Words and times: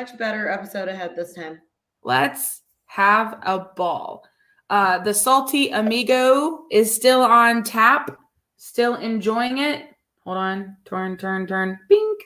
Much, 0.00 0.16
better 0.16 0.48
episode 0.48 0.88
ahead 0.88 1.14
this 1.14 1.34
time. 1.34 1.60
Let's 2.02 2.62
have 2.86 3.38
a 3.42 3.58
ball. 3.76 4.24
Uh, 4.70 4.96
the 4.96 5.12
salty 5.12 5.68
amigo 5.72 6.64
is 6.70 6.94
still 6.94 7.20
on 7.20 7.62
tap, 7.62 8.16
still 8.56 8.94
enjoying 8.94 9.58
it. 9.58 9.84
Hold 10.24 10.38
on, 10.38 10.76
turn, 10.86 11.18
turn, 11.18 11.46
turn, 11.46 11.78
bink. 11.90 12.22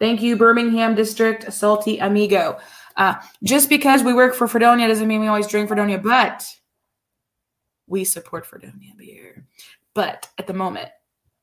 Thank 0.00 0.20
you, 0.20 0.36
Birmingham 0.36 0.96
District 0.96 1.52
Salty 1.52 1.98
Amigo. 1.98 2.58
Uh, 2.96 3.14
just 3.44 3.68
because 3.68 4.02
we 4.02 4.12
work 4.12 4.34
for 4.34 4.48
Fredonia 4.48 4.88
doesn't 4.88 5.06
mean 5.06 5.20
we 5.20 5.28
always 5.28 5.46
drink 5.46 5.68
Fredonia, 5.68 5.98
but 5.98 6.44
we 7.86 8.02
support 8.02 8.46
Fredonia 8.46 8.94
beer. 8.98 9.46
But 9.94 10.28
at 10.38 10.48
the 10.48 10.54
moment, 10.54 10.88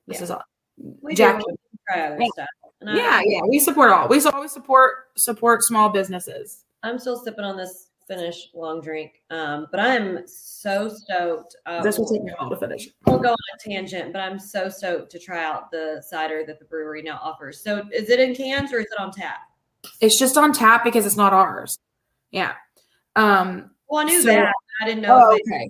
this 0.07 0.17
Yeah. 0.17 0.23
is 0.23 0.31
all. 0.31 0.43
We 1.01 1.15
Jackie. 1.15 1.45
Do 2.87 2.93
Yeah. 2.93 3.05
And 3.05 3.13
I- 3.15 3.23
Yeah, 3.25 3.41
we 3.47 3.59
support 3.59 3.91
all. 3.91 4.07
We 4.07 4.21
always 4.25 4.51
support 4.51 5.09
support 5.17 5.63
small 5.63 5.89
businesses. 5.89 6.65
I'm 6.83 6.97
still 6.99 7.17
sipping 7.17 7.43
on 7.45 7.57
this 7.57 7.87
Finnish 8.07 8.49
long 8.53 8.81
drink, 8.81 9.21
um, 9.29 9.67
but 9.71 9.79
I'm 9.79 10.27
so 10.27 10.89
stoked. 10.89 11.55
Uh, 11.65 11.81
This 11.81 11.97
will 11.97 12.05
take 12.09 12.23
me 12.23 12.31
a 12.31 12.35
while 12.41 12.49
to 12.49 12.57
finish. 12.57 12.89
We'll 13.05 13.19
go 13.19 13.29
on 13.29 13.37
a 13.55 13.69
tangent, 13.69 14.11
but 14.11 14.19
I'm 14.19 14.37
so 14.37 14.67
stoked 14.67 15.11
to 15.11 15.19
try 15.19 15.41
out 15.45 15.71
the 15.71 16.03
cider 16.05 16.43
that 16.45 16.59
the 16.59 16.65
brewery 16.65 17.03
now 17.03 17.19
offers. 17.23 17.61
So, 17.63 17.83
is 17.93 18.09
it 18.09 18.19
in 18.19 18.35
cans 18.35 18.73
or 18.73 18.79
is 18.79 18.87
it 18.87 18.99
on 18.99 19.11
tap? 19.11 19.37
It's 20.01 20.17
just 20.19 20.35
on 20.37 20.51
tap 20.51 20.83
because 20.83 21.05
it's 21.05 21.15
not 21.15 21.31
ours. 21.31 21.77
Yeah. 22.31 22.53
Um. 23.15 23.71
Well, 23.87 24.01
I 24.01 24.03
knew 24.05 24.21
So- 24.21 24.27
that. 24.29 24.51
I 24.81 24.85
didn't 24.85 25.03
know. 25.03 25.29
Oh, 25.29 25.33
okay. 25.35 25.69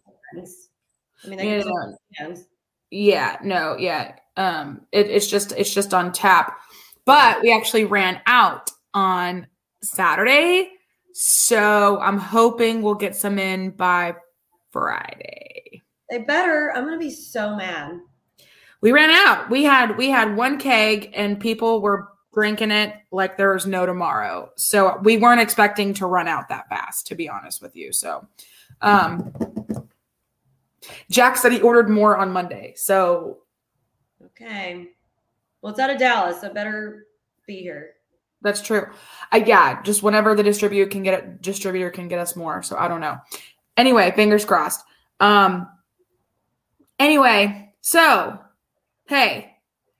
I 1.23 1.28
mean, 1.28 1.38
they 1.38 1.45
Yeah, 1.57 1.61
can 1.61 1.67
no. 1.67 1.73
put 1.75 1.89
it 1.89 1.97
in 2.19 2.25
cans. 2.25 2.47
Yeah. 2.89 3.38
No. 3.44 3.75
Yeah. 3.78 4.16
Um. 4.38 4.88
It, 4.91 5.07
it's 5.11 5.28
just 5.28 5.52
it's 5.52 5.72
just 5.73 5.94
on 5.94 6.11
tap, 6.11 6.59
but 7.05 7.41
we 7.41 7.53
actually 7.53 7.85
ran 7.85 8.21
out 8.25 8.69
on 8.94 9.47
Saturday, 9.81 10.71
so 11.13 11.99
I'm 11.99 12.17
hoping 12.17 12.81
we'll 12.81 12.95
get 12.95 13.16
some 13.16 13.39
in 13.39 13.71
by 13.71 14.16
Friday. 14.71 15.81
They 16.09 16.19
better. 16.19 16.73
I'm 16.75 16.85
gonna 16.85 16.97
be 16.97 17.11
so 17.11 17.55
mad. 17.55 17.99
We 18.81 18.91
ran 18.91 19.11
out. 19.11 19.49
We 19.49 19.63
had 19.63 19.97
we 19.97 20.09
had 20.09 20.35
one 20.35 20.57
keg, 20.57 21.11
and 21.13 21.39
people 21.39 21.81
were 21.81 22.09
drinking 22.33 22.72
it 22.72 22.95
like 23.11 23.38
there 23.38 23.53
was 23.53 23.67
no 23.67 23.85
tomorrow. 23.85 24.49
So 24.55 24.97
we 25.03 25.17
weren't 25.17 25.41
expecting 25.41 25.94
to 25.95 26.05
run 26.05 26.27
out 26.27 26.49
that 26.49 26.69
fast, 26.69 27.07
to 27.07 27.16
be 27.16 27.27
honest 27.27 27.61
with 27.61 27.75
you. 27.75 27.91
So, 27.91 28.25
um, 28.81 29.33
Jack 31.09 31.35
said 31.38 31.52
he 31.52 31.61
ordered 31.61 31.89
more 31.89 32.17
on 32.17 32.31
Monday. 32.31 32.73
So 32.77 33.39
Okay. 34.25 34.89
Well, 35.61 35.71
it's 35.71 35.79
out 35.79 35.89
of 35.89 35.99
Dallas, 35.99 36.41
so 36.41 36.51
better 36.53 37.05
be 37.47 37.57
here. 37.61 37.93
that's 38.41 38.61
true. 38.61 38.87
I 39.31 39.37
yeah, 39.37 39.81
just 39.83 40.03
whenever 40.03 40.35
the 40.35 40.43
distributor 40.43 40.89
can 40.89 41.03
get 41.03 41.13
it, 41.13 41.41
distributor 41.41 41.89
can 41.89 42.07
get 42.07 42.19
us 42.19 42.35
more. 42.35 42.63
So 42.63 42.75
I 42.77 42.88
don't 42.88 43.01
know. 43.01 43.17
Anyway, 43.77 44.11
fingers 44.16 44.45
crossed. 44.45 44.83
Um. 45.19 45.67
Anyway, 47.00 47.73
so 47.81 48.39
hey, 49.07 49.55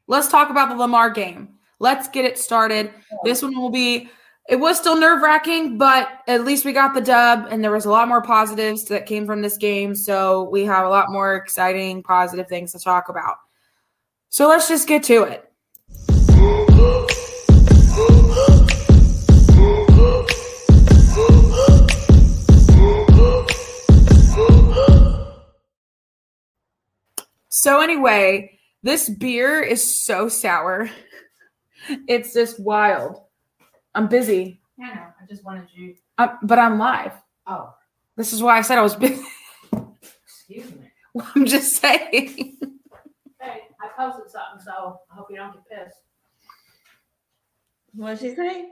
let's 0.08 0.28
talk 0.28 0.50
about 0.50 0.70
the 0.70 0.76
Lamar 0.76 1.10
game. 1.10 1.56
Let's 1.80 2.08
get 2.08 2.26
it 2.26 2.38
started. 2.38 2.92
This 3.24 3.42
one 3.42 3.58
will 3.58 3.70
be. 3.72 4.10
It 4.50 4.56
was 4.56 4.78
still 4.78 5.00
nerve 5.00 5.22
wracking, 5.22 5.78
but 5.78 6.10
at 6.28 6.44
least 6.44 6.66
we 6.66 6.74
got 6.74 6.94
the 6.94 7.02
dub, 7.02 7.48
and 7.52 7.64
there 7.64 7.72
was 7.72 7.86
a 7.86 7.92
lot 7.92 8.08
more 8.08 8.22
positives 8.22 8.86
that 8.86 9.06
came 9.06 9.26
from 9.26 9.42
this 9.42 9.58
game. 9.58 9.96
So 9.96 10.50
we 10.50 10.66
have 10.66 10.86
a 10.86 10.90
lot 10.90 11.12
more 11.12 11.36
exciting, 11.36 12.02
positive 12.04 12.48
things 12.48 12.72
to 12.72 12.80
talk 12.80 13.10
about. 13.10 13.38
So 14.30 14.48
let's 14.48 14.68
just 14.68 14.88
get 14.88 15.04
to 15.04 15.24
it. 15.24 15.51
So 27.50 27.82
anyway, 27.82 28.60
this 28.84 29.10
beer 29.10 29.62
is 29.62 30.04
so 30.04 30.30
sour. 30.30 30.90
It's 32.08 32.32
just 32.32 32.60
wild. 32.60 33.24
I'm 33.96 34.08
busy, 34.08 34.62
I 34.80 34.94
know. 34.94 35.02
I 35.20 35.26
just 35.28 35.44
wanted 35.44 35.68
you. 35.74 35.96
uh, 36.20 36.36
but 36.44 36.60
I'm 36.60 36.78
live. 36.78 37.14
Oh, 37.48 37.74
This 38.16 38.34
is 38.34 38.44
why 38.44 38.60
I 38.60 38.62
said 38.62 38.78
I 38.78 38.82
was 38.84 38.96
busy. 38.96 39.20
excuse 40.24 40.72
me. 40.72 40.92
I'm 41.36 41.46
just 41.48 41.78
saying. 41.82 42.58
Hey, 43.42 43.62
I 43.82 43.88
posted 43.98 44.30
something, 44.30 44.64
so 44.64 45.00
I 45.12 45.16
hope 45.16 45.26
you 45.32 45.38
don't 45.38 45.54
get 45.54 45.86
pissed. 45.86 45.98
What 47.96 48.20
did 48.20 48.30
she 48.30 48.36
say? 48.36 48.70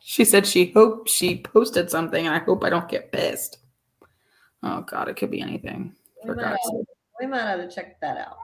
She 0.00 0.24
said 0.24 0.46
she 0.46 0.72
hoped 0.72 1.08
she 1.08 1.42
posted 1.42 1.90
something, 1.90 2.26
and 2.26 2.34
I 2.34 2.38
hope 2.38 2.64
I 2.64 2.70
don't 2.70 2.88
get 2.88 3.12
pissed. 3.12 3.58
Oh 4.62 4.80
God, 4.82 5.08
it 5.08 5.16
could 5.16 5.30
be 5.30 5.40
anything. 5.40 5.94
We 6.24 6.34
might, 6.34 6.46
have, 6.46 6.58
we 7.20 7.26
might 7.26 7.42
have 7.42 7.60
to 7.60 7.74
check 7.74 8.00
that 8.00 8.16
out. 8.16 8.36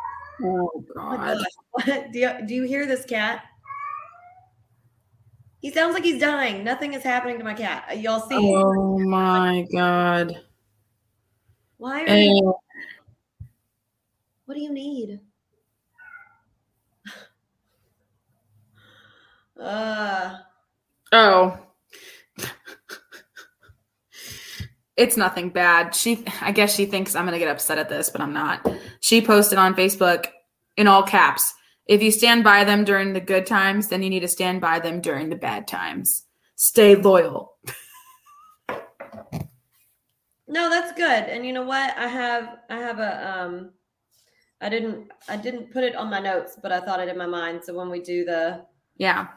Oh 0.43 0.85
God. 0.95 1.39
What? 1.71 2.13
Do 2.13 2.19
you, 2.21 2.31
do 2.47 2.55
you 2.55 2.63
hear 2.63 2.87
this 2.87 3.05
cat? 3.05 3.45
He 5.61 5.73
sounds 5.73 5.95
like 5.95 6.05
he's 6.05 6.21
dying. 6.21 6.63
Nothing 6.63 6.95
is 6.95 7.03
happening 7.03 7.39
to 7.39 7.45
my 7.45 7.55
cat. 7.55 7.87
Uh, 7.91 7.95
Y'all 7.95 8.21
see? 8.21 8.37
Oh 8.37 8.99
my 8.99 9.67
God. 9.73 10.39
Why 11.79 12.05
are 12.05 12.17
you, 12.17 12.55
what 14.45 14.55
do 14.55 14.61
you 14.61 14.73
need? 14.73 15.19
Uh, 19.61 20.37
oh. 21.13 21.59
It's 24.97 25.17
nothing 25.17 25.49
bad. 25.49 25.93
She 25.95 26.25
I 26.41 26.53
guess 26.53 26.73
she 26.75 26.87
thinks 26.87 27.17
I'm 27.17 27.25
gonna 27.25 27.41
get 27.41 27.49
upset 27.49 27.79
at 27.79 27.89
this, 27.89 28.11
but 28.11 28.21
I'm 28.21 28.33
not. 28.33 28.65
She 29.01 29.21
posted 29.21 29.59
on 29.59 29.75
Facebook 29.75 30.27
in 30.77 30.87
all 30.87 31.03
caps. 31.03 31.53
If 31.87 32.03
you 32.03 32.11
stand 32.13 32.45
by 32.45 32.65
them 32.65 32.85
during 32.85 33.13
the 33.13 33.21
good 33.21 33.47
times, 33.47 33.89
then 33.89 34.03
you 34.03 34.11
need 34.11 34.21
to 34.21 34.29
stand 34.29 34.61
by 34.61 34.79
them 34.79 35.01
during 35.01 35.31
the 35.31 35.37
bad 35.37 35.67
times. 35.67 36.27
Stay 36.57 36.95
loyal. 36.95 37.59
no, 40.47 40.71
that's 40.71 40.93
good. 40.93 41.25
And 41.25 41.45
you 41.45 41.53
know 41.53 41.65
what? 41.65 41.97
I 41.99 42.07
have 42.07 42.59
I 42.71 42.77
have 42.77 43.01
a 43.01 43.41
um 43.43 43.71
I 44.61 44.69
didn't 44.69 45.11
I 45.29 45.37
didn't 45.37 45.73
put 45.73 45.83
it 45.83 45.97
on 45.97 46.09
my 46.09 46.21
notes, 46.21 46.57
but 46.63 46.71
I 46.71 46.81
thought 46.81 47.01
it 47.01 47.09
in 47.09 47.19
my 47.19 47.27
mind. 47.27 47.63
So 47.65 47.75
when 47.75 47.91
we 47.91 48.01
do 48.01 48.25
the 48.25 48.65
Yeah. 48.97 49.29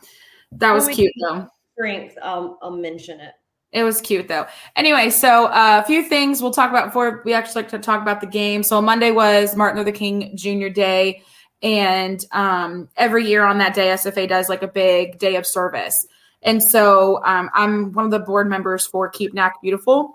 That 0.54 0.74
was 0.74 0.88
cute 0.88 1.12
though. 1.22 1.48
strength, 1.74 2.18
I'll 2.22 2.58
I'll 2.62 2.72
mention 2.72 3.20
it. 3.20 3.34
It 3.74 3.84
was 3.84 4.00
cute 4.00 4.28
though. 4.28 4.48
Anyway, 4.76 5.10
so 5.10 5.46
uh, 5.48 5.82
a 5.84 5.88
few 5.88 6.04
things 6.04 6.42
we'll 6.42 6.52
talk 6.52 6.70
about 6.70 6.86
before 6.86 7.22
we 7.26 7.34
actually 7.34 7.64
like 7.64 7.72
to 7.72 7.80
talk 7.80 8.02
about 8.02 8.22
the 8.22 8.28
game. 8.28 8.64
So 8.64 8.82
Monday 8.82 9.12
was 9.12 9.56
Martin 9.56 9.78
Luther 9.80 9.96
King 9.96 10.36
Jr. 10.38 10.70
Day, 10.70 11.22
and 11.62 12.24
um, 12.32 12.88
every 12.96 13.28
year 13.28 13.44
on 13.44 13.58
that 13.58 13.74
day, 13.74 13.88
SFA 13.88 14.28
does 14.28 14.48
like 14.48 14.64
a 14.64 14.68
big 14.68 15.20
day 15.20 15.36
of 15.36 15.46
service. 15.46 16.08
And 16.44 16.64
so 16.64 17.22
um, 17.26 17.50
I'm 17.54 17.92
one 17.92 18.06
of 18.06 18.12
the 18.12 18.20
board 18.20 18.48
members 18.48 18.86
for 18.86 19.10
Keep 19.10 19.34
NAC 19.34 19.62
Beautiful, 19.62 20.14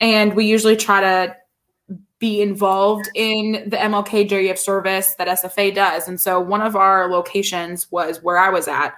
and 0.00 0.34
we 0.34 0.46
usually 0.46 0.76
try 0.76 1.00
to 1.00 1.36
be 2.18 2.42
involved 2.42 3.08
in 3.14 3.64
the 3.66 3.76
MLK 3.76 4.50
of 4.50 4.58
Service 4.58 5.14
that 5.14 5.28
SFA 5.28 5.74
does. 5.74 6.08
And 6.08 6.20
so 6.20 6.40
one 6.40 6.62
of 6.62 6.74
our 6.74 7.08
locations 7.08 7.90
was 7.92 8.22
where 8.22 8.38
I 8.38 8.50
was 8.50 8.66
at, 8.66 8.94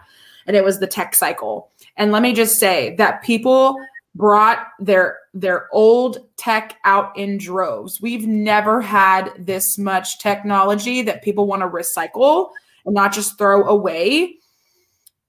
and 0.46 0.56
it 0.56 0.64
was 0.64 0.81
the 0.81 0.87
Tech 0.87 1.14
Cycle. 1.14 1.70
And 1.96 2.12
let 2.12 2.22
me 2.22 2.32
just 2.32 2.58
say 2.58 2.94
that 2.96 3.22
people 3.22 3.76
brought 4.14 4.67
their 4.81 5.19
their 5.32 5.69
old 5.72 6.26
tech 6.37 6.76
out 6.84 7.17
in 7.17 7.38
droves. 7.38 8.00
We've 8.00 8.26
never 8.26 8.81
had 8.81 9.32
this 9.38 9.78
much 9.78 10.19
technology 10.19 11.02
that 11.02 11.23
people 11.23 11.46
want 11.46 11.62
to 11.62 11.69
recycle 11.69 12.50
and 12.84 12.94
not 12.94 13.12
just 13.12 13.38
throw 13.38 13.64
away. 13.64 14.37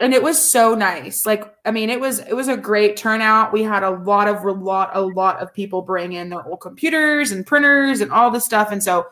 And 0.01 0.13
it 0.15 0.23
was 0.23 0.51
so 0.51 0.73
nice. 0.73 1.25
Like 1.25 1.43
I 1.63 1.71
mean, 1.71 1.89
it 1.89 1.99
was 1.99 2.19
it 2.19 2.33
was 2.33 2.47
a 2.47 2.57
great 2.57 2.97
turnout. 2.97 3.53
We 3.53 3.61
had 3.61 3.83
a 3.83 3.91
lot 3.91 4.27
of 4.27 4.43
a 4.43 4.51
lot 4.51 4.89
a 4.93 5.01
lot 5.01 5.37
of 5.39 5.53
people 5.53 5.83
bring 5.83 6.13
in 6.13 6.29
their 6.29 6.43
old 6.45 6.59
computers 6.59 7.31
and 7.31 7.45
printers 7.45 8.01
and 8.01 8.11
all 8.11 8.31
this 8.31 8.43
stuff 8.43 8.71
and 8.71 8.83
so 8.83 9.07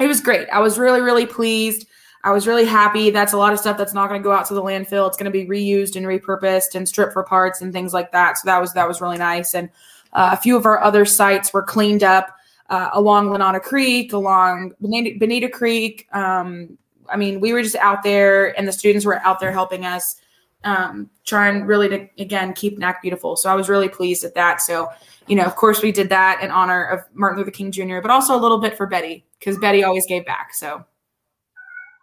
it 0.00 0.06
was 0.08 0.20
great. 0.20 0.48
I 0.48 0.60
was 0.60 0.78
really 0.78 1.02
really 1.02 1.26
pleased. 1.26 1.86
I 2.24 2.32
was 2.32 2.46
really 2.46 2.64
happy. 2.64 3.10
That's 3.10 3.34
a 3.34 3.36
lot 3.36 3.52
of 3.52 3.58
stuff 3.58 3.76
that's 3.76 3.92
not 3.92 4.08
going 4.08 4.20
to 4.20 4.24
go 4.24 4.32
out 4.32 4.46
to 4.46 4.54
the 4.54 4.62
landfill. 4.62 5.06
It's 5.06 5.18
going 5.18 5.30
to 5.30 5.30
be 5.30 5.44
reused 5.44 5.94
and 5.94 6.06
repurposed 6.06 6.74
and 6.74 6.88
stripped 6.88 7.12
for 7.12 7.22
parts 7.22 7.60
and 7.60 7.70
things 7.70 7.92
like 7.92 8.12
that. 8.12 8.38
So 8.38 8.46
that 8.46 8.60
was 8.60 8.72
that 8.72 8.88
was 8.88 9.02
really 9.02 9.18
nice. 9.18 9.54
And 9.54 9.68
uh, 10.14 10.30
a 10.32 10.36
few 10.38 10.56
of 10.56 10.64
our 10.64 10.82
other 10.82 11.04
sites 11.04 11.52
were 11.52 11.62
cleaned 11.62 12.02
up 12.02 12.34
uh, 12.70 12.88
along 12.94 13.28
Lanana 13.28 13.60
Creek, 13.60 14.14
along 14.14 14.72
Banita, 14.82 15.20
Banita 15.20 15.52
Creek. 15.52 16.08
Um, 16.12 16.78
I 17.08 17.16
mean, 17.16 17.40
we 17.40 17.52
were 17.52 17.62
just 17.62 17.76
out 17.76 18.02
there, 18.02 18.58
and 18.58 18.66
the 18.66 18.72
students 18.72 19.04
were 19.04 19.18
out 19.20 19.40
there 19.40 19.52
helping 19.52 19.84
us 19.84 20.20
um, 20.64 21.10
trying 21.24 21.64
really 21.64 21.88
to 21.88 22.08
again 22.18 22.52
keep 22.54 22.78
NAC 22.78 23.02
beautiful. 23.02 23.36
So 23.36 23.50
I 23.50 23.54
was 23.54 23.68
really 23.68 23.88
pleased 23.88 24.24
at 24.24 24.34
that. 24.34 24.60
So 24.62 24.88
you 25.26 25.36
know, 25.36 25.44
of 25.44 25.56
course, 25.56 25.82
we 25.82 25.92
did 25.92 26.08
that 26.10 26.42
in 26.42 26.50
honor 26.50 26.84
of 26.84 27.00
Martin 27.14 27.38
Luther 27.38 27.50
King 27.50 27.70
Jr., 27.70 28.00
but 28.00 28.10
also 28.10 28.34
a 28.34 28.40
little 28.40 28.58
bit 28.58 28.76
for 28.76 28.86
Betty 28.86 29.24
because 29.38 29.58
Betty 29.58 29.84
always 29.84 30.06
gave 30.06 30.26
back. 30.26 30.54
So 30.54 30.84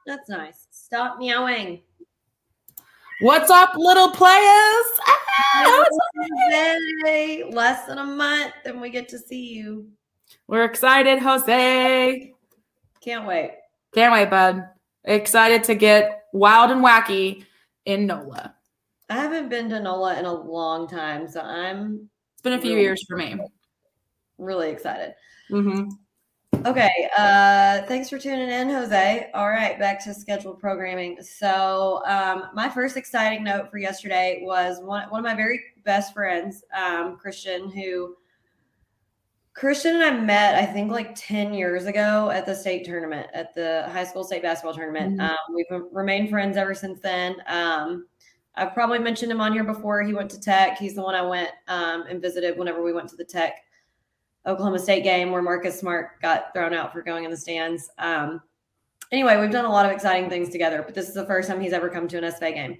That's 0.06 0.30
nice. 0.30 0.68
Stop 0.72 1.20
meowing. 1.20 1.82
What's 3.22 3.52
up, 3.52 3.74
little 3.76 4.10
players? 4.10 4.86
Ah, 5.06 5.86
Hey, 7.06 7.44
less 7.52 7.86
than 7.86 8.00
a 8.00 8.04
month 8.04 8.54
and 8.66 8.82
we 8.82 8.90
get 8.90 9.08
to 9.10 9.20
see 9.20 9.54
you. 9.54 9.88
We're 10.48 10.66
excited, 10.66 11.20
Jose. 11.20 12.34
Can't 13.00 13.28
wait. 13.28 13.52
Can't 13.94 14.12
wait, 14.14 14.30
bud. 14.30 14.68
Excited 15.04 15.64
to 15.66 15.76
get 15.76 16.26
wild 16.34 16.72
and 16.72 16.84
wacky 16.84 17.46
in 17.86 18.06
NOLA. 18.06 18.54
I 19.10 19.16
haven't 19.16 19.50
been 19.50 19.70
to 19.70 19.80
NOLA 19.80 20.20
in 20.20 20.26
a 20.26 20.34
long 20.34 20.88
time, 20.88 21.28
so 21.28 21.42
I'm 21.42 22.10
It's 22.34 22.42
been 22.42 22.54
a 22.54 22.62
few 22.62 22.72
Really? 22.72 22.84
years 22.84 23.04
for 23.08 23.18
me. 23.18 23.36
really 24.38 24.70
excited. 24.70 25.14
hmm 25.50 25.90
Okay, 26.66 26.92
uh, 27.18 27.82
thanks 27.88 28.08
for 28.10 28.20
tuning 28.20 28.50
in, 28.50 28.70
Jose. 28.70 29.30
All 29.34 29.50
right, 29.50 29.80
back 29.80 30.04
to 30.04 30.14
scheduled 30.14 30.60
programming. 30.60 31.20
So, 31.24 32.04
um, 32.06 32.50
my 32.54 32.70
first 32.70 32.98
exciting 32.98 33.44
note 33.44 33.72
for 33.72 33.80
yesterday 33.80 34.42
was 34.44 34.80
one, 34.80 35.10
one 35.10 35.20
of 35.22 35.24
my 35.24 35.34
very 35.34 35.60
best 35.86 36.14
friends, 36.14 36.64
um, 36.78 37.18
Christian, 37.18 37.72
who 37.72 38.16
Christian 39.54 39.96
and 39.96 40.04
I 40.04 40.12
met, 40.12 40.56
I 40.56 40.66
think, 40.66 40.92
like 40.92 41.14
10 41.16 41.54
years 41.54 41.86
ago 41.86 42.30
at 42.30 42.46
the 42.46 42.56
state 42.56 42.86
tournament, 42.86 43.28
at 43.34 43.54
the 43.54 43.88
high 43.92 44.06
school 44.06 44.24
state 44.24 44.42
basketball 44.42 44.74
tournament. 44.74 45.20
Mhm. 45.20 45.30
Um, 45.30 45.38
we've 45.54 45.84
remained 45.92 46.30
friends 46.30 46.56
ever 46.56 46.74
since 46.74 47.00
then. 47.02 47.36
Um, 47.48 48.08
I've 48.56 48.74
probably 48.74 49.00
mentioned 49.00 49.32
him 49.32 49.42
on 49.42 49.54
here 49.54 49.64
before. 49.64 50.04
He 50.04 50.14
went 50.14 50.32
to 50.32 50.40
Tech. 50.40 50.78
He's 50.78 50.96
the 50.96 51.02
one 51.02 51.16
I 51.16 51.22
went 51.22 51.52
um, 51.68 52.04
and 52.04 52.22
visited 52.22 52.58
whenever 52.58 52.82
we 52.82 52.94
went 52.94 53.10
to 53.10 53.16
the 53.16 53.26
Tech 53.26 53.64
Oklahoma 54.46 54.80
State 54.80 55.04
game 55.04 55.32
where 55.32 55.42
Marcus 55.42 55.80
Smart 55.80 56.22
got 56.22 56.54
thrown 56.54 56.74
out 56.74 56.92
for 56.92 57.02
going 57.02 57.26
in 57.26 57.32
the 57.32 57.38
stands. 57.38 57.90
Um, 57.98 58.42
anyway, 59.12 59.40
we've 59.40 59.52
done 59.52 59.66
a 59.66 59.72
lot 59.72 59.86
of 59.86 59.92
exciting 59.92 60.30
things 60.30 60.50
together, 60.50 60.82
but 60.82 60.96
this 60.96 61.08
is 61.08 61.14
the 61.14 61.26
first 61.26 61.50
time 61.50 61.62
he's 61.62 61.74
ever 61.74 61.90
come 61.90 62.08
to 62.08 62.18
an 62.18 62.24
SFA 62.24 62.54
game. 62.54 62.78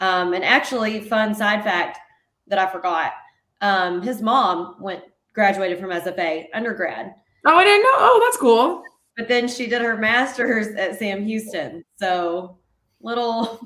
Um, 0.00 0.34
and 0.34 0.44
actually, 0.44 1.00
fun 1.00 1.34
side 1.34 1.64
fact 1.64 1.98
that 2.46 2.58
I 2.58 2.70
forgot: 2.70 3.12
um, 3.60 4.02
his 4.02 4.22
mom 4.22 4.76
went 4.80 5.02
graduated 5.38 5.78
from 5.78 5.90
SFA 5.90 6.46
undergrad, 6.52 7.14
Oh, 7.46 7.54
I 7.56 7.62
didn't 7.62 7.84
know. 7.84 7.94
Oh, 7.98 8.20
that's 8.24 8.36
cool. 8.36 8.82
but 9.16 9.28
then 9.28 9.46
she 9.46 9.68
did 9.68 9.80
her 9.82 9.96
master's 9.96 10.74
at 10.74 10.98
Sam 10.98 11.24
Houston. 11.24 11.84
So 11.96 12.58
little 13.00 13.60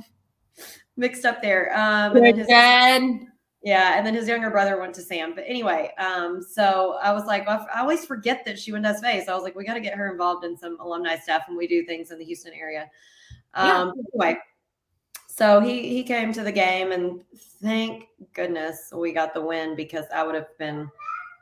mixed 0.98 1.24
up 1.24 1.40
there. 1.40 1.74
Um, 1.74 2.14
and 2.14 2.26
then 2.26 2.36
his- 2.38 2.48
yeah, 3.64 3.96
and 3.96 4.04
then 4.06 4.12
his 4.12 4.28
younger 4.28 4.50
brother 4.50 4.78
went 4.78 4.94
to 4.96 5.00
Sam. 5.02 5.34
But 5.34 5.44
anyway, 5.46 5.92
um, 5.96 6.42
so 6.42 6.98
I 7.02 7.12
was 7.12 7.24
like, 7.24 7.46
well, 7.46 7.66
I 7.74 7.80
always 7.80 8.04
forget 8.04 8.44
that 8.44 8.58
she 8.58 8.72
went 8.72 8.84
to 8.84 8.90
SFA. 8.90 9.24
So 9.24 9.32
I 9.32 9.34
was 9.34 9.44
like, 9.44 9.54
we 9.54 9.64
got 9.64 9.74
to 9.74 9.80
get 9.80 9.94
her 9.94 10.10
involved 10.12 10.44
in 10.44 10.56
some 10.58 10.78
alumni 10.80 11.16
stuff, 11.16 11.44
and 11.48 11.56
we 11.56 11.66
do 11.66 11.86
things 11.86 12.10
in 12.10 12.18
the 12.18 12.24
Houston 12.26 12.52
area. 12.52 12.90
Um, 13.54 13.94
Anyway, 14.14 14.38
so 15.28 15.60
he 15.60 15.88
he 15.88 16.02
came 16.02 16.32
to 16.34 16.42
the 16.42 16.52
game, 16.52 16.92
and 16.92 17.20
thank 17.62 18.08
goodness 18.34 18.92
we 18.94 19.12
got 19.12 19.32
the 19.32 19.40
win 19.40 19.76
because 19.76 20.04
I 20.14 20.24
would 20.24 20.34
have 20.34 20.58
been 20.58 20.90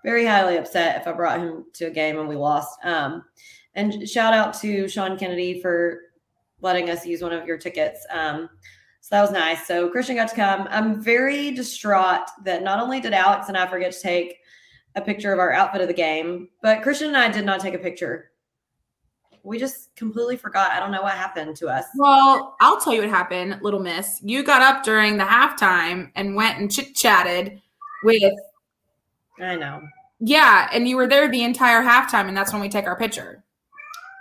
very 0.05 0.25
highly 0.25 0.57
upset 0.57 1.01
if 1.01 1.07
I 1.07 1.13
brought 1.13 1.41
him 1.41 1.67
to 1.75 1.87
a 1.87 1.91
game 1.91 2.19
and 2.19 2.29
we 2.29 2.37
lost. 2.37 2.79
Um, 2.85 3.25
and 3.75 4.09
shout 4.09 4.35
out 4.35 4.55
to 4.61 4.89
Sean 4.89 5.19
Kennedy 5.19 5.61
for 5.61 6.01
letting 6.61 6.91
us 6.91 7.07
use 7.07 7.23
one 7.23 7.33
of 7.33 7.47
your 7.47 7.59
tickets. 7.59 8.07
Um, 8.11 8.49
so 9.01 9.17
that 9.17 9.23
was 9.23 9.31
nice. 9.31 9.67
So 9.67 9.89
Christian 9.89 10.17
got 10.17 10.29
to 10.29 10.37
come. 10.37 10.67
I'm 10.71 11.03
very 11.03 11.51
distraught 11.53 12.29
that 12.45 12.63
not 12.63 12.81
only 12.81 13.01
did 13.01 13.15
Alex 13.15 13.49
and 13.49 13.57
I 13.57 13.67
forget 13.67 13.93
to 13.93 14.01
take 14.01 14.37
a 14.97 15.01
picture 15.01 15.33
of 15.33 15.39
our 15.39 15.53
outfit 15.53 15.81
of 15.81 15.89
the 15.89 15.95
game, 15.95 16.49
but 16.63 16.83
Christian 16.83 17.09
and 17.09 17.17
I 17.17 17.31
did 17.31 17.47
not 17.47 17.61
take 17.61 17.75
a 17.75 17.79
picture. 17.79 18.33
We 19.43 19.59
just 19.59 19.95
completely 19.97 20.37
forgot. 20.37 20.73
I 20.73 20.81
don't 20.81 20.91
know 20.91 21.01
what 21.01 21.15
happened 21.15 21.57
to 21.57 21.69
us. 21.69 21.87
Well, 21.97 22.57
I'll 22.61 22.79
tell 22.79 22.93
you 22.93 23.01
what 23.01 23.09
happened, 23.09 23.59
little 23.63 23.81
miss. 23.81 24.21
You 24.23 24.43
got 24.43 24.61
up 24.61 24.85
during 24.85 25.17
the 25.17 25.25
halftime 25.25 26.11
and 26.15 26.35
went 26.35 26.59
and 26.59 26.71
chit 26.71 26.95
chatted 26.95 27.61
with, 28.05 28.35
I 29.41 29.57
know. 29.57 29.83
yeah, 30.21 30.69
and 30.73 30.89
you 30.89 30.97
were 30.97 31.07
there 31.07 31.31
the 31.31 31.45
entire 31.45 31.83
halftime, 31.83 32.29
and 32.29 32.37
that's 32.37 32.53
when 32.53 32.61
we 32.61 32.69
take 32.69 32.87
our 32.87 32.97
picture. 32.97 33.43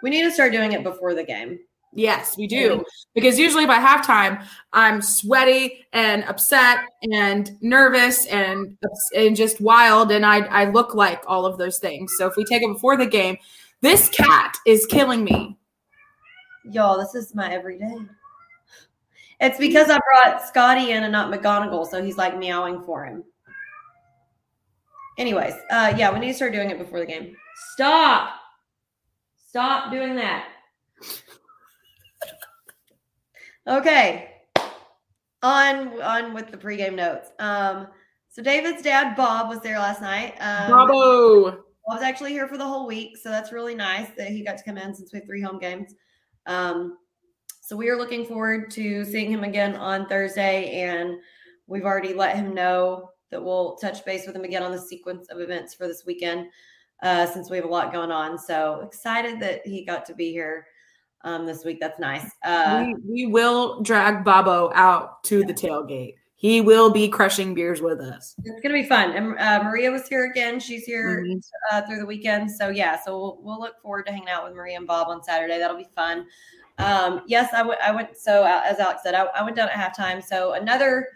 We 0.02 0.10
need 0.10 0.24
to 0.24 0.32
start 0.32 0.52
doing 0.52 0.72
it 0.72 0.84
before 0.84 1.14
the 1.14 1.24
game. 1.24 1.60
Yes, 1.94 2.38
we 2.38 2.46
do. 2.48 2.70
Mm-hmm. 2.70 2.82
Because 3.16 3.40
usually 3.40 3.66
by 3.66 3.80
halftime, 3.80 4.46
I'm 4.74 5.02
sweaty 5.02 5.86
and 5.92 6.24
upset 6.26 6.86
and 7.12 7.52
nervous 7.62 8.28
and 8.28 8.78
and 9.16 9.36
just 9.36 9.60
wild, 9.60 10.12
and 10.12 10.26
I 10.26 10.40
I 10.42 10.66
look 10.70 10.94
like 10.94 11.24
all 11.28 11.46
of 11.46 11.58
those 11.58 11.80
things. 11.80 12.14
So 12.18 12.28
if 12.28 12.36
we 12.38 12.46
take 12.46 12.62
it 12.62 12.72
before 12.72 12.96
the 12.96 13.08
game, 13.08 13.38
this 13.82 14.08
cat 14.10 14.56
is 14.66 14.86
killing 14.86 15.24
me. 15.24 15.58
Y'all, 16.64 17.00
this 17.00 17.16
is 17.16 17.34
my 17.34 17.52
everyday. 17.52 17.98
It's 19.42 19.58
because 19.58 19.90
I 19.90 19.98
brought 19.98 20.46
Scotty 20.48 20.92
in 20.92 21.04
and 21.04 21.12
not 21.12 21.34
McGonagall, 21.34 21.88
so 21.88 22.04
he's 22.04 22.18
like 22.18 22.38
meowing 22.38 22.84
for 22.84 23.06
him. 23.06 23.24
Anyways, 25.20 25.54
uh 25.70 25.94
yeah, 25.98 26.12
we 26.12 26.20
need 26.20 26.30
to 26.30 26.34
start 26.34 26.54
doing 26.54 26.72
it 26.72 26.80
before 26.80 27.00
the 27.00 27.06
game. 27.06 27.36
Stop. 27.74 28.32
Stop 29.38 29.92
doing 29.92 30.16
that. 30.16 30.48
Okay. 33.68 34.32
On 35.44 36.02
on 36.02 36.34
with 36.34 36.50
the 36.50 36.58
pregame 36.58 36.96
notes. 36.96 37.30
Um 37.38 37.88
so 38.30 38.42
David's 38.42 38.82
dad 38.82 39.16
Bob 39.16 39.50
was 39.50 39.60
there 39.60 39.78
last 39.78 40.02
night. 40.02 40.36
Um 40.40 40.72
Bravo! 40.72 41.66
Bob's 41.86 42.04
actually 42.04 42.32
here 42.32 42.48
for 42.48 42.58
the 42.58 42.66
whole 42.66 42.88
week, 42.88 43.18
so 43.18 43.30
that's 43.30 43.52
really 43.52 43.76
nice 43.76 44.08
that 44.16 44.30
he 44.30 44.44
got 44.44 44.58
to 44.60 44.64
come 44.64 44.78
in 44.78 44.94
since 44.94 45.12
we 45.12 45.20
have 45.20 45.26
three 45.26 45.42
home 45.42 45.58
games. 45.58 45.96
Um, 46.46 46.98
so 47.62 47.76
we 47.76 47.90
are 47.90 47.98
looking 47.98 48.26
forward 48.26 48.70
to 48.72 49.04
seeing 49.04 49.32
him 49.32 49.44
again 49.44 49.76
on 49.76 50.08
Thursday, 50.08 50.82
and 50.82 51.18
we've 51.66 51.86
already 51.86 52.14
let 52.14 52.36
him 52.36 52.54
know 52.54 53.10
that 53.32 53.44
we'll 53.44 53.76
touch 53.76 54.04
base 54.06 54.26
with 54.26 54.36
him 54.36 54.44
again 54.44 54.64
on 54.64 54.72
the 54.72 54.80
sequence 54.80 55.28
of 55.30 55.40
events 55.40 55.74
for 55.74 55.88
this 55.88 56.06
weekend, 56.06 56.48
uh, 57.04 57.26
since 57.28 57.50
we 57.50 57.58
have 57.58 57.66
a 57.66 57.70
lot 57.70 57.94
going 57.94 58.12
on. 58.12 58.38
So 58.38 58.82
excited 58.86 59.40
that 59.42 59.66
he 59.66 59.84
got 59.86 60.06
to 60.08 60.14
be 60.16 60.32
here 60.32 60.68
um, 61.24 61.46
this 61.46 61.64
week. 61.66 61.80
That's 61.80 62.00
nice. 62.00 62.32
Uh, 62.44 62.86
we, 62.86 63.26
we 63.26 63.26
will 63.32 63.82
drag 63.82 64.24
Babo 64.24 64.72
out 64.74 65.24
to 65.26 65.44
the 65.44 65.54
tailgate. 65.54 66.16
He 66.36 66.62
will 66.62 66.90
be 66.90 67.10
crushing 67.10 67.54
beers 67.54 67.82
with 67.82 68.00
us. 68.00 68.34
it's 68.46 68.62
gonna 68.62 68.74
be 68.74 68.86
fun. 68.86 69.12
And 69.12 69.38
uh, 69.38 69.62
Maria 69.62 69.92
was 69.92 70.08
here 70.08 70.32
again. 70.32 70.58
She's 70.62 70.86
here 70.86 71.22
Mhm. 71.28 71.44
uh, 71.70 71.82
through 71.82 72.00
the 72.00 72.06
weekend. 72.06 72.50
So 72.50 72.70
yeah, 72.70 72.98
so 72.98 73.20
we'll, 73.20 73.40
we'll 73.42 73.60
look 73.60 73.82
forward 73.82 74.06
to 74.06 74.14
hanging 74.14 74.30
out 74.30 74.46
with 74.46 74.54
Maria 74.54 74.78
and 74.78 74.88
Bob 74.88 75.10
on 75.10 75.22
Saturday. 75.22 75.60
That'll 75.60 75.76
be 75.76 75.90
fun. 75.96 76.28
Um, 76.78 77.24
yes, 77.28 77.54
I 77.54 77.62
went. 77.62 77.82
Went. 77.94 78.18
So 78.18 78.44
uh, 78.46 78.62
as 78.64 78.80
Alex 78.80 79.02
said, 79.04 79.16
I, 79.16 79.24
I 79.26 79.44
went 79.44 79.58
down 79.58 79.68
at 79.68 79.76
halftime. 79.96 80.24
So 80.24 80.54
another. 80.54 81.10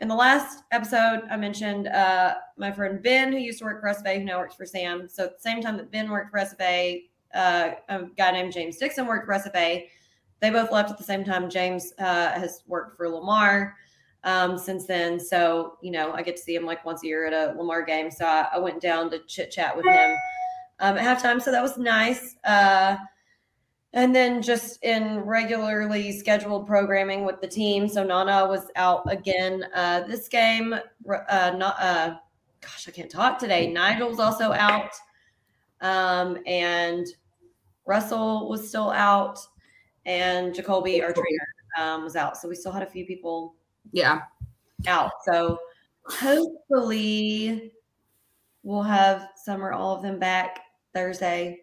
In 0.00 0.08
the 0.08 0.14
last 0.14 0.64
episode, 0.72 1.22
I 1.30 1.36
mentioned 1.36 1.88
uh, 1.88 2.34
my 2.58 2.70
friend 2.70 3.02
Ben, 3.02 3.32
who 3.32 3.38
used 3.38 3.60
to 3.60 3.64
work 3.64 3.80
for 3.80 3.88
SFA, 3.88 4.18
who 4.18 4.24
now 4.24 4.38
works 4.38 4.54
for 4.54 4.66
Sam. 4.66 5.08
So 5.08 5.24
at 5.24 5.36
the 5.36 5.40
same 5.42 5.62
time 5.62 5.78
that 5.78 5.90
Ben 5.90 6.10
worked 6.10 6.30
for 6.30 6.38
SFA, 6.38 7.04
uh, 7.34 7.70
a 7.88 8.02
guy 8.16 8.30
named 8.30 8.52
James 8.52 8.76
Dixon 8.76 9.06
worked 9.06 9.24
for 9.24 9.32
SFA. 9.32 9.86
They 10.40 10.50
both 10.50 10.70
left 10.70 10.90
at 10.90 10.98
the 10.98 11.04
same 11.04 11.24
time. 11.24 11.48
James 11.48 11.94
uh, 11.98 12.32
has 12.32 12.62
worked 12.66 12.98
for 12.98 13.08
Lamar 13.08 13.74
um, 14.24 14.58
since 14.58 14.84
then. 14.84 15.18
So, 15.18 15.78
you 15.80 15.90
know, 15.90 16.12
I 16.12 16.20
get 16.22 16.36
to 16.36 16.42
see 16.42 16.54
him 16.54 16.66
like 16.66 16.84
once 16.84 17.02
a 17.02 17.06
year 17.06 17.26
at 17.26 17.32
a 17.32 17.58
Lamar 17.58 17.82
game. 17.82 18.10
So 18.10 18.26
I, 18.26 18.48
I 18.52 18.58
went 18.58 18.82
down 18.82 19.10
to 19.12 19.20
chit 19.20 19.50
chat 19.50 19.74
with 19.74 19.86
him 19.86 20.16
um, 20.80 20.98
at 20.98 21.22
halftime. 21.22 21.40
So 21.40 21.50
that 21.50 21.62
was 21.62 21.78
nice. 21.78 22.36
And 23.92 24.14
then 24.14 24.42
just 24.42 24.82
in 24.84 25.20
regularly 25.20 26.12
scheduled 26.12 26.66
programming 26.66 27.24
with 27.24 27.40
the 27.40 27.46
team. 27.46 27.88
So 27.88 28.04
Nana 28.04 28.46
was 28.46 28.70
out 28.76 29.10
again 29.10 29.64
uh, 29.74 30.00
this 30.00 30.28
game. 30.28 30.74
Uh, 30.74 31.54
not, 31.56 31.76
uh, 31.80 32.16
gosh, 32.60 32.86
I 32.88 32.90
can't 32.90 33.10
talk 33.10 33.38
today. 33.38 33.72
Nigel's 33.72 34.20
also 34.20 34.52
out. 34.52 34.92
Um, 35.80 36.38
and 36.46 37.06
Russell 37.86 38.48
was 38.50 38.68
still 38.68 38.90
out. 38.90 39.38
And 40.04 40.54
Jacoby, 40.54 41.02
our 41.02 41.12
trainer, 41.12 41.48
um, 41.78 42.04
was 42.04 42.16
out. 42.16 42.36
So 42.36 42.48
we 42.48 42.54
still 42.54 42.72
had 42.72 42.82
a 42.82 42.86
few 42.90 43.06
people 43.06 43.54
Yeah. 43.92 44.22
out. 44.86 45.12
So 45.24 45.58
hopefully 46.04 47.72
we'll 48.62 48.82
have 48.82 49.30
some 49.36 49.64
or 49.64 49.72
all 49.72 49.96
of 49.96 50.02
them 50.02 50.18
back 50.18 50.60
Thursday. 50.92 51.62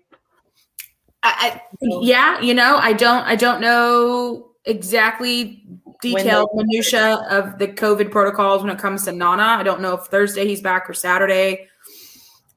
I, 1.24 1.62
I, 1.82 1.88
yeah, 2.02 2.40
you 2.42 2.54
know, 2.54 2.78
I 2.78 2.94
don't 2.94 3.24
I 3.24 3.36
don't 3.36 3.62
know 3.62 4.52
exactly 4.66 5.66
detailed 6.02 6.50
minutia 6.54 7.26
of 7.30 7.58
the 7.60 7.68
COVID 7.68 8.12
protocols 8.12 8.62
when 8.62 8.70
it 8.70 8.78
comes 8.78 9.06
to 9.06 9.12
Nana. 9.14 9.44
I 9.44 9.64
don't 9.64 9.82
know 9.82 9.94
if 9.94 10.08
Thursday 10.08 10.46
he's 10.46 10.62
back 10.62 10.90
or 10.90 10.94
Saturday. 10.94 11.68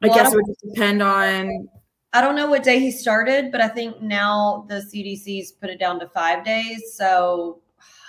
I 0.02 0.08
Well, 0.08 0.16
guess 0.16 0.32
it 0.32 0.37
would 0.37 0.46
just 0.46 0.61
depend 0.75 1.02
on 1.02 1.68
I 2.12 2.20
don't 2.20 2.35
know 2.35 2.49
what 2.49 2.62
day 2.62 2.78
he 2.78 2.90
started, 2.90 3.52
but 3.52 3.61
I 3.61 3.68
think 3.68 4.00
now 4.00 4.64
the 4.68 4.76
CDC's 4.76 5.52
put 5.52 5.70
it 5.70 5.78
down 5.78 6.00
to 6.00 6.08
five 6.08 6.44
days. 6.44 6.94
So 6.94 7.61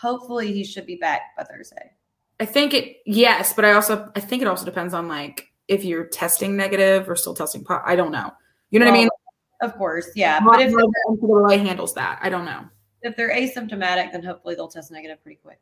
hopefully 0.02 0.54
he 0.54 0.64
should 0.64 0.86
be 0.86 0.96
back 0.96 1.36
by 1.36 1.44
Thursday. 1.44 1.92
I 2.40 2.46
think 2.46 2.74
it 2.74 2.98
yes, 3.06 3.54
but 3.54 3.66
I 3.66 3.74
also 3.74 4.10
I 4.16 4.22
think 4.22 4.42
it 4.42 4.48
also 4.48 4.66
depends 4.66 4.94
on 4.94 5.08
like 5.08 5.48
if 5.68 5.84
you're 5.84 6.06
testing 6.06 6.56
negative 6.56 7.10
or 7.10 7.16
still 7.16 7.34
testing. 7.34 7.64
Po- 7.64 7.82
I 7.86 7.96
don't 7.96 8.12
know. 8.12 8.32
You 8.72 8.80
know 8.80 8.86
what 8.86 8.94
I 8.94 8.98
mean? 8.98 9.10
Of 9.62 9.76
course, 9.76 10.10
yeah. 10.16 10.40
But 10.40 10.62
if 10.62 10.72
the 10.72 10.94
NCAA 11.10 11.66
handles 11.66 11.94
that, 11.96 12.20
I 12.22 12.30
don't 12.30 12.46
know. 12.46 12.66
if 13.02 13.16
they're 13.16 13.34
asymptomatic, 13.34 14.12
then 14.12 14.24
hopefully 14.24 14.56
they'll 14.56 14.68
test 14.68 14.92
negative 14.92 15.22
pretty 15.24 15.40
quick. 15.42 15.60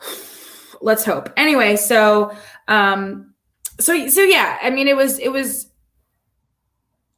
let's 0.80 1.04
hope 1.04 1.28
anyway 1.36 1.74
so 1.76 2.32
um 2.68 3.34
so 3.80 4.08
so 4.08 4.22
yeah 4.22 4.58
i 4.62 4.70
mean 4.70 4.86
it 4.86 4.96
was 4.96 5.18
it 5.18 5.30
was 5.30 5.68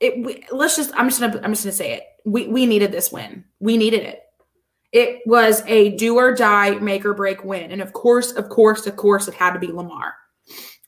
it 0.00 0.18
we, 0.24 0.44
let's 0.50 0.76
just 0.76 0.90
i'm 0.94 1.08
just 1.08 1.20
gonna 1.20 1.38
i'm 1.42 1.52
just 1.52 1.64
gonna 1.64 1.72
say 1.72 1.92
it 1.92 2.04
we 2.24 2.46
we 2.48 2.66
needed 2.66 2.92
this 2.92 3.12
win 3.12 3.44
we 3.58 3.76
needed 3.76 4.02
it 4.02 4.22
it 4.92 5.20
was 5.26 5.62
a 5.66 5.90
do 5.96 6.16
or 6.16 6.34
die 6.34 6.70
make 6.78 7.04
or 7.04 7.14
break 7.14 7.44
win 7.44 7.70
and 7.70 7.82
of 7.82 7.92
course 7.92 8.32
of 8.32 8.48
course 8.48 8.86
of 8.86 8.96
course 8.96 9.28
it 9.28 9.34
had 9.34 9.52
to 9.52 9.58
be 9.58 9.68
lamar 9.68 10.14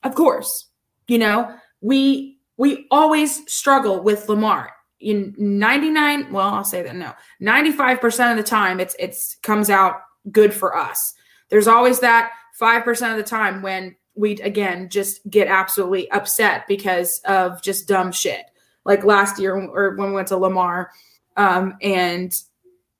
of 0.02 0.14
course 0.14 0.70
you 1.08 1.18
know 1.18 1.54
we 1.80 2.31
we 2.62 2.86
always 2.92 3.42
struggle 3.52 4.04
with 4.04 4.28
lamar. 4.28 4.70
In 5.00 5.34
99 5.36 6.32
well 6.32 6.46
i'll 6.46 6.64
say 6.64 6.80
that 6.82 6.94
no. 6.94 7.12
95% 7.40 8.30
of 8.30 8.36
the 8.36 8.44
time 8.44 8.78
it's 8.78 8.94
it's 9.00 9.34
comes 9.42 9.68
out 9.68 9.96
good 10.30 10.54
for 10.54 10.76
us. 10.76 11.14
There's 11.48 11.66
always 11.66 11.98
that 12.00 12.30
5% 12.60 13.10
of 13.10 13.16
the 13.16 13.24
time 13.24 13.62
when 13.62 13.96
we 14.14 14.34
again 14.42 14.88
just 14.88 15.28
get 15.28 15.48
absolutely 15.48 16.08
upset 16.12 16.68
because 16.68 17.20
of 17.24 17.60
just 17.62 17.88
dumb 17.88 18.12
shit. 18.12 18.44
Like 18.84 19.02
last 19.02 19.40
year 19.40 19.56
or 19.56 19.96
when 19.96 20.10
we 20.10 20.14
went 20.14 20.28
to 20.28 20.36
lamar 20.36 20.92
um, 21.36 21.76
and 21.82 22.32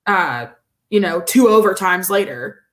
uh, 0.09 0.47
you 0.90 0.99
know 0.99 1.21
two 1.21 1.45
overtimes 1.45 2.11
later. 2.11 2.64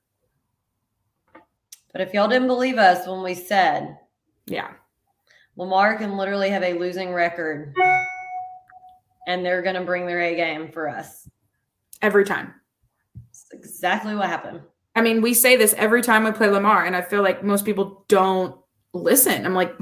But 1.92 2.00
if 2.00 2.12
y'all 2.12 2.26
didn't 2.26 2.48
believe 2.48 2.78
us 2.78 3.06
when 3.06 3.22
we 3.22 3.34
said 3.34 3.96
yeah 4.46 4.72
Lamar 5.60 5.96
can 5.96 6.16
literally 6.16 6.48
have 6.48 6.62
a 6.62 6.72
losing 6.72 7.12
record 7.12 7.74
and 9.26 9.44
they're 9.44 9.60
going 9.60 9.74
to 9.74 9.82
bring 9.82 10.06
their 10.06 10.22
A 10.22 10.34
game 10.34 10.72
for 10.72 10.88
us, 10.88 11.28
every 12.00 12.24
time. 12.24 12.54
It's 13.28 13.46
exactly 13.52 14.14
what 14.14 14.26
happened. 14.26 14.62
i 14.96 15.02
mean 15.02 15.20
we 15.20 15.34
say 15.34 15.56
this 15.56 15.74
every 15.74 16.00
time 16.00 16.24
we 16.24 16.32
play 16.32 16.48
lamar 16.48 16.84
and 16.86 16.96
i 16.96 17.02
feel 17.02 17.22
like 17.22 17.44
most 17.44 17.66
people 17.66 18.06
don't 18.08 18.58
listen. 18.94 19.44
I'm 19.44 19.52
like 19.54 19.76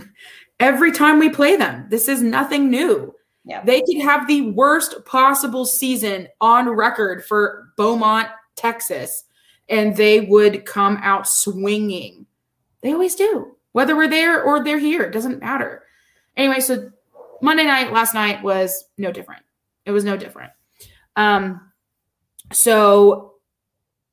every 0.59 0.91
time 0.91 1.21
we 1.21 1.31
play 1.31 1.55
them 1.55 1.87
this 1.89 2.09
is 2.09 2.23
nothing 2.23 2.71
new. 2.71 3.15
Yeah. 3.45 3.63
they 3.65 3.81
could 3.81 4.03
have 4.03 4.27
the 4.27 4.51
worst 4.51 5.05
possible 5.07 5.65
season 5.65 6.27
on 6.41 6.69
record 6.69 7.25
for 7.25 7.73
beaumont 7.77 8.29
texas 8.57 9.23
and 9.69 9.97
they 9.97 10.23
would 10.23 10.67
come 10.67 10.99
out 11.03 11.29
swinging. 11.29 12.27
They 12.83 12.93
always 12.93 13.15
do 13.15 13.55
whether 13.73 13.97
we're 13.97 14.09
there 14.09 14.43
or 14.43 14.63
they're 14.63 14.79
here 14.79 15.03
it 15.03 15.13
doesn't 15.13 15.41
matter. 15.41 15.83
Anyway 16.37 16.61
so 16.61 16.91
monday 17.43 17.65
night 17.65 17.93
last 17.93 18.15
night 18.15 18.43
was 18.43 18.85
no 18.97 19.13
different. 19.13 19.43
It 19.85 19.91
was 19.93 20.05
no 20.05 20.17
different. 20.17 20.53
Um 21.17 21.61
so 22.53 23.35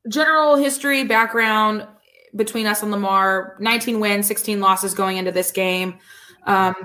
general 0.10 0.56
history 0.56 1.04
background 1.04 1.88
between 2.36 2.68
us 2.68 2.84
and 2.84 2.92
lamar 2.92 3.56
19 3.60 4.00
wins 4.00 4.28
16 4.28 4.60
losses 4.60 4.94
going 4.94 5.18
into 5.18 5.32
this 5.32 5.52
game. 5.52 6.00
Um, 6.46 6.76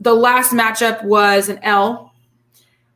the 0.00 0.14
last 0.14 0.52
matchup 0.52 1.04
was 1.04 1.48
an 1.48 1.58
l 1.62 2.12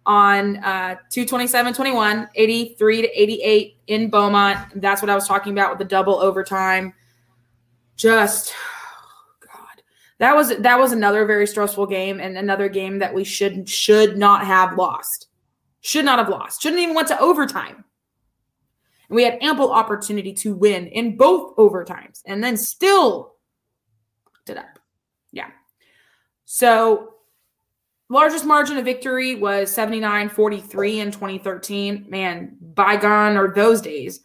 on 0.04 0.56
uh 0.58 0.96
227 1.10 1.74
21 1.74 2.28
83 2.34 3.02
to 3.02 3.20
88 3.20 3.76
in 3.86 4.10
beaumont. 4.10 4.58
That's 4.80 5.00
what 5.00 5.10
i 5.10 5.14
was 5.14 5.28
talking 5.28 5.52
about 5.52 5.70
with 5.70 5.78
the 5.78 5.84
double 5.84 6.18
overtime. 6.18 6.94
Just 7.96 8.52
that 10.22 10.36
was 10.36 10.56
that 10.58 10.78
was 10.78 10.92
another 10.92 11.26
very 11.26 11.48
stressful 11.48 11.84
game 11.86 12.20
and 12.20 12.38
another 12.38 12.68
game 12.68 13.00
that 13.00 13.12
we 13.12 13.24
should 13.24 13.68
should 13.68 14.16
not 14.16 14.46
have 14.46 14.78
lost. 14.78 15.26
Should 15.80 16.04
not 16.04 16.20
have 16.20 16.28
lost. 16.28 16.62
Shouldn't 16.62 16.80
even 16.80 16.94
went 16.94 17.08
to 17.08 17.18
overtime. 17.18 17.84
And 19.08 19.16
we 19.16 19.24
had 19.24 19.42
ample 19.42 19.72
opportunity 19.72 20.32
to 20.34 20.54
win 20.54 20.86
in 20.86 21.16
both 21.16 21.56
overtimes 21.56 22.20
and 22.24 22.42
then 22.42 22.56
still 22.56 23.34
fucked 24.22 24.50
it 24.50 24.58
up. 24.58 24.78
Yeah. 25.32 25.48
So 26.44 27.14
largest 28.08 28.44
margin 28.44 28.76
of 28.76 28.84
victory 28.84 29.34
was 29.34 29.74
79-43 29.76 30.98
in 30.98 31.10
2013 31.10 32.06
man 32.08 32.56
bygone 32.60 33.36
are 33.36 33.52
those 33.52 33.80
days. 33.80 34.20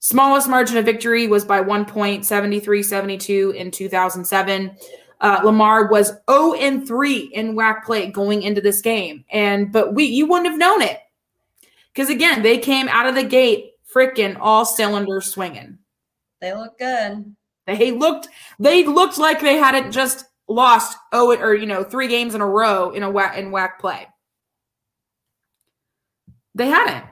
Smallest 0.00 0.48
margin 0.48 0.76
of 0.76 0.84
victory 0.84 1.28
was 1.28 1.44
by 1.44 1.60
1 1.60 1.84
point 1.84 2.24
73-72 2.24 3.54
in 3.54 3.70
2007 3.70 4.76
uh, 5.20 5.40
lamar 5.44 5.86
was 5.88 6.12
0 6.30 6.54
and 6.54 6.86
3 6.86 7.30
in 7.34 7.54
WAC 7.54 7.84
play 7.84 8.10
going 8.10 8.42
into 8.42 8.60
this 8.60 8.80
game 8.80 9.24
and 9.30 9.72
but 9.72 9.94
we 9.94 10.04
you 10.04 10.26
wouldn't 10.26 10.48
have 10.50 10.58
known 10.58 10.82
it 10.82 11.00
because 11.92 12.10
again 12.10 12.42
they 12.42 12.58
came 12.58 12.88
out 12.88 13.06
of 13.06 13.14
the 13.14 13.24
gate 13.24 13.72
freaking 13.92 14.36
all 14.40 14.64
cylinders 14.64 15.26
swinging 15.26 15.78
They 16.40 16.52
look 16.52 16.78
good. 16.78 17.34
they 17.66 17.90
looked 17.92 18.28
they 18.58 18.84
looked 18.84 19.16
like 19.18 19.40
they 19.40 19.56
hadn't 19.56 19.90
just 19.92 20.26
lost 20.48 20.96
oh 21.12 21.34
or 21.36 21.54
you 21.54 21.66
know 21.66 21.82
three 21.82 22.08
games 22.08 22.34
in 22.34 22.40
a 22.40 22.46
row 22.46 22.90
in 22.90 23.02
a 23.02 23.10
WAC 23.10 23.36
in 23.36 23.50
WAC 23.50 23.78
play. 23.80 24.06
They 26.54 26.68
hadn't. 26.68 27.04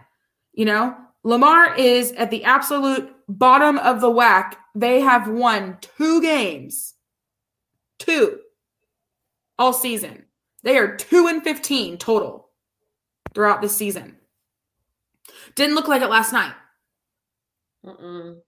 You 0.53 0.65
know, 0.67 0.97
Lamar 1.25 1.75
is 1.75 2.13
at 2.13 2.31
the 2.31 2.45
absolute 2.45 3.13
bottom 3.29 3.79
of 3.79 4.01
the 4.01 4.11
WAC. 4.11 4.55
They 4.75 5.01
have 5.01 5.29
won 5.29 5.79
two 5.81 6.23
games. 6.23 6.94
Two 8.05 8.41
all 9.59 9.73
season. 9.73 10.25
They 10.63 10.77
are 10.77 10.97
2 10.97 11.27
and 11.27 11.43
15 11.43 11.99
total 11.99 12.49
throughout 13.35 13.63
this 13.63 13.77
season. 13.77 14.17
Didn't 15.55 15.75
look 15.75 15.89
like 15.89 16.03
it 16.03 16.11
last 16.11 16.33
night. 16.33 16.55
Mm-mm. 17.85 18.39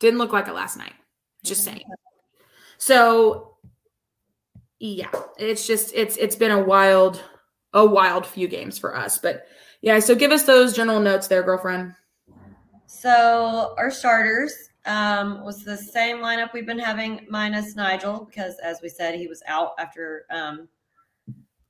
Didn't 0.00 0.18
look 0.18 0.32
like 0.32 0.48
it 0.48 0.54
last 0.54 0.76
night. 0.76 0.92
Just 1.44 1.64
saying. 1.64 1.84
So 2.78 3.56
yeah, 4.78 5.10
it's 5.38 5.66
just 5.66 5.94
it's 5.94 6.16
it's 6.16 6.36
been 6.36 6.50
a 6.50 6.62
wild 6.62 7.22
a 7.72 7.84
wild 7.84 8.26
few 8.26 8.48
games 8.48 8.78
for 8.78 8.96
us. 8.96 9.18
But 9.18 9.46
yeah, 9.80 9.98
so 10.00 10.14
give 10.14 10.30
us 10.30 10.44
those 10.44 10.74
general 10.74 11.00
notes 11.00 11.28
there, 11.28 11.42
girlfriend. 11.42 11.94
So 12.86 13.74
our 13.78 13.90
starters 13.90 14.70
um, 14.86 15.42
was 15.44 15.64
the 15.64 15.76
same 15.76 16.18
lineup 16.18 16.52
we've 16.52 16.66
been 16.66 16.78
having 16.78 17.26
minus 17.30 17.74
Nigel 17.76 18.24
because, 18.24 18.56
as 18.62 18.80
we 18.82 18.88
said, 18.88 19.14
he 19.14 19.26
was 19.28 19.42
out 19.46 19.72
after 19.78 20.26
um, 20.30 20.68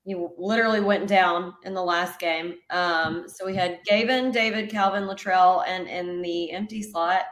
he 0.05 0.15
literally 0.37 0.81
went 0.81 1.09
down 1.09 1.55
in 1.65 1.73
the 1.73 1.83
last 1.83 2.19
game. 2.21 2.57
Um, 2.71 3.27
so 3.27 3.47
we 3.47 3.55
had 3.55 3.79
Gavin, 3.87 4.31
David, 4.31 4.69
Calvin, 4.69 5.05
Latrell, 5.05 5.65
and 5.67 5.89
in 5.89 6.21
the 6.21 6.51
empty 6.53 6.83
slot, 6.83 7.23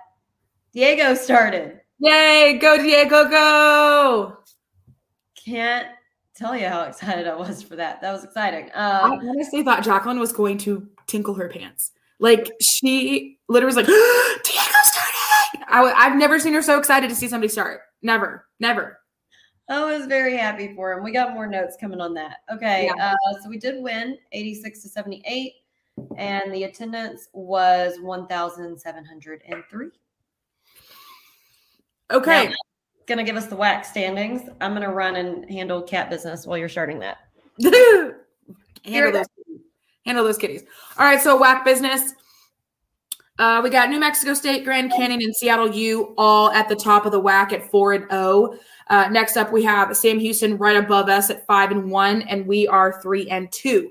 Diego 0.73 1.15
started. 1.15 1.81
Yay, 1.99 2.59
go 2.61 2.77
Diego, 2.79 3.29
go! 3.29 4.39
Can't 5.45 5.89
tell 6.35 6.57
you 6.57 6.67
how 6.69 6.83
excited 6.89 7.27
I 7.27 7.35
was 7.35 7.63
for 7.63 7.77
that. 7.77 8.01
That 8.01 8.13
was 8.13 8.25
exciting. 8.25 8.71
I 8.75 9.01
Um, 9.01 9.29
honestly 9.29 9.63
thought 9.63 9.85
Jacqueline 9.85 10.19
was 10.19 10.33
going 10.33 10.59
to 10.59 10.89
tinkle 11.07 11.35
her 11.35 11.49
pants. 11.49 11.93
Like 12.19 12.53
she 12.61 13.39
literally 13.49 13.75
was 13.75 13.77
like, 13.77 13.87
Diego. 14.45 14.72
I 15.73 15.83
I've 15.93 16.17
never 16.17 16.39
seen 16.39 16.53
her 16.55 16.63
so 16.63 16.79
excited 16.79 17.09
to 17.09 17.17
see 17.17 17.27
somebody 17.27 17.49
start. 17.49 17.81
Never, 18.03 18.47
never. 18.61 18.99
I 19.69 19.85
was 19.85 20.07
very 20.07 20.37
happy 20.37 20.75
for 20.75 20.93
him. 20.93 21.03
We 21.03 21.13
got 21.13 21.33
more 21.33 21.47
notes 21.47 21.77
coming 21.81 22.01
on 22.01 22.15
that. 22.15 22.39
Okay, 22.53 22.91
uh, 23.01 23.15
so 23.43 23.49
we 23.49 23.59
did 23.59 23.83
win 23.83 24.19
86 24.33 24.83
to 24.83 24.89
78, 24.89 25.53
and 26.19 26.53
the 26.53 26.65
attendance 26.65 27.29
was 27.33 27.99
1,703. 28.01 29.87
Okay. 32.11 32.47
Now, 32.47 32.53
gonna 33.07 33.25
give 33.25 33.37
us 33.37 33.47
the 33.47 33.57
WAC 33.57 33.85
standings. 33.85 34.49
I'm 34.61 34.75
gonna 34.75 34.93
run 34.93 35.17
and 35.17 35.49
handle 35.51 35.81
cat 35.81 36.11
business 36.11 36.47
while 36.47 36.59
you're 36.59 36.69
starting 36.69 36.99
that. 36.99 37.19
handle 38.85 39.13
those 39.13 39.27
handle 40.05 40.25
those 40.25 40.39
kitties. 40.39 40.65
All 40.99 41.07
right, 41.07 41.21
so 41.21 41.39
WAC 41.39 41.65
business. 41.65 42.15
Uh, 43.39 43.61
we 43.63 43.71
got 43.71 43.89
New 43.89 43.99
Mexico 43.99 44.35
State, 44.35 44.65
Grand 44.65 44.93
Canyon, 44.93 45.23
and 45.23 45.35
Seattle 45.35 45.71
U 45.71 46.15
all 46.19 46.51
at 46.51 46.69
the 46.69 46.77
top 46.77 47.07
of 47.07 47.13
the 47.13 47.21
WAC 47.21 47.53
at 47.53 47.71
four 47.71 47.95
and 47.95 48.09
zero. 48.11 48.55
Uh, 48.89 49.09
next 49.09 49.37
up, 49.37 49.53
we 49.53 49.63
have 49.65 49.97
Sam 49.97 50.19
Houston 50.19 50.59
right 50.59 50.77
above 50.77 51.09
us 51.09 51.31
at 51.31 51.47
five 51.47 51.71
and 51.71 51.91
one, 51.91 52.23
and 52.23 52.47
we 52.47 52.69
are 52.69 53.01
three 53.01 53.29
and 53.31 53.51
two. 53.51 53.91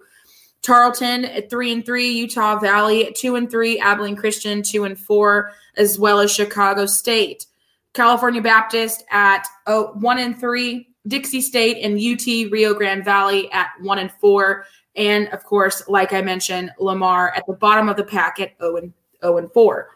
Tarleton 0.61 1.25
at 1.25 1.49
three 1.49 1.71
and 1.71 1.83
three, 1.83 2.11
Utah 2.11 2.59
Valley 2.59 3.07
at 3.07 3.15
two 3.15 3.35
and 3.35 3.49
three, 3.49 3.79
Abilene 3.79 4.15
Christian 4.15 4.61
two 4.61 4.83
and 4.83 4.99
four, 4.99 5.51
as 5.75 5.97
well 5.97 6.19
as 6.19 6.31
Chicago 6.31 6.85
State. 6.85 7.47
California 7.93 8.41
Baptist 8.41 9.03
at 9.09 9.47
oh, 9.65 9.91
one 9.95 10.19
and 10.19 10.39
three, 10.39 10.87
Dixie 11.07 11.41
State 11.41 11.83
and 11.83 11.99
UT 11.99 12.51
Rio 12.51 12.75
Grande 12.75 13.03
Valley 13.03 13.51
at 13.51 13.69
one 13.81 13.97
and 13.97 14.11
four, 14.11 14.65
and 14.95 15.29
of 15.29 15.43
course, 15.43 15.81
like 15.87 16.13
I 16.13 16.21
mentioned, 16.21 16.71
Lamar 16.79 17.33
at 17.33 17.43
the 17.47 17.53
bottom 17.53 17.89
of 17.89 17.97
the 17.97 18.03
pack 18.03 18.39
at 18.39 18.55
zero 18.59 18.77
and 18.77 18.93
zero 19.23 19.37
and 19.37 19.51
four. 19.53 19.89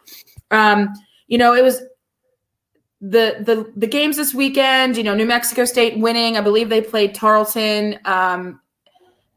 Um, 0.50 0.92
you 1.26 1.38
know, 1.38 1.54
it 1.54 1.62
was 1.62 1.82
the 3.00 3.36
the 3.40 3.72
the 3.76 3.86
games 3.86 4.16
this 4.16 4.34
weekend, 4.34 4.96
you 4.96 5.02
know, 5.02 5.14
New 5.14 5.26
Mexico 5.26 5.64
State 5.64 5.98
winning. 5.98 6.36
I 6.36 6.40
believe 6.40 6.68
they 6.68 6.80
played 6.80 7.14
Tarleton. 7.14 7.98
Um, 8.04 8.60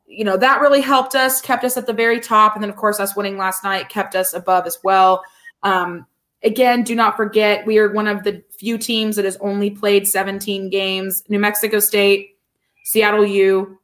you 0.05 0.24
know, 0.24 0.38
that 0.38 0.60
really 0.60 0.81
helped 0.81 1.13
us, 1.13 1.39
kept 1.39 1.63
us 1.63 1.77
at 1.77 1.86
the 1.86 1.93
very 1.93 2.19
top, 2.19 2.55
and 2.55 2.63
then 2.63 2.69
of 2.69 2.75
course 2.75 3.00
us 3.00 3.15
winning 3.15 3.38
last 3.38 3.63
night 3.63 3.89
kept 3.89 4.15
us 4.15 4.34
above 4.34 4.65
as 4.65 4.79
well. 4.84 5.24
Um, 5.62 6.08
again, 6.43 6.84
do 6.84 6.96
not 6.96 7.15
forget 7.15 7.65
we 7.65 7.77
are 7.77 7.91
one 7.91 8.08
of 8.08 8.24
the 8.24 8.43
few 8.51 8.77
teams 8.77 9.15
that 9.17 9.25
has 9.25 9.38
only 9.38 9.69
played 9.69 10.08
17 10.08 10.69
games. 10.69 11.24
New 11.29 11.39
Mexico 11.39 11.79
State, 11.79 12.38
Seattle 12.86 13.25
U, 13.25 13.77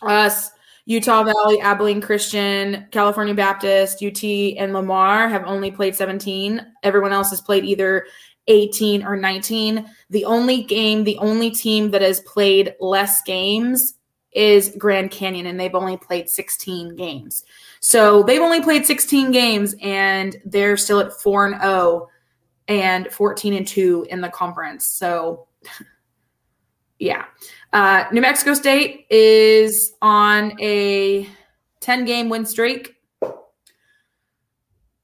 us, 0.00 0.50
Utah 0.84 1.22
Valley, 1.22 1.60
Abilene 1.60 2.00
Christian, 2.00 2.86
California 2.90 3.34
Baptist, 3.34 4.02
UT, 4.02 4.24
and 4.24 4.72
Lamar 4.72 5.28
have 5.28 5.44
only 5.44 5.70
played 5.70 5.94
17. 5.94 6.60
Everyone 6.82 7.12
else 7.12 7.30
has 7.30 7.40
played 7.40 7.64
either 7.64 8.06
18 8.48 9.04
or 9.04 9.16
19. 9.16 9.88
The 10.10 10.24
only 10.24 10.64
game, 10.64 11.04
the 11.04 11.18
only 11.18 11.50
team 11.50 11.90
that 11.92 12.02
has 12.02 12.20
played 12.20 12.74
less 12.80 13.22
games 13.22 13.94
is 14.32 14.74
Grand 14.78 15.10
Canyon, 15.10 15.46
and 15.46 15.60
they've 15.60 15.74
only 15.74 15.96
played 15.96 16.28
16 16.28 16.96
games. 16.96 17.44
So 17.80 18.22
they've 18.22 18.40
only 18.40 18.62
played 18.62 18.86
16 18.86 19.30
games, 19.30 19.74
and 19.80 20.36
they're 20.44 20.76
still 20.76 21.00
at 21.00 21.12
4 21.12 21.46
and 21.46 21.60
0 21.60 22.08
and 22.68 23.08
14 23.12 23.54
and 23.54 23.66
2 23.66 24.06
in 24.10 24.20
the 24.20 24.30
conference. 24.30 24.86
So, 24.86 25.46
yeah. 26.98 27.26
Uh, 27.72 28.04
New 28.12 28.20
Mexico 28.20 28.52
State 28.54 29.06
is 29.08 29.94
on 30.02 30.60
a 30.60 31.26
10 31.80 32.04
game 32.04 32.28
win 32.28 32.44
streak. 32.44 32.96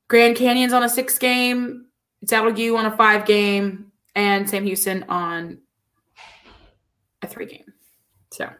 Grand 0.09 0.37
Canyon's 0.37 0.73
on 0.73 0.83
a 0.83 0.89
six 0.89 1.19
game. 1.19 1.87
Seattle 2.27 2.59
U 2.59 2.77
on 2.77 2.87
a 2.87 2.97
five 2.97 3.27
game. 3.27 3.93
And 4.15 4.49
Sam 4.49 4.65
Houston 4.65 5.05
on 5.09 5.59
a 7.23 7.27
three 7.27 7.47
game. 7.47 7.65
So, 8.31 8.51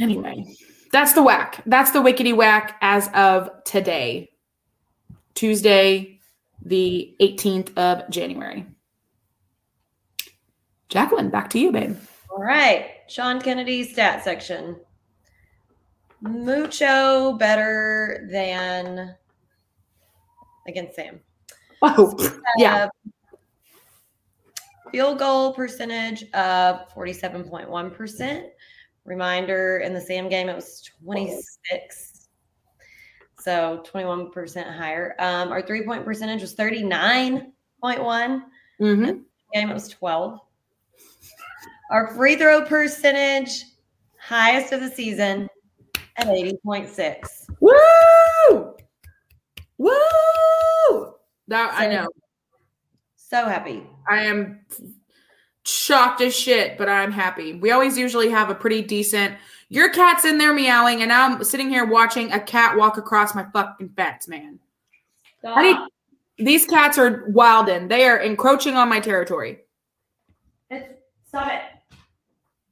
anyway, 0.00 0.44
that's 0.92 1.12
the 1.12 1.20
WAC. 1.20 1.60
That's 1.66 1.90
the 1.90 2.00
wickety 2.00 2.34
whack 2.34 2.76
as 2.80 3.08
of 3.14 3.50
today, 3.64 4.30
Tuesday, 5.34 6.20
the 6.64 7.14
18th 7.20 7.76
of 7.76 8.08
January. 8.08 8.66
Jacqueline, 10.88 11.30
back 11.30 11.50
to 11.50 11.58
you, 11.58 11.70
babe. 11.70 11.96
All 12.30 12.42
right. 12.42 12.86
Sean 13.08 13.40
Kennedy 13.40 13.84
stat 13.84 14.24
section. 14.24 14.76
Mucho 16.20 17.34
better 17.34 18.26
than 18.30 19.14
against 20.66 20.96
Sam. 20.96 21.20
Oh, 21.82 22.14
yeah. 22.56 22.88
Field 24.90 25.18
goal 25.18 25.52
percentage 25.52 26.24
of 26.32 26.88
47.1%. 26.94 28.48
Reminder 29.04 29.78
in 29.78 29.94
the 29.94 30.00
Sam 30.00 30.28
game, 30.28 30.48
it 30.48 30.54
was 30.54 30.82
26. 31.04 32.28
So 33.38 33.82
21% 33.90 34.76
higher. 34.76 35.14
Um, 35.18 35.50
our 35.50 35.62
three 35.62 35.82
point 35.84 36.04
percentage 36.04 36.40
was 36.40 36.54
39.1. 36.54 37.52
Mm-hmm. 37.84 39.04
Game, 39.54 39.70
it 39.70 39.74
was 39.74 39.88
12. 39.88 40.40
Our 41.90 42.14
free 42.14 42.36
throw 42.36 42.64
percentage, 42.64 43.64
highest 44.20 44.72
of 44.72 44.80
the 44.80 44.90
season 44.90 45.48
at 46.16 46.26
80.6. 46.26 47.48
Woo! 47.60 48.74
Woo! 49.78 51.14
That 51.48 51.72
I 51.74 51.86
know. 51.86 52.08
So 53.16 53.46
happy. 53.46 53.86
I 54.08 54.24
am 54.24 54.60
shocked 55.64 56.20
as 56.20 56.36
shit, 56.36 56.76
but 56.76 56.88
I'm 56.88 57.12
happy. 57.12 57.54
We 57.54 57.70
always 57.70 57.96
usually 57.96 58.28
have 58.30 58.50
a 58.50 58.54
pretty 58.54 58.82
decent. 58.82 59.36
Your 59.70 59.90
cat's 59.90 60.24
in 60.24 60.38
there 60.38 60.52
meowing, 60.52 61.00
and 61.00 61.08
now 61.08 61.26
I'm 61.26 61.44
sitting 61.44 61.68
here 61.68 61.86
watching 61.86 62.32
a 62.32 62.40
cat 62.40 62.76
walk 62.76 62.96
across 62.96 63.34
my 63.34 63.46
fucking 63.52 63.90
fence, 63.90 64.28
man. 64.28 64.58
Need, 65.44 65.76
these 66.38 66.66
cats 66.66 66.98
are 66.98 67.28
wildin'. 67.30 67.88
They 67.88 68.06
are 68.06 68.18
encroaching 68.18 68.76
on 68.76 68.88
my 68.88 69.00
territory. 69.00 69.60
It's, 70.70 70.94
stop 71.26 71.52
it. 71.52 71.77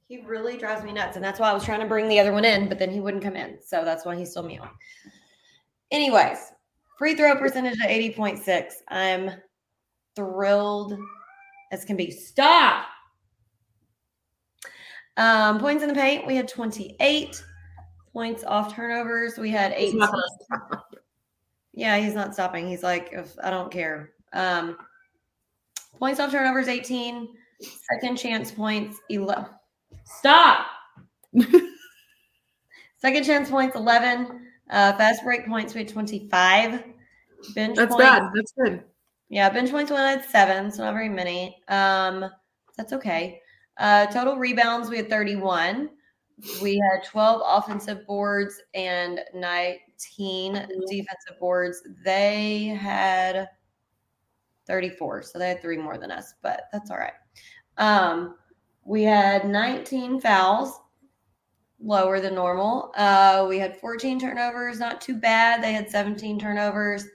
He 0.07 0.21
really 0.21 0.57
drives 0.57 0.83
me 0.83 0.93
nuts. 0.93 1.15
And 1.15 1.23
that's 1.23 1.39
why 1.39 1.49
I 1.49 1.53
was 1.53 1.65
trying 1.65 1.81
to 1.81 1.85
bring 1.85 2.07
the 2.07 2.19
other 2.19 2.31
one 2.31 2.45
in, 2.45 2.69
but 2.69 2.79
then 2.79 2.91
he 2.91 2.99
wouldn't 2.99 3.23
come 3.23 3.35
in. 3.35 3.57
So 3.61 3.83
that's 3.83 4.05
why 4.05 4.15
he's 4.15 4.31
still 4.31 4.43
meowing. 4.43 4.69
Anyways, 5.91 6.53
free 6.97 7.15
throw 7.15 7.35
percentage 7.35 7.79
at 7.81 7.89
80.6. 7.89 8.71
I'm 8.87 9.31
thrilled 10.15 10.97
as 11.71 11.83
can 11.83 11.97
be. 11.97 12.11
Stop. 12.11 12.85
Um, 15.17 15.59
points 15.59 15.83
in 15.83 15.89
the 15.89 15.95
paint, 15.95 16.25
we 16.27 16.35
had 16.35 16.47
28. 16.47 17.43
Points 18.13 18.43
off 18.43 18.73
turnovers, 18.73 19.37
we 19.37 19.51
had 19.51 19.73
18. 19.73 20.01
Yeah, 21.73 21.97
he's 21.97 22.15
not 22.15 22.33
stopping. 22.33 22.67
He's 22.67 22.81
like, 22.81 23.09
if 23.11 23.35
I 23.43 23.51
don't 23.51 23.71
care. 23.71 24.13
Um, 24.33 24.77
points 25.99 26.19
off 26.19 26.31
turnovers, 26.31 26.67
18. 26.67 27.27
Second 27.61 28.17
chance 28.17 28.51
points, 28.51 28.99
11. 29.09 29.45
Stop. 30.07 30.65
Second 32.97 33.23
chance 33.25 33.49
points, 33.49 33.75
11. 33.75 34.41
Uh, 34.69 34.93
fast 34.93 35.23
break 35.23 35.45
points, 35.47 35.73
we 35.73 35.81
had 35.81 35.89
25. 35.89 36.83
Bench 37.53 37.75
That's 37.75 37.93
points, 37.93 38.03
bad. 38.03 38.31
That's 38.33 38.51
good. 38.53 38.83
yeah, 39.29 39.49
bench 39.49 39.69
points 39.69 39.91
we 39.91 39.97
had 39.97 40.25
seven, 40.25 40.71
so 40.71 40.83
not 40.83 40.93
very 40.93 41.09
many. 41.09 41.61
Um, 41.67 42.29
that's 42.75 42.93
okay. 42.93 43.41
Uh, 43.77 44.07
total 44.07 44.37
rebounds 44.37 44.89
we 44.89 44.97
had 44.97 45.09
31. 45.09 45.89
We 46.61 46.77
had 46.77 47.03
12 47.05 47.41
offensive 47.45 48.05
boards 48.07 48.59
and 48.73 49.21
19 49.33 50.53
defensive 50.53 51.39
boards. 51.39 51.81
They 52.03 52.65
had 52.79 53.49
34, 54.65 55.23
so 55.23 55.39
they 55.39 55.49
had 55.49 55.61
three 55.61 55.77
more 55.77 55.97
than 55.97 56.11
us, 56.11 56.33
but 56.41 56.63
that's 56.73 56.91
all 56.91 56.97
right. 56.97 57.13
Um, 57.77 58.35
we 58.87 59.03
had 59.03 59.45
19 59.47 60.21
fouls, 60.21 60.79
lower 61.79 62.19
than 62.19 62.33
normal. 62.33 62.91
Uh, 62.95 63.45
we 63.47 63.59
had 63.59 63.77
14 63.79 64.19
turnovers, 64.19 64.79
not 64.79 65.01
too 65.01 65.15
bad. 65.15 65.61
They 65.61 65.73
had 65.73 65.89
17 65.89 66.39
turnovers. 66.39 67.05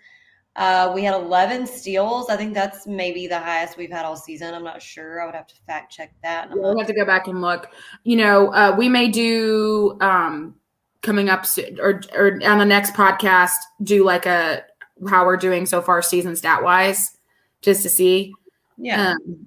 Uh, 0.54 0.92
we 0.94 1.02
had 1.02 1.14
11 1.14 1.66
steals. 1.66 2.28
I 2.28 2.37
think 2.37 2.52
that's 2.52 2.87
maybe 2.87 3.26
the 3.26 3.38
highest 3.38 3.78
we've 3.78 3.90
had 3.90 4.04
all 4.04 4.16
season. 4.16 4.52
I'm 4.52 4.62
not 4.62 4.82
sure. 4.82 5.22
I 5.22 5.24
would 5.24 5.35
have 5.35 5.46
to 5.46 5.54
fact 5.66 5.90
check 5.90 6.14
that. 6.22 6.50
I'm 6.50 6.61
We'll 6.61 6.76
have 6.76 6.87
to 6.88 6.92
go 6.92 7.06
back 7.06 7.26
and 7.26 7.40
look. 7.40 7.70
You 8.04 8.18
know, 8.18 8.52
uh, 8.52 8.74
we 8.76 8.90
may 8.90 9.08
do 9.08 9.96
um, 10.02 10.54
coming 11.00 11.30
up 11.30 11.46
soon, 11.46 11.80
or 11.80 12.02
or 12.14 12.38
on 12.44 12.58
the 12.58 12.66
next 12.66 12.92
podcast 12.92 13.56
do 13.82 14.04
like 14.04 14.26
a 14.26 14.62
how 15.08 15.24
we're 15.24 15.38
doing 15.38 15.64
so 15.64 15.80
far 15.80 16.02
season 16.02 16.37
stat 16.37 16.62
wise, 16.62 17.16
just 17.62 17.82
to 17.85 17.88
see. 17.88 18.35
yeah. 18.76 19.12
Um, 19.12 19.46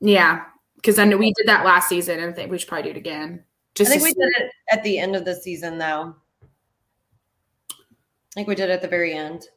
yeah, 0.00 0.44
because 0.86 1.00
I 1.00 1.04
know 1.04 1.16
we 1.16 1.32
did 1.32 1.48
that 1.48 1.64
last 1.64 1.88
season, 1.88 2.20
and 2.20 2.30
I 2.30 2.32
think 2.32 2.48
we 2.48 2.58
should 2.58 2.68
probably 2.68 2.84
do 2.84 2.90
it 2.90 2.96
again. 2.96 3.42
I 3.80 3.84
think 3.84 4.04
we 4.04 4.10
see. 4.10 4.20
did 4.20 4.32
it 4.36 4.52
at 4.70 4.84
the 4.84 5.00
end 5.00 5.16
of 5.16 5.24
the 5.24 5.34
season, 5.34 5.78
though. 5.78 6.14
I 7.72 8.32
think 8.32 8.46
we 8.46 8.54
did 8.54 8.70
it 8.70 8.74
at 8.74 8.82
the 8.82 8.88
very 8.88 9.12
end. 9.12 9.48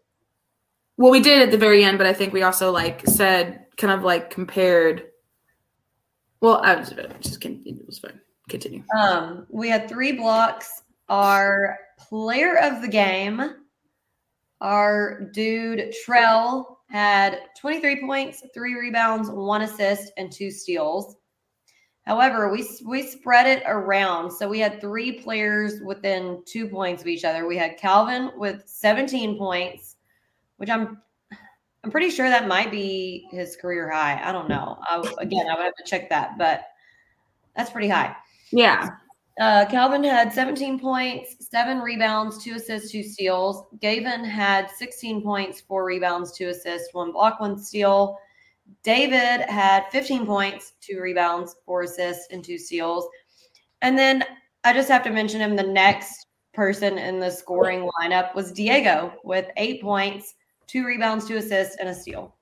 Well, 0.98 1.12
we 1.12 1.20
did 1.20 1.44
at 1.44 1.52
the 1.52 1.58
very 1.58 1.84
end, 1.84 2.00
but 2.00 2.08
I 2.08 2.14
think 2.14 2.34
we 2.34 2.42
also 2.42 2.72
like 2.72 3.06
said 3.06 3.68
kind 3.78 3.94
of 3.94 4.04
like 4.04 4.32
compared. 4.32 5.04
Well, 6.42 6.62
I 6.64 6.76
was 6.76 6.96
just 7.20 7.42
continue. 7.42 7.80
It 7.80 7.86
was 7.86 8.00
fine. 8.00 8.20
Continue. 8.50 8.84
Um, 8.98 9.46
we 9.52 9.70
had 9.70 9.88
three 9.88 10.14
blocks. 10.14 10.82
Our 11.10 11.78
player 12.00 12.58
of 12.58 12.82
the 12.82 12.88
game, 12.88 13.56
our 14.62 15.30
dude 15.32 15.94
Trell, 16.04 16.78
had 16.90 17.42
23 17.60 18.02
points, 18.02 18.44
three 18.52 18.74
rebounds, 18.74 19.30
one 19.30 19.62
assist, 19.62 20.12
and 20.18 20.32
two 20.32 20.50
steals. 20.50 21.18
However, 22.10 22.52
we 22.52 22.68
we 22.88 23.04
spread 23.04 23.46
it 23.46 23.62
around, 23.68 24.32
so 24.32 24.50
we 24.50 24.58
had 24.58 24.82
three 24.82 25.12
players 25.12 25.80
within 25.86 26.42
two 26.44 26.68
points 26.68 27.04
of 27.04 27.08
each 27.08 27.24
other. 27.24 27.46
We 27.46 27.56
had 27.56 27.78
Calvin 27.78 28.32
with 28.36 28.64
17 28.66 29.38
points, 29.38 29.98
which 30.58 30.72
I'm 30.72 31.04
I'm 31.84 31.92
pretty 31.92 32.10
sure 32.10 32.28
that 32.28 32.48
might 32.48 32.72
be 32.72 33.28
his 33.30 33.56
career 33.56 33.92
high. 33.92 34.20
I 34.24 34.32
don't 34.32 34.50
know. 34.50 34.80
I, 34.90 34.98
again, 35.20 35.46
I 35.50 35.56
would 35.56 35.66
have 35.66 35.76
to 35.76 35.84
check 35.86 36.10
that, 36.10 36.36
but 36.40 36.64
that's 37.56 37.70
pretty 37.70 37.90
high. 37.90 38.16
Yeah. 38.52 38.90
Uh, 39.40 39.66
Calvin 39.70 40.04
had 40.04 40.34
17 40.34 40.80
points, 40.80 41.48
seven 41.48 41.78
rebounds, 41.78 42.44
two 42.44 42.56
assists, 42.56 42.92
two 42.92 43.04
steals. 43.04 43.68
Gavin 43.82 44.24
had 44.26 44.72
16 44.72 45.22
points, 45.22 45.62
four 45.62 45.86
rebounds, 45.86 46.32
two 46.32 46.50
assists, 46.50 46.92
one 46.92 47.12
block, 47.12 47.40
one 47.40 47.56
steal. 47.56 48.18
David 48.84 49.50
had 49.50 49.86
15 49.92 50.26
points, 50.26 50.74
two 50.82 51.00
rebounds, 51.02 51.56
four 51.66 51.84
assists, 51.84 52.28
and 52.32 52.44
two 52.44 52.58
steals. 52.58 53.08
And 53.82 53.98
then 53.98 54.24
I 54.64 54.74
just 54.74 54.90
have 54.90 55.04
to 55.04 55.10
mention 55.10 55.42
him. 55.42 55.56
The 55.56 55.64
next 55.64 56.28
person 56.54 56.98
in 56.98 57.20
the 57.20 57.32
scoring 57.32 57.90
lineup 58.02 58.36
was 58.36 58.52
Diego 58.52 59.14
with 59.24 59.48
eight 59.58 59.82
points, 59.82 60.36
two 60.68 60.86
rebounds, 60.86 61.28
two 61.28 61.38
assists, 61.38 61.78
and 61.78 61.90
a 61.90 61.94
steal. 61.94 62.36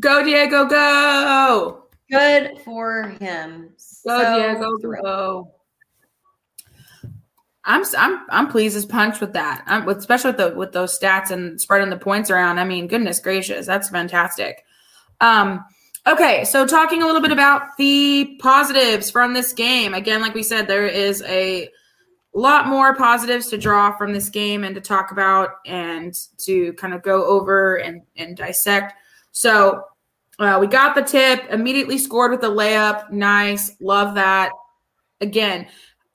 Go, 0.00 0.24
Diego, 0.24 0.66
go. 0.66 1.86
Good 2.10 2.58
for 2.64 3.08
him. 3.20 3.68
Go, 3.68 3.74
So 3.76 4.36
Diego, 4.36 4.78
thrilled. 4.80 5.04
go. 5.04 5.54
I'm 7.64 7.84
I'm 7.96 8.26
I'm 8.28 8.48
pleased 8.48 8.76
as 8.76 8.84
punch 8.84 9.20
with 9.20 9.34
that. 9.34 9.62
I'm, 9.66 9.84
with, 9.84 9.98
especially 9.98 10.30
with 10.32 10.38
the 10.38 10.54
with 10.56 10.72
those 10.72 10.98
stats 10.98 11.30
and 11.30 11.60
spreading 11.60 11.90
the 11.90 11.96
points 11.96 12.28
around. 12.28 12.58
I 12.58 12.64
mean, 12.64 12.88
goodness 12.88 13.20
gracious, 13.20 13.66
that's 13.66 13.88
fantastic. 13.88 14.64
Um, 15.20 15.64
okay, 16.06 16.44
so 16.44 16.66
talking 16.66 17.02
a 17.02 17.06
little 17.06 17.20
bit 17.20 17.32
about 17.32 17.76
the 17.78 18.38
positives 18.40 19.10
from 19.10 19.34
this 19.34 19.52
game. 19.52 19.94
Again, 19.94 20.20
like 20.20 20.34
we 20.34 20.42
said, 20.42 20.66
there 20.66 20.86
is 20.86 21.22
a 21.22 21.68
lot 22.34 22.66
more 22.66 22.96
positives 22.96 23.48
to 23.48 23.58
draw 23.58 23.96
from 23.96 24.12
this 24.12 24.28
game 24.28 24.64
and 24.64 24.74
to 24.74 24.80
talk 24.80 25.12
about 25.12 25.50
and 25.66 26.14
to 26.38 26.72
kind 26.74 26.94
of 26.94 27.02
go 27.02 27.24
over 27.26 27.76
and 27.76 28.02
and 28.16 28.36
dissect. 28.36 28.94
So 29.32 29.84
uh, 30.38 30.58
we 30.60 30.66
got 30.66 30.94
the 30.94 31.02
tip, 31.02 31.44
immediately 31.50 31.98
scored 31.98 32.30
with 32.30 32.42
a 32.42 32.48
layup. 32.48 33.10
Nice. 33.10 33.76
Love 33.80 34.14
that. 34.14 34.52
Again, 35.20 35.66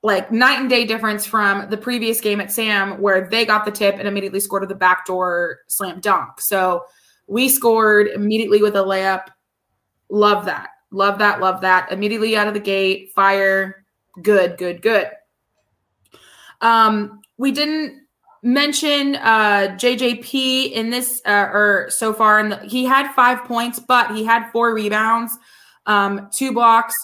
like 0.04 0.32
night 0.32 0.60
and 0.60 0.70
day 0.70 0.86
difference 0.86 1.26
from 1.26 1.70
the 1.70 1.78
previous 1.78 2.20
game 2.20 2.42
at 2.42 2.52
Sam, 2.52 3.00
where 3.02 3.30
they 3.30 3.46
got 3.46 3.66
the 3.66 3.72
tip 3.72 3.96
and 3.96 4.08
immediately 4.08 4.40
scored 4.40 4.62
with 4.62 4.72
a 4.72 4.76
backdoor 4.76 5.60
slam 5.68 6.00
dunk. 6.00 6.42
So 6.42 6.84
we 7.28 7.50
scored 7.50 8.08
immediately 8.08 8.62
with 8.62 8.76
a 8.76 8.80
layup. 8.80 9.28
Love 10.10 10.46
that. 10.46 10.70
Love 10.92 11.20
that. 11.20 11.42
Love 11.42 11.62
that. 11.62 11.92
Immediately 11.92 12.38
out 12.38 12.48
of 12.48 12.54
the 12.54 12.60
gate, 12.60 13.12
fire. 13.14 13.86
Good, 14.22 14.58
good, 14.58 14.82
good. 14.82 15.12
Um, 16.62 17.22
we 17.38 17.52
didn't 17.52 18.08
mention 18.44 19.16
uh 19.16 19.76
JJP 19.78 20.72
in 20.72 20.90
this 20.92 21.22
uh, 21.26 21.50
or 21.52 21.88
so 21.90 22.14
far 22.14 22.40
and 22.40 22.54
he 22.70 22.86
had 22.86 23.12
5 23.14 23.44
points 23.46 23.80
but 23.80 24.16
he 24.16 24.24
had 24.24 24.50
4 24.52 24.76
rebounds 24.76 25.36
um 25.88 26.30
2 26.32 26.54
blocks 26.54 26.96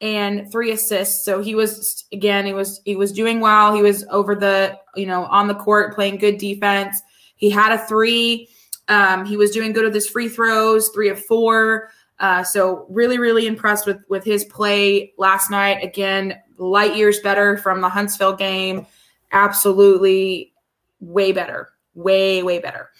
and 0.00 0.50
3 0.50 0.72
assists 0.72 1.24
so 1.24 1.40
he 1.40 1.54
was 1.54 2.04
again 2.12 2.44
he 2.44 2.52
was 2.52 2.80
he 2.84 2.96
was 2.96 3.12
doing 3.12 3.38
well 3.38 3.72
he 3.72 3.82
was 3.82 4.04
over 4.10 4.34
the 4.34 4.76
you 4.96 5.06
know 5.06 5.26
on 5.26 5.46
the 5.46 5.54
court 5.54 5.94
playing 5.94 6.16
good 6.16 6.38
defense 6.38 7.00
he 7.36 7.48
had 7.48 7.72
a 7.72 7.86
3 7.86 8.48
um 8.90 9.24
he 9.24 9.36
was 9.38 9.50
doing 9.50 9.72
good 9.72 9.84
with 9.84 9.94
his 9.94 10.06
free 10.08 10.28
throws 10.28 10.90
3 10.90 11.08
of 11.08 11.24
4 11.24 11.90
uh, 12.18 12.44
so 12.44 12.84
really, 12.90 13.18
really 13.18 13.46
impressed 13.46 13.86
with 13.86 13.96
with 14.10 14.22
his 14.22 14.44
play 14.44 15.14
last 15.16 15.50
night. 15.50 15.82
Again, 15.82 16.38
light 16.58 16.94
years 16.94 17.18
better 17.20 17.56
from 17.56 17.80
the 17.80 17.88
Huntsville 17.88 18.36
game. 18.36 18.86
Absolutely, 19.32 20.52
way 21.00 21.32
better, 21.32 21.70
way 21.94 22.42
way 22.42 22.58
better. 22.58 22.90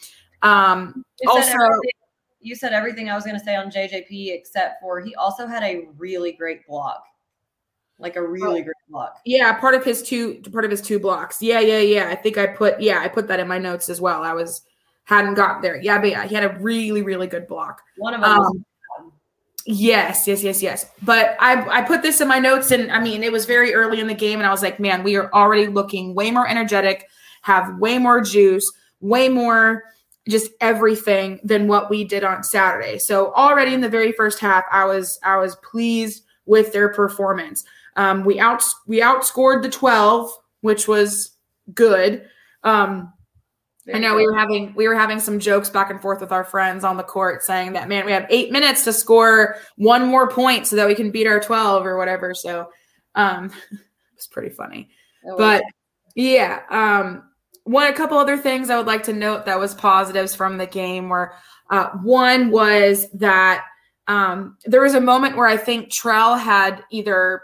Um, 0.40 1.04
You 1.20 1.30
also, 1.30 1.52
you 2.40 2.54
said 2.54 2.72
everything 2.72 3.10
I 3.10 3.14
was 3.14 3.24
going 3.24 3.38
to 3.38 3.44
say 3.44 3.56
on 3.56 3.70
JJP 3.70 4.32
except 4.32 4.80
for 4.80 5.00
he 5.00 5.14
also 5.16 5.46
had 5.46 5.62
a 5.62 5.88
really 5.98 6.32
great 6.32 6.66
block, 6.66 7.04
like 7.98 8.16
a 8.16 8.20
Oh. 8.20 8.22
really 8.22 8.62
great 8.62 8.74
block. 8.88 9.18
yeah, 9.26 9.52
part 9.52 9.74
of 9.74 9.84
his 9.84 10.02
two 10.02 10.40
part 10.50 10.64
of 10.64 10.70
his 10.70 10.80
two 10.80 10.98
blocks. 10.98 11.42
Yeah, 11.42 11.60
yeah, 11.60 11.80
yeah. 11.80 12.08
I 12.08 12.14
think 12.14 12.38
I 12.38 12.46
put 12.46 12.80
yeah 12.80 13.00
I 13.00 13.08
put 13.08 13.28
that 13.28 13.38
in 13.38 13.46
my 13.46 13.58
notes 13.58 13.90
as 13.90 14.00
well. 14.00 14.22
I 14.22 14.32
was 14.32 14.62
hadn't 15.10 15.34
gotten 15.34 15.60
there. 15.60 15.76
Yeah, 15.82 15.98
but 15.98 16.10
yeah, 16.10 16.26
he 16.26 16.34
had 16.34 16.44
a 16.44 16.56
really 16.60 17.02
really 17.02 17.26
good 17.26 17.46
block. 17.46 17.82
One 17.98 18.14
of 18.14 18.22
them. 18.22 18.30
Um, 18.30 18.64
Yes, 19.66 20.26
yes, 20.26 20.42
yes, 20.42 20.62
yes. 20.62 20.86
But 21.02 21.36
I 21.38 21.80
I 21.80 21.82
put 21.82 22.00
this 22.00 22.22
in 22.22 22.28
my 22.28 22.38
notes, 22.38 22.70
and 22.70 22.90
I 22.90 22.98
mean 22.98 23.22
it 23.22 23.30
was 23.30 23.44
very 23.44 23.74
early 23.74 24.00
in 24.00 24.06
the 24.06 24.14
game, 24.14 24.38
and 24.38 24.46
I 24.46 24.50
was 24.50 24.62
like, 24.62 24.80
man, 24.80 25.02
we 25.02 25.16
are 25.16 25.30
already 25.34 25.66
looking 25.66 26.14
way 26.14 26.30
more 26.30 26.48
energetic, 26.48 27.06
have 27.42 27.76
way 27.78 27.98
more 27.98 28.22
juice, 28.22 28.72
way 29.00 29.28
more 29.28 29.84
just 30.28 30.50
everything 30.60 31.40
than 31.44 31.68
what 31.68 31.90
we 31.90 32.04
did 32.04 32.24
on 32.24 32.42
Saturday. 32.42 32.98
So 32.98 33.34
already 33.34 33.74
in 33.74 33.82
the 33.82 33.88
very 33.88 34.12
first 34.12 34.38
half, 34.38 34.64
I 34.72 34.86
was 34.86 35.20
I 35.22 35.36
was 35.36 35.56
pleased 35.56 36.24
with 36.46 36.72
their 36.72 36.88
performance. 36.88 37.62
Um, 37.96 38.24
we 38.24 38.40
out 38.40 38.64
we 38.86 39.00
outscored 39.02 39.62
the 39.62 39.70
twelve, 39.70 40.32
which 40.62 40.88
was 40.88 41.32
good. 41.74 42.26
Um, 42.64 43.12
I 43.92 43.98
know 43.98 44.14
we 44.14 44.26
were 44.26 44.36
having 44.36 44.74
we 44.74 44.86
were 44.86 44.94
having 44.94 45.20
some 45.20 45.38
jokes 45.38 45.70
back 45.70 45.90
and 45.90 46.00
forth 46.00 46.20
with 46.20 46.32
our 46.32 46.44
friends 46.44 46.84
on 46.84 46.96
the 46.96 47.02
court 47.02 47.42
saying 47.42 47.72
that 47.72 47.88
man 47.88 48.04
we 48.04 48.12
have 48.12 48.26
eight 48.28 48.52
minutes 48.52 48.84
to 48.84 48.92
score 48.92 49.56
one 49.76 50.06
more 50.06 50.28
point 50.28 50.66
so 50.66 50.76
that 50.76 50.86
we 50.86 50.94
can 50.94 51.10
beat 51.10 51.26
our 51.26 51.40
12 51.40 51.86
or 51.86 51.96
whatever. 51.96 52.34
So 52.34 52.68
um 53.14 53.50
it's 54.14 54.26
pretty 54.26 54.50
funny. 54.50 54.90
But 55.36 55.62
yeah 56.14 56.62
um 56.70 57.24
one 57.64 57.86
a 57.86 57.92
couple 57.92 58.18
other 58.18 58.36
things 58.36 58.70
i 58.70 58.76
would 58.76 58.86
like 58.86 59.02
to 59.02 59.12
note 59.12 59.46
that 59.46 59.58
was 59.58 59.74
positives 59.74 60.34
from 60.34 60.58
the 60.58 60.66
game 60.66 61.08
were 61.08 61.32
uh, 61.70 61.90
one 62.02 62.50
was 62.50 63.08
that 63.12 63.64
um 64.08 64.56
there 64.64 64.80
was 64.80 64.94
a 64.94 65.00
moment 65.00 65.36
where 65.36 65.46
i 65.46 65.56
think 65.56 65.88
trell 65.88 66.38
had 66.38 66.82
either 66.90 67.42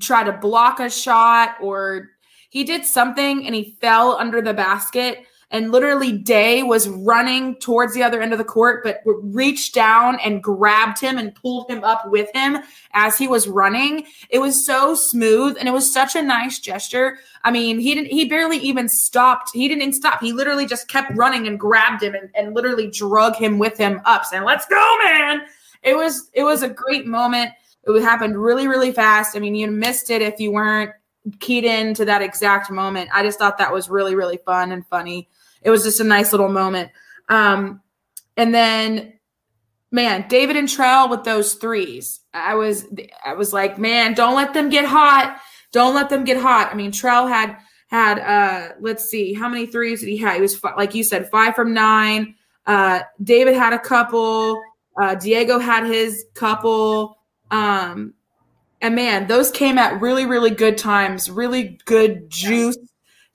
tried 0.00 0.24
to 0.24 0.32
block 0.32 0.80
a 0.80 0.88
shot 0.88 1.56
or 1.60 2.10
he 2.50 2.62
did 2.62 2.84
something 2.84 3.46
and 3.46 3.54
he 3.54 3.76
fell 3.80 4.16
under 4.16 4.40
the 4.40 4.54
basket 4.54 5.24
and 5.50 5.72
literally 5.72 6.12
Day 6.12 6.62
was 6.62 6.88
running 6.88 7.56
towards 7.56 7.94
the 7.94 8.02
other 8.02 8.20
end 8.20 8.32
of 8.32 8.38
the 8.38 8.44
court, 8.44 8.84
but 8.84 9.00
reached 9.04 9.74
down 9.74 10.18
and 10.22 10.42
grabbed 10.42 11.00
him 11.00 11.16
and 11.16 11.34
pulled 11.34 11.70
him 11.70 11.82
up 11.84 12.10
with 12.10 12.30
him 12.34 12.58
as 12.92 13.16
he 13.16 13.26
was 13.26 13.48
running. 13.48 14.06
It 14.28 14.40
was 14.40 14.66
so 14.66 14.94
smooth 14.94 15.56
and 15.58 15.66
it 15.66 15.72
was 15.72 15.90
such 15.90 16.14
a 16.14 16.22
nice 16.22 16.58
gesture. 16.58 17.18
I 17.44 17.50
mean, 17.50 17.78
he 17.78 17.94
didn't 17.94 18.10
he 18.10 18.26
barely 18.26 18.58
even 18.58 18.88
stopped. 18.88 19.50
He 19.54 19.68
didn't 19.68 19.94
stop. 19.94 20.20
He 20.20 20.32
literally 20.32 20.66
just 20.66 20.88
kept 20.88 21.16
running 21.16 21.46
and 21.46 21.58
grabbed 21.58 22.02
him 22.02 22.14
and, 22.14 22.28
and 22.34 22.54
literally 22.54 22.90
drug 22.90 23.34
him 23.34 23.58
with 23.58 23.78
him 23.78 24.02
up, 24.04 24.26
saying, 24.26 24.44
Let's 24.44 24.66
go, 24.66 24.98
man. 25.02 25.42
It 25.82 25.96
was 25.96 26.30
it 26.34 26.42
was 26.42 26.62
a 26.62 26.68
great 26.68 27.06
moment. 27.06 27.52
It 27.84 28.02
happened 28.02 28.36
really, 28.36 28.68
really 28.68 28.92
fast. 28.92 29.34
I 29.34 29.38
mean, 29.38 29.54
you 29.54 29.70
missed 29.70 30.10
it 30.10 30.20
if 30.20 30.38
you 30.38 30.52
weren't 30.52 30.90
keyed 31.40 31.64
in 31.64 31.94
to 31.94 32.04
that 32.04 32.20
exact 32.20 32.70
moment. 32.70 33.08
I 33.14 33.22
just 33.22 33.38
thought 33.38 33.56
that 33.58 33.72
was 33.72 33.88
really, 33.88 34.14
really 34.14 34.38
fun 34.44 34.72
and 34.72 34.86
funny 34.88 35.28
it 35.62 35.70
was 35.70 35.84
just 35.84 36.00
a 36.00 36.04
nice 36.04 36.32
little 36.32 36.48
moment. 36.48 36.90
Um, 37.28 37.82
and 38.36 38.54
then, 38.54 39.14
man, 39.90 40.26
David 40.28 40.56
and 40.56 40.68
Trell 40.68 41.10
with 41.10 41.24
those 41.24 41.54
threes. 41.54 42.20
I 42.32 42.54
was, 42.54 42.86
I 43.24 43.34
was 43.34 43.52
like, 43.52 43.78
man, 43.78 44.14
don't 44.14 44.36
let 44.36 44.54
them 44.54 44.68
get 44.68 44.84
hot. 44.84 45.40
Don't 45.72 45.94
let 45.94 46.08
them 46.08 46.24
get 46.24 46.40
hot. 46.40 46.70
I 46.72 46.74
mean, 46.74 46.92
Trell 46.92 47.28
had 47.28 47.56
had 47.88 48.18
uh, 48.18 48.74
let's 48.80 49.06
see, 49.06 49.32
how 49.32 49.48
many 49.48 49.66
threes 49.66 50.00
did 50.00 50.08
he 50.08 50.18
have? 50.18 50.36
He 50.36 50.40
was 50.40 50.62
like 50.76 50.94
you 50.94 51.02
said, 51.02 51.30
five 51.30 51.54
from 51.54 51.72
nine. 51.74 52.34
Uh, 52.66 53.00
David 53.22 53.54
had 53.56 53.72
a 53.72 53.78
couple. 53.78 54.60
Uh, 55.00 55.14
Diego 55.14 55.58
had 55.58 55.86
his 55.86 56.24
couple. 56.34 57.18
Um, 57.50 58.14
and 58.80 58.94
man, 58.94 59.26
those 59.26 59.50
came 59.50 59.78
at 59.78 60.00
really, 60.00 60.26
really 60.26 60.50
good 60.50 60.76
times. 60.76 61.30
Really 61.30 61.78
good 61.86 62.30
juice 62.30 62.76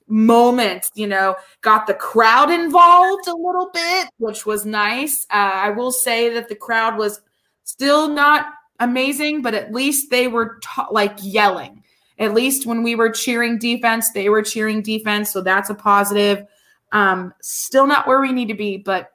moments, 0.06 0.90
you 0.94 1.06
know, 1.06 1.34
got 1.62 1.86
the 1.86 1.94
crowd 1.94 2.50
involved 2.50 3.26
a 3.26 3.34
little 3.34 3.70
bit, 3.72 4.08
which 4.18 4.44
was 4.46 4.66
nice. 4.66 5.26
Uh, 5.30 5.50
I 5.54 5.70
will 5.70 5.92
say 5.92 6.32
that 6.34 6.48
the 6.48 6.54
crowd 6.54 6.98
was 6.98 7.20
still 7.64 8.08
not 8.08 8.46
amazing, 8.80 9.42
but 9.42 9.54
at 9.54 9.72
least 9.72 10.10
they 10.10 10.28
were 10.28 10.58
ta- 10.62 10.88
like 10.90 11.18
yelling. 11.22 11.82
At 12.18 12.34
least 12.34 12.66
when 12.66 12.82
we 12.82 12.94
were 12.94 13.10
cheering 13.10 13.58
defense, 13.58 14.12
they 14.12 14.28
were 14.28 14.42
cheering 14.42 14.82
defense. 14.82 15.32
So 15.32 15.40
that's 15.40 15.70
a 15.70 15.74
positive. 15.74 16.46
Um, 16.92 17.34
still 17.42 17.86
not 17.86 18.06
where 18.06 18.20
we 18.20 18.32
need 18.32 18.48
to 18.48 18.54
be, 18.54 18.76
but 18.76 19.10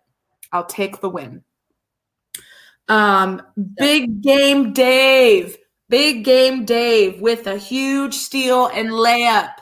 I'll 0.51 0.65
take 0.65 0.99
the 0.99 1.09
win. 1.09 1.43
Um, 2.89 3.41
big 3.77 4.21
game 4.21 4.73
Dave. 4.73 5.57
Big 5.87 6.23
game 6.23 6.65
Dave 6.65 7.21
with 7.21 7.47
a 7.47 7.57
huge 7.57 8.15
steal 8.15 8.67
and 8.67 8.89
layup. 8.89 9.53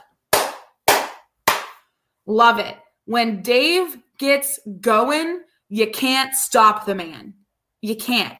Love 2.28 2.60
it. 2.60 2.76
When 3.06 3.42
Dave 3.42 3.98
gets 4.20 4.60
going, 4.82 5.42
you 5.70 5.90
can't 5.90 6.36
stop 6.36 6.86
the 6.86 6.94
man. 6.94 7.34
You 7.82 7.96
can't. 7.96 8.38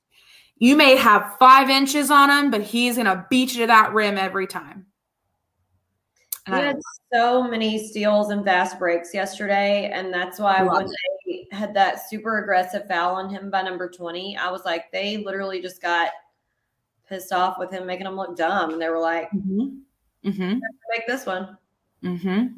You 0.58 0.76
may 0.76 0.96
have 0.96 1.36
five 1.40 1.70
inches 1.70 2.12
on 2.12 2.30
him, 2.30 2.52
but 2.52 2.62
he's 2.62 2.96
going 2.96 3.06
to 3.06 3.26
beat 3.30 3.54
you 3.54 3.62
to 3.62 3.68
that 3.68 3.94
rim 3.94 4.18
every 4.18 4.46
time. 4.48 4.88
He 6.46 6.54
And 6.54 6.56
I- 6.56 6.66
had 6.66 6.80
so 7.14 7.44
many 7.44 7.78
steals 7.88 8.30
and 8.32 8.44
fast 8.44 8.78
breaks 8.80 9.14
yesterday, 9.14 9.90
and 9.94 10.14
that's 10.14 10.40
why 10.40 10.62
Love 10.62 10.84
when 10.84 10.88
they 11.26 11.48
had 11.52 11.74
that 11.76 12.10
super 12.10 12.40
aggressive 12.40 12.88
foul 12.88 13.16
on 13.16 13.30
him 13.30 13.50
by 13.50 13.62
number 13.62 13.90
twenty, 13.90 14.36
I 14.38 14.50
was 14.52 14.66
like, 14.66 14.92
they 14.92 15.18
literally 15.18 15.62
just 15.62 15.82
got 15.82 16.10
pissed 17.08 17.32
off 17.32 17.58
with 17.58 17.72
him 17.72 17.86
making 17.86 18.06
them 18.06 18.16
look 18.16 18.36
dumb, 18.36 18.72
and 18.74 18.82
they 18.82 18.90
were 18.90 19.00
like, 19.00 19.30
Mhm. 19.32 19.82
Mhm. 20.26 20.60
"Make 20.90 21.08
this 21.08 21.26
one." 21.26 21.58
Mhm. 22.04 22.56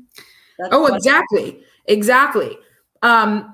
That's 0.60 0.70
Oh, 0.74 0.94
exactly. 0.94 1.64
Exactly. 1.86 2.58
Um, 3.02 3.54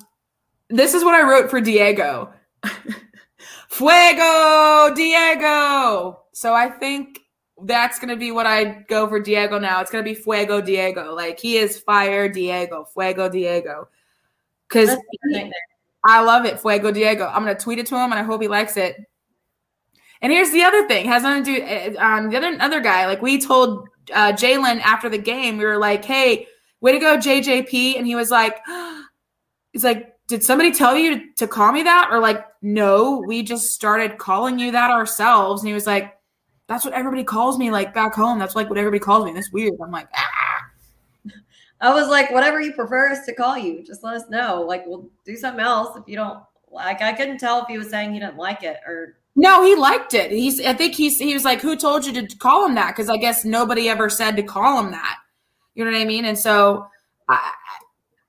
this 0.69 0.93
is 0.93 1.03
what 1.03 1.15
I 1.15 1.21
wrote 1.29 1.49
for 1.49 1.61
Diego. 1.61 2.33
Fuego, 3.69 4.93
Diego. 4.95 6.19
So 6.33 6.53
I 6.53 6.69
think 6.69 7.19
that's 7.63 7.99
gonna 7.99 8.15
be 8.17 8.31
what 8.31 8.45
I 8.45 8.83
go 8.89 9.07
for 9.07 9.19
Diego 9.19 9.59
now. 9.59 9.81
It's 9.81 9.91
gonna 9.91 10.03
be 10.03 10.15
Fuego 10.15 10.61
Diego. 10.61 11.13
Like 11.13 11.39
he 11.39 11.57
is 11.57 11.79
fire 11.79 12.27
Diego, 12.27 12.85
Fuego 12.93 13.29
Diego. 13.29 13.87
Because 14.67 14.89
That's 14.89 15.01
the 15.01 15.17
nickname. 15.29 15.53
I 16.03 16.21
love 16.23 16.45
it, 16.45 16.59
Fuego 16.59 16.91
Diego. 16.91 17.25
I'm 17.27 17.43
gonna 17.43 17.55
tweet 17.55 17.79
it 17.79 17.85
to 17.87 17.95
him, 17.95 18.11
and 18.11 18.15
I 18.15 18.23
hope 18.23 18.41
he 18.41 18.47
likes 18.47 18.77
it. 18.77 18.97
And 20.21 20.31
here's 20.31 20.51
the 20.51 20.63
other 20.63 20.87
thing: 20.87 21.05
has 21.07 21.23
nothing 21.23 21.43
to 21.43 21.59
do. 21.59 21.63
uh, 21.99 22.03
Um, 22.03 22.29
the 22.29 22.37
other 22.37 22.57
other 22.59 22.79
guy, 22.79 23.05
like 23.07 23.21
we 23.21 23.39
told 23.39 23.87
uh, 24.13 24.31
Jalen 24.33 24.81
after 24.81 25.09
the 25.09 25.17
game, 25.17 25.57
we 25.57 25.65
were 25.65 25.77
like, 25.77 26.03
"Hey, 26.05 26.47
way 26.85 26.91
to 26.93 26.99
go, 26.99 27.17
JJP," 27.17 27.97
and 27.97 28.05
he 28.05 28.15
was 28.15 28.31
like, 28.31 28.57
"He's 29.73 29.83
like, 29.83 30.13
did 30.27 30.43
somebody 30.43 30.71
tell 30.71 30.95
you 30.95 31.33
to 31.33 31.47
call 31.47 31.71
me 31.71 31.83
that?" 31.83 32.09
Or 32.11 32.19
like, 32.19 32.45
"No, 32.61 33.23
we 33.25 33.43
just 33.43 33.73
started 33.73 34.17
calling 34.17 34.59
you 34.59 34.71
that 34.71 34.91
ourselves." 34.91 35.61
And 35.61 35.67
he 35.67 35.73
was 35.73 35.87
like, 35.87 36.17
"That's 36.67 36.85
what 36.85 36.93
everybody 36.93 37.23
calls 37.23 37.57
me, 37.57 37.71
like 37.71 37.93
back 37.93 38.13
home. 38.13 38.39
That's 38.39 38.55
like 38.55 38.69
what 38.69 38.77
everybody 38.77 38.99
calls 38.99 39.25
me. 39.25 39.33
That's 39.33 39.51
weird." 39.51 39.73
I'm 39.83 39.91
like, 39.91 40.07
ah. 40.15 40.61
I 41.81 41.93
was 41.93 42.07
like, 42.07 42.31
whatever 42.31 42.61
you 42.61 42.71
prefer 42.71 43.11
us 43.11 43.25
to 43.25 43.33
call 43.35 43.57
you, 43.57 43.83
just 43.83 44.03
let 44.03 44.15
us 44.15 44.29
know. 44.29 44.61
Like, 44.61 44.85
we'll 44.87 45.09
do 45.25 45.35
something 45.35 45.63
else 45.63 45.97
if 45.97 46.03
you 46.07 46.15
don't 46.15 46.39
like. 46.71 47.01
I 47.01 47.13
couldn't 47.13 47.37
tell 47.37 47.61
if 47.61 47.67
he 47.67 47.77
was 47.77 47.89
saying 47.89 48.13
he 48.13 48.19
didn't 48.19 48.37
like 48.37 48.63
it 48.63 48.77
or 48.87 49.17
No, 49.35 49.63
he 49.63 49.75
liked 49.75 50.13
it. 50.13 50.31
He's. 50.31 50.61
I 50.61 50.73
think 50.73 50.93
he's. 50.95 51.17
He 51.19 51.33
was 51.33 51.43
like, 51.43 51.61
"Who 51.61 51.75
told 51.75 52.05
you 52.05 52.13
to 52.13 52.37
call 52.37 52.65
him 52.65 52.75
that?" 52.75 52.95
Because 52.95 53.09
I 53.09 53.17
guess 53.17 53.43
nobody 53.43 53.89
ever 53.89 54.09
said 54.09 54.35
to 54.37 54.43
call 54.43 54.83
him 54.83 54.91
that. 54.91 55.17
You 55.75 55.85
know 55.85 55.91
what 55.91 55.99
I 55.99 56.05
mean? 56.05 56.25
And 56.25 56.37
so, 56.37 56.87
I, 57.27 57.51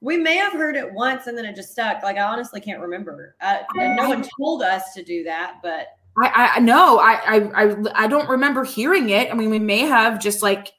we 0.01 0.17
may 0.17 0.37
have 0.37 0.53
heard 0.53 0.77
it 0.77 0.93
once 0.93 1.27
and 1.27 1.37
then 1.37 1.45
it 1.45 1.57
just 1.57 1.73
stuck. 1.73 2.03
Like, 2.03 2.17
I 2.17 2.23
honestly 2.23 2.61
can't 2.61 2.81
remember. 2.81 3.35
Uh, 3.41 3.59
I, 3.77 3.95
no 3.95 4.09
one 4.09 4.25
told 4.39 4.63
us 4.63 4.93
to 4.95 5.03
do 5.03 5.25
that, 5.25 5.57
but 5.63 5.89
I, 6.19 6.53
I 6.57 6.61
no, 6.61 6.99
I, 6.99 7.13
I, 7.13 7.65
I, 7.65 7.77
I 7.95 8.07
don't 8.07 8.29
remember 8.29 8.65
hearing 8.65 9.11
it. 9.11 9.31
I 9.31 9.35
mean, 9.35 9.51
we 9.51 9.59
may 9.59 9.81
have 9.81 10.21
just 10.21 10.43
like 10.43 10.73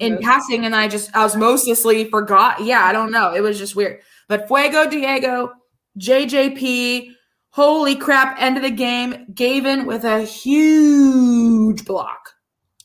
in 0.00 0.18
passing, 0.18 0.64
and 0.66 0.74
I 0.74 0.88
just 0.88 1.12
osmosisly 1.12 2.10
forgot. 2.10 2.62
Yeah, 2.62 2.84
I 2.84 2.92
don't 2.92 3.12
know. 3.12 3.32
It 3.34 3.40
was 3.40 3.58
just 3.58 3.76
weird. 3.76 4.00
But 4.26 4.48
Fuego 4.48 4.88
Diego, 4.88 5.52
JJP, 5.98 7.12
holy 7.50 7.96
crap! 7.96 8.40
End 8.40 8.56
of 8.56 8.62
the 8.62 8.70
game. 8.70 9.26
Gavin 9.32 9.86
with 9.86 10.04
a 10.04 10.22
huge 10.22 11.84
block. 11.84 12.34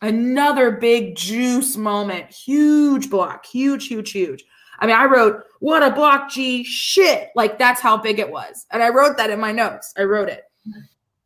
Another 0.03 0.69
big 0.69 1.15
juice 1.15 1.77
moment. 1.77 2.29
Huge 2.29 3.09
block. 3.09 3.45
Huge, 3.45 3.87
huge, 3.87 4.11
huge. 4.11 4.43
I 4.79 4.85
mean, 4.85 4.97
I 4.97 5.05
wrote, 5.05 5.43
what 5.61 5.81
a 5.81 5.91
block, 5.91 6.29
G 6.29 6.65
shit. 6.65 7.29
Like, 7.35 7.57
that's 7.57 7.79
how 7.79 7.95
big 7.95 8.19
it 8.19 8.29
was. 8.29 8.65
And 8.71 8.83
I 8.83 8.89
wrote 8.89 9.15
that 9.15 9.29
in 9.29 9.39
my 9.39 9.53
notes. 9.53 9.93
I 9.97 10.03
wrote 10.03 10.27
it. 10.27 10.43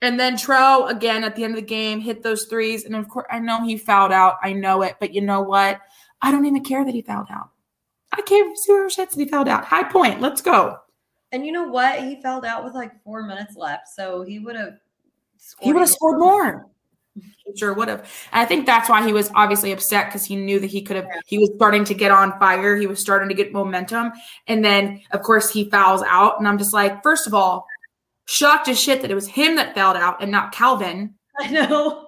And 0.04 0.20
then 0.20 0.36
Trell, 0.36 0.92
again, 0.92 1.24
at 1.24 1.36
the 1.36 1.44
end 1.44 1.54
of 1.54 1.60
the 1.60 1.66
game, 1.66 2.00
hit 2.00 2.22
those 2.22 2.46
threes. 2.46 2.86
And 2.86 2.96
of 2.96 3.10
course, 3.10 3.26
I 3.32 3.40
know 3.40 3.66
he 3.66 3.78
fouled 3.78 4.12
out. 4.12 4.36
I 4.44 4.54
know 4.54 4.84
it. 4.84 4.98
But 5.00 5.12
you 5.12 5.22
know 5.22 5.42
what? 5.42 5.80
I 6.22 6.32
don't 6.32 6.46
even 6.46 6.64
care 6.64 6.86
that 6.86 6.94
he 6.94 7.02
fouled 7.02 7.32
out. 7.32 7.50
I 8.14 8.22
care 8.22 8.46
zero 8.64 8.90
shits 8.90 9.12
that 9.12 9.18
he 9.18 9.28
fouled 9.28 9.48
out. 9.48 9.66
High 9.66 9.90
point. 9.90 10.22
Let's 10.22 10.42
go. 10.42 10.78
And 11.32 11.44
you 11.44 11.52
know 11.52 11.68
what? 11.68 12.04
He 12.04 12.22
fouled 12.22 12.46
out 12.46 12.64
with 12.64 12.76
like 12.76 12.92
four 13.04 13.24
minutes 13.24 13.56
left, 13.56 13.88
so 13.88 14.22
he 14.22 14.38
would 14.38 14.56
have. 14.56 14.78
He 15.62 15.74
would 15.74 15.80
have 15.80 15.90
scored 15.90 16.20
more. 16.20 16.68
Sure 17.56 17.74
would 17.74 17.88
have. 17.88 18.00
And 18.32 18.42
I 18.42 18.46
think 18.46 18.66
that's 18.66 18.90
why 18.90 19.06
he 19.06 19.14
was 19.14 19.32
obviously 19.34 19.72
upset 19.72 20.08
because 20.08 20.26
he 20.26 20.36
knew 20.36 20.60
that 20.60 20.68
he 20.68 20.82
could 20.82 20.98
have. 20.98 21.08
He 21.26 21.38
was 21.38 21.52
starting 21.56 21.86
to 21.86 21.94
get 21.94 22.12
on 22.12 22.38
fire. 22.40 22.76
He 22.76 22.88
was 22.88 23.00
starting 23.00 23.30
to 23.30 23.36
get 23.36 23.54
momentum, 23.54 24.12
and 24.48 24.64
then 24.64 25.02
of 25.12 25.22
course 25.22 25.50
he 25.50 25.70
fouls 25.70 26.04
out. 26.04 26.40
And 26.40 26.48
I'm 26.48 26.58
just 26.58 26.74
like, 26.74 27.02
first 27.04 27.28
of 27.28 27.34
all, 27.34 27.66
shocked 28.26 28.68
as 28.68 28.80
shit 28.80 29.02
that 29.02 29.12
it 29.12 29.16
was 29.16 29.28
him 29.28 29.56
that 29.56 29.76
fouled 29.76 29.98
out 29.98 30.22
and 30.22 30.32
not 30.32 30.52
Calvin. 30.52 31.16
I 31.40 31.52
know. 31.52 32.08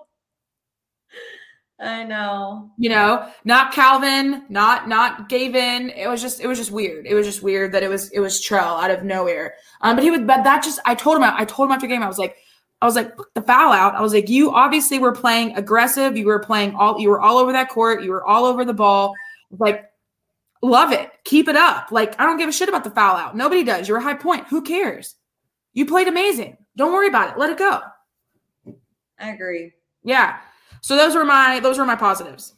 I 1.82 2.04
know. 2.04 2.72
You 2.78 2.90
know, 2.90 3.30
not 3.46 3.72
Calvin, 3.72 4.44
not 4.50 4.90
not 4.90 5.30
Gavin. 5.30 5.90
It 5.92 6.08
was 6.08 6.22
just 6.22 6.42
it 6.42 6.48
was 6.48 6.58
just 6.58 6.72
weird. 6.72 7.08
It 7.08 7.14
was 7.14 7.26
just 7.26 7.42
weird 7.42 7.72
that 7.72 7.84
it 7.84 7.90
was 7.90 8.10
it 8.10 8.20
was 8.20 8.42
Trell 8.42 8.84
out 8.84 8.92
of 8.92 9.04
nowhere. 9.04 9.56
Um, 9.80 9.96
but 9.96 10.04
he 10.04 10.12
was 10.12 10.20
but 10.22 10.44
that 10.44 10.64
just 10.64 10.80
I 10.86 10.96
told 10.96 11.18
him 11.18 11.24
I 11.24 11.46
told 11.46 11.70
him 11.70 11.72
after 11.74 11.88
game 11.88 12.04
I 12.04 12.08
was 12.08 12.18
like 12.18 12.36
I 12.82 12.86
was 12.86 12.96
like 12.96 13.14
the 13.34 13.42
foul 13.42 13.74
out. 13.74 13.96
I 13.96 14.02
was 14.02 14.14
like 14.14 14.30
you 14.30 14.52
obviously 14.52 15.00
were 15.00 15.12
playing 15.12 15.56
aggressive. 15.56 16.16
You 16.16 16.26
were 16.26 16.40
playing 16.40 16.76
all 16.76 17.00
you 17.00 17.10
were 17.10 17.20
all 17.20 17.38
over 17.38 17.52
that 17.52 17.70
court. 17.70 18.04
You 18.04 18.12
were 18.12 18.26
all 18.26 18.46
over 18.46 18.64
the 18.64 18.74
ball. 18.74 19.14
Like 19.58 19.90
love 20.62 20.92
it. 20.92 21.12
Keep 21.26 21.50
it 21.50 21.56
up. 21.56 21.92
Like 21.92 22.20
I 22.20 22.26
don't 22.26 22.38
give 22.38 22.50
a 22.50 22.54
shit 22.54 22.70
about 22.70 22.84
the 22.84 22.92
foul 22.92 23.16
out. 23.16 23.36
Nobody 23.36 23.64
does. 23.64 23.88
You're 23.88 23.98
a 23.98 24.04
high 24.04 24.14
point. 24.14 24.48
Who 24.48 24.62
cares? 24.62 25.16
You 25.74 25.86
played 25.86 26.08
amazing. 26.08 26.58
Don't 26.78 26.94
worry 26.94 27.08
about 27.08 27.32
it. 27.32 27.40
Let 27.40 27.50
it 27.50 27.58
go. 27.58 27.82
I 29.20 29.32
agree. 29.32 29.74
Yeah. 30.04 30.38
So 30.82 30.96
those 30.96 31.16
were 31.16 31.26
my 31.26 31.60
those 31.60 31.78
were 31.78 31.86
my 31.86 31.96
positives. 31.96 32.56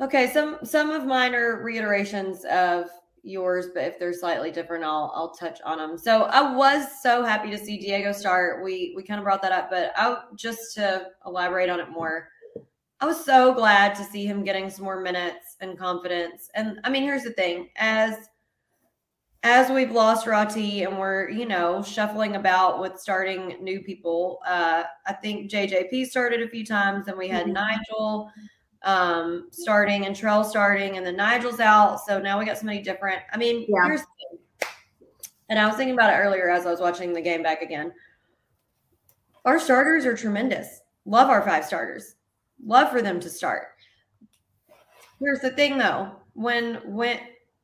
Okay, 0.00 0.30
some 0.32 0.58
some 0.64 0.90
of 0.90 1.06
mine 1.06 1.34
are 1.34 1.62
reiterations 1.62 2.44
of 2.46 2.86
yours, 3.22 3.68
but 3.74 3.84
if 3.84 3.98
they're 3.98 4.12
slightly 4.12 4.50
different, 4.50 4.84
I'll 4.84 5.12
I'll 5.14 5.30
touch 5.30 5.60
on 5.64 5.78
them. 5.78 5.98
So 5.98 6.24
I 6.24 6.54
was 6.54 7.02
so 7.02 7.24
happy 7.24 7.50
to 7.50 7.58
see 7.58 7.78
Diego 7.78 8.12
start. 8.12 8.62
We 8.64 8.92
we 8.96 9.02
kind 9.02 9.18
of 9.18 9.24
brought 9.24 9.42
that 9.42 9.52
up, 9.52 9.70
but 9.70 9.92
I 9.96 10.16
just 10.36 10.74
to 10.76 11.06
elaborate 11.26 11.70
on 11.70 11.80
it 11.80 11.90
more. 11.90 12.28
I 13.00 13.06
was 13.06 13.24
so 13.24 13.54
glad 13.54 13.94
to 13.96 14.04
see 14.04 14.26
him 14.26 14.44
getting 14.44 14.68
some 14.70 14.84
more 14.84 15.00
minutes 15.00 15.56
and 15.60 15.78
confidence. 15.78 16.50
And 16.54 16.80
I 16.84 16.90
mean, 16.90 17.02
here's 17.02 17.24
the 17.24 17.32
thing: 17.32 17.70
as 17.76 18.28
as 19.42 19.70
we've 19.70 19.90
lost 19.90 20.26
Rati 20.26 20.82
and 20.82 20.98
we're 20.98 21.30
you 21.30 21.46
know 21.46 21.82
shuffling 21.82 22.36
about 22.36 22.80
with 22.80 22.98
starting 23.00 23.56
new 23.62 23.80
people, 23.80 24.40
uh, 24.46 24.84
I 25.06 25.12
think 25.14 25.50
JJP 25.50 26.06
started 26.06 26.42
a 26.42 26.48
few 26.48 26.64
times, 26.64 27.08
and 27.08 27.16
we 27.16 27.28
had 27.28 27.46
Mhm. 27.46 27.52
Nigel 27.54 28.30
um 28.82 29.48
starting 29.50 30.06
and 30.06 30.16
Trell 30.16 30.44
starting, 30.44 30.96
and 30.96 31.04
then 31.04 31.16
Nigel's 31.16 31.60
out. 31.60 32.00
So 32.00 32.18
now 32.18 32.38
we 32.38 32.44
got 32.44 32.58
somebody 32.58 32.80
different. 32.82 33.20
I 33.32 33.36
mean, 33.36 33.66
Yeah. 33.68 33.86
here's 33.86 34.00
the 34.00 34.06
thing. 34.06 34.68
And 35.48 35.58
I 35.58 35.66
was 35.66 35.76
thinking 35.76 35.94
about 35.94 36.12
it 36.12 36.16
earlier 36.16 36.48
as 36.48 36.64
I 36.64 36.70
was 36.70 36.80
watching 36.80 37.12
the 37.12 37.20
game 37.20 37.42
back 37.42 37.60
again. 37.60 37.92
Our 39.44 39.58
starters 39.58 40.06
are 40.06 40.16
tremendous. 40.16 40.80
Love 41.04 41.28
our 41.28 41.42
five 41.42 41.64
starters. 41.64 42.14
Love 42.64 42.90
for 42.90 43.02
them 43.02 43.18
to 43.20 43.28
start. 43.28 43.68
Here's 45.18 45.40
the 45.40 45.50
thing 45.50 45.76
though, 45.76 46.12
when 46.34 46.76
when 46.86 47.18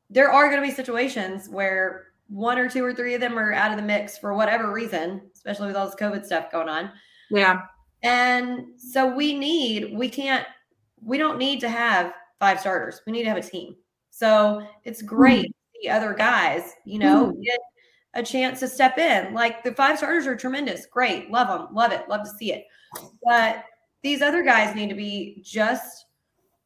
there 0.09 0.31
are 0.31 0.49
going 0.49 0.61
to 0.61 0.67
be 0.67 0.73
situations 0.73 1.49
where 1.49 2.07
one 2.29 2.57
or 2.59 2.69
two 2.69 2.83
or 2.83 2.93
three 2.93 3.13
of 3.13 3.21
them 3.21 3.37
are 3.39 3.53
out 3.53 3.71
of 3.71 3.77
the 3.77 3.83
mix 3.83 4.17
for 4.17 4.33
whatever 4.33 4.71
reason, 4.71 5.21
especially 5.33 5.67
with 5.67 5.75
all 5.75 5.85
this 5.85 5.95
COVID 5.95 6.25
stuff 6.25 6.51
going 6.51 6.69
on. 6.69 6.91
Yeah. 7.31 7.61
And 8.03 8.65
so 8.77 9.13
we 9.13 9.33
need, 9.37 9.97
we 9.97 10.09
can't, 10.09 10.45
we 11.03 11.17
don't 11.17 11.37
need 11.37 11.59
to 11.61 11.69
have 11.69 12.13
five 12.39 12.59
starters. 12.59 13.01
We 13.05 13.11
need 13.11 13.23
to 13.23 13.29
have 13.29 13.37
a 13.37 13.41
team. 13.41 13.75
So 14.09 14.65
it's 14.83 15.01
great 15.01 15.47
to 15.47 15.53
see 15.81 15.89
other 15.89 16.13
guys, 16.13 16.73
you 16.85 16.99
know, 16.99 17.31
Mm. 17.31 17.43
get 17.43 17.59
a 18.13 18.23
chance 18.23 18.59
to 18.61 18.67
step 18.67 18.97
in. 18.97 19.33
Like 19.33 19.63
the 19.63 19.73
five 19.73 19.97
starters 19.97 20.25
are 20.25 20.35
tremendous. 20.35 20.85
Great. 20.87 21.29
Love 21.29 21.47
them. 21.47 21.73
Love 21.75 21.91
it. 21.91 22.07
Love 22.09 22.23
to 22.23 22.29
see 22.29 22.51
it. 22.53 22.65
But 23.23 23.63
these 24.01 24.21
other 24.21 24.43
guys 24.43 24.75
need 24.75 24.89
to 24.89 24.95
be 24.95 25.41
just 25.43 26.05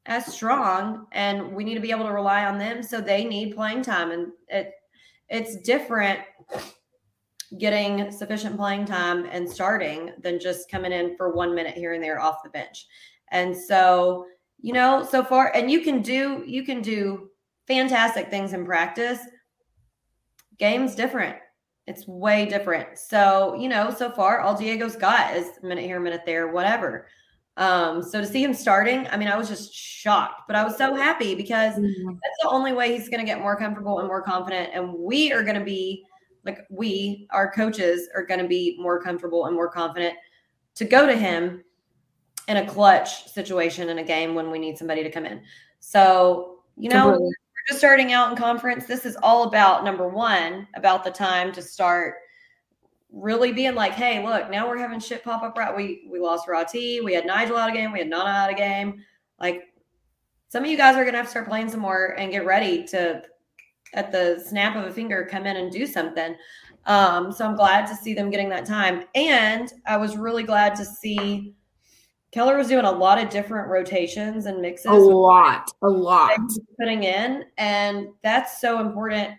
as 0.05 0.25
strong 0.25 1.07
and 1.11 1.53
we 1.53 1.63
need 1.63 1.75
to 1.75 1.81
be 1.81 1.91
able 1.91 2.05
to 2.05 2.13
rely 2.13 2.45
on 2.45 2.57
them. 2.57 2.81
So 2.81 3.01
they 3.01 3.25
need 3.25 3.55
playing 3.55 3.83
time. 3.83 4.11
And 4.11 4.31
it 4.47 4.73
it's 5.29 5.57
different 5.57 6.19
getting 7.57 8.11
sufficient 8.11 8.55
playing 8.55 8.85
time 8.85 9.25
and 9.31 9.49
starting 9.49 10.11
than 10.19 10.39
just 10.39 10.71
coming 10.71 10.91
in 10.93 11.17
for 11.17 11.33
one 11.33 11.53
minute 11.53 11.73
here 11.73 11.93
and 11.93 12.03
there 12.03 12.19
off 12.19 12.43
the 12.43 12.49
bench. 12.49 12.87
And 13.31 13.55
so, 13.55 14.25
you 14.59 14.73
know, 14.73 15.07
so 15.09 15.23
far, 15.23 15.51
and 15.55 15.71
you 15.71 15.81
can 15.81 16.01
do 16.01 16.43
you 16.45 16.63
can 16.63 16.81
do 16.81 17.29
fantastic 17.67 18.29
things 18.29 18.53
in 18.53 18.65
practice. 18.65 19.19
Game's 20.59 20.95
different. 20.95 21.37
It's 21.87 22.07
way 22.07 22.45
different. 22.45 22.97
So, 22.97 23.55
you 23.55 23.67
know, 23.67 23.91
so 23.91 24.11
far 24.11 24.41
all 24.41 24.55
Diego's 24.55 24.95
got 24.95 25.35
is 25.35 25.47
a 25.61 25.65
minute 25.65 25.83
here, 25.83 25.97
a 25.97 26.01
minute 26.01 26.21
there, 26.25 26.49
whatever. 26.49 27.07
Um, 27.57 28.01
so 28.01 28.21
to 28.21 28.27
see 28.27 28.43
him 28.43 28.53
starting, 28.53 29.07
I 29.07 29.17
mean, 29.17 29.27
I 29.27 29.37
was 29.37 29.49
just 29.49 29.73
shocked, 29.73 30.43
but 30.47 30.55
I 30.55 30.63
was 30.63 30.77
so 30.77 30.95
happy 30.95 31.35
because 31.35 31.75
that's 31.75 32.37
the 32.41 32.49
only 32.49 32.71
way 32.71 32.93
he's 32.93 33.09
going 33.09 33.19
to 33.19 33.25
get 33.25 33.41
more 33.41 33.57
comfortable 33.57 33.99
and 33.99 34.07
more 34.07 34.21
confident. 34.21 34.69
And 34.73 34.93
we 34.93 35.33
are 35.33 35.43
going 35.43 35.59
to 35.59 35.65
be 35.65 36.05
like, 36.45 36.59
we, 36.69 37.27
our 37.31 37.51
coaches, 37.51 38.07
are 38.15 38.25
going 38.25 38.39
to 38.39 38.47
be 38.47 38.77
more 38.79 39.01
comfortable 39.01 39.47
and 39.47 39.55
more 39.55 39.69
confident 39.69 40.15
to 40.75 40.85
go 40.85 41.05
to 41.05 41.15
him 41.15 41.63
in 42.51 42.57
a 42.57 42.67
clutch 42.67 43.27
situation 43.29 43.89
in 43.89 43.99
a 43.99 44.03
game 44.03 44.35
when 44.35 44.51
we 44.51 44.59
need 44.59 44.77
somebody 44.77 45.03
to 45.03 45.09
come 45.09 45.25
in. 45.25 45.41
So, 45.79 46.59
you 46.75 46.89
know, 46.89 47.17
we're 47.17 47.31
just 47.67 47.79
starting 47.79 48.11
out 48.11 48.29
in 48.29 48.37
conference. 48.37 48.85
This 48.85 49.05
is 49.05 49.17
all 49.23 49.43
about 49.43 49.85
number 49.85 50.07
one, 50.07 50.67
about 50.75 51.05
the 51.05 51.11
time 51.11 51.53
to 51.53 51.61
start 51.61 52.15
really 53.09 53.53
being 53.53 53.73
like, 53.73 53.93
hey, 53.93 54.23
look, 54.25 54.49
now 54.51 54.67
we're 54.67 54.77
having 54.77 54.99
shit 54.99 55.23
pop 55.23 55.43
up 55.43 55.57
right. 55.57 55.75
We 55.75 56.07
we 56.09 56.19
lost 56.19 56.47
Rati, 56.47 56.99
we 57.01 57.13
had 57.13 57.25
Nigel 57.25 57.57
out 57.57 57.69
of 57.69 57.75
game, 57.75 57.93
we 57.93 57.99
had 57.99 58.09
Nana 58.09 58.29
out 58.29 58.51
of 58.51 58.57
game. 58.57 59.01
Like 59.39 59.63
some 60.49 60.63
of 60.63 60.69
you 60.69 60.77
guys 60.77 60.97
are 60.97 61.05
gonna 61.05 61.17
have 61.17 61.27
to 61.27 61.31
start 61.31 61.47
playing 61.47 61.69
some 61.69 61.79
more 61.79 62.15
and 62.17 62.31
get 62.31 62.45
ready 62.45 62.83
to 62.87 63.23
at 63.93 64.11
the 64.11 64.43
snap 64.45 64.75
of 64.75 64.85
a 64.85 64.91
finger 64.91 65.25
come 65.29 65.45
in 65.45 65.55
and 65.55 65.71
do 65.71 65.87
something. 65.87 66.35
Um, 66.85 67.31
so 67.31 67.45
I'm 67.45 67.55
glad 67.55 67.87
to 67.87 67.95
see 67.95 68.13
them 68.13 68.29
getting 68.29 68.49
that 68.49 68.65
time. 68.65 69.03
And 69.15 69.71
I 69.85 69.97
was 69.97 70.17
really 70.17 70.43
glad 70.43 70.75
to 70.75 70.85
see 70.85 71.53
Keller 72.31 72.57
was 72.57 72.69
doing 72.69 72.85
a 72.85 72.91
lot 72.91 73.21
of 73.21 73.29
different 73.29 73.69
rotations 73.69 74.45
and 74.45 74.61
mixes 74.61 74.85
A 74.85 74.93
lot. 74.93 75.69
A 75.81 75.89
lot. 75.89 76.39
putting 76.79 77.03
in. 77.03 77.45
And 77.57 78.09
that's 78.23 78.61
so 78.61 78.79
important 78.79 79.37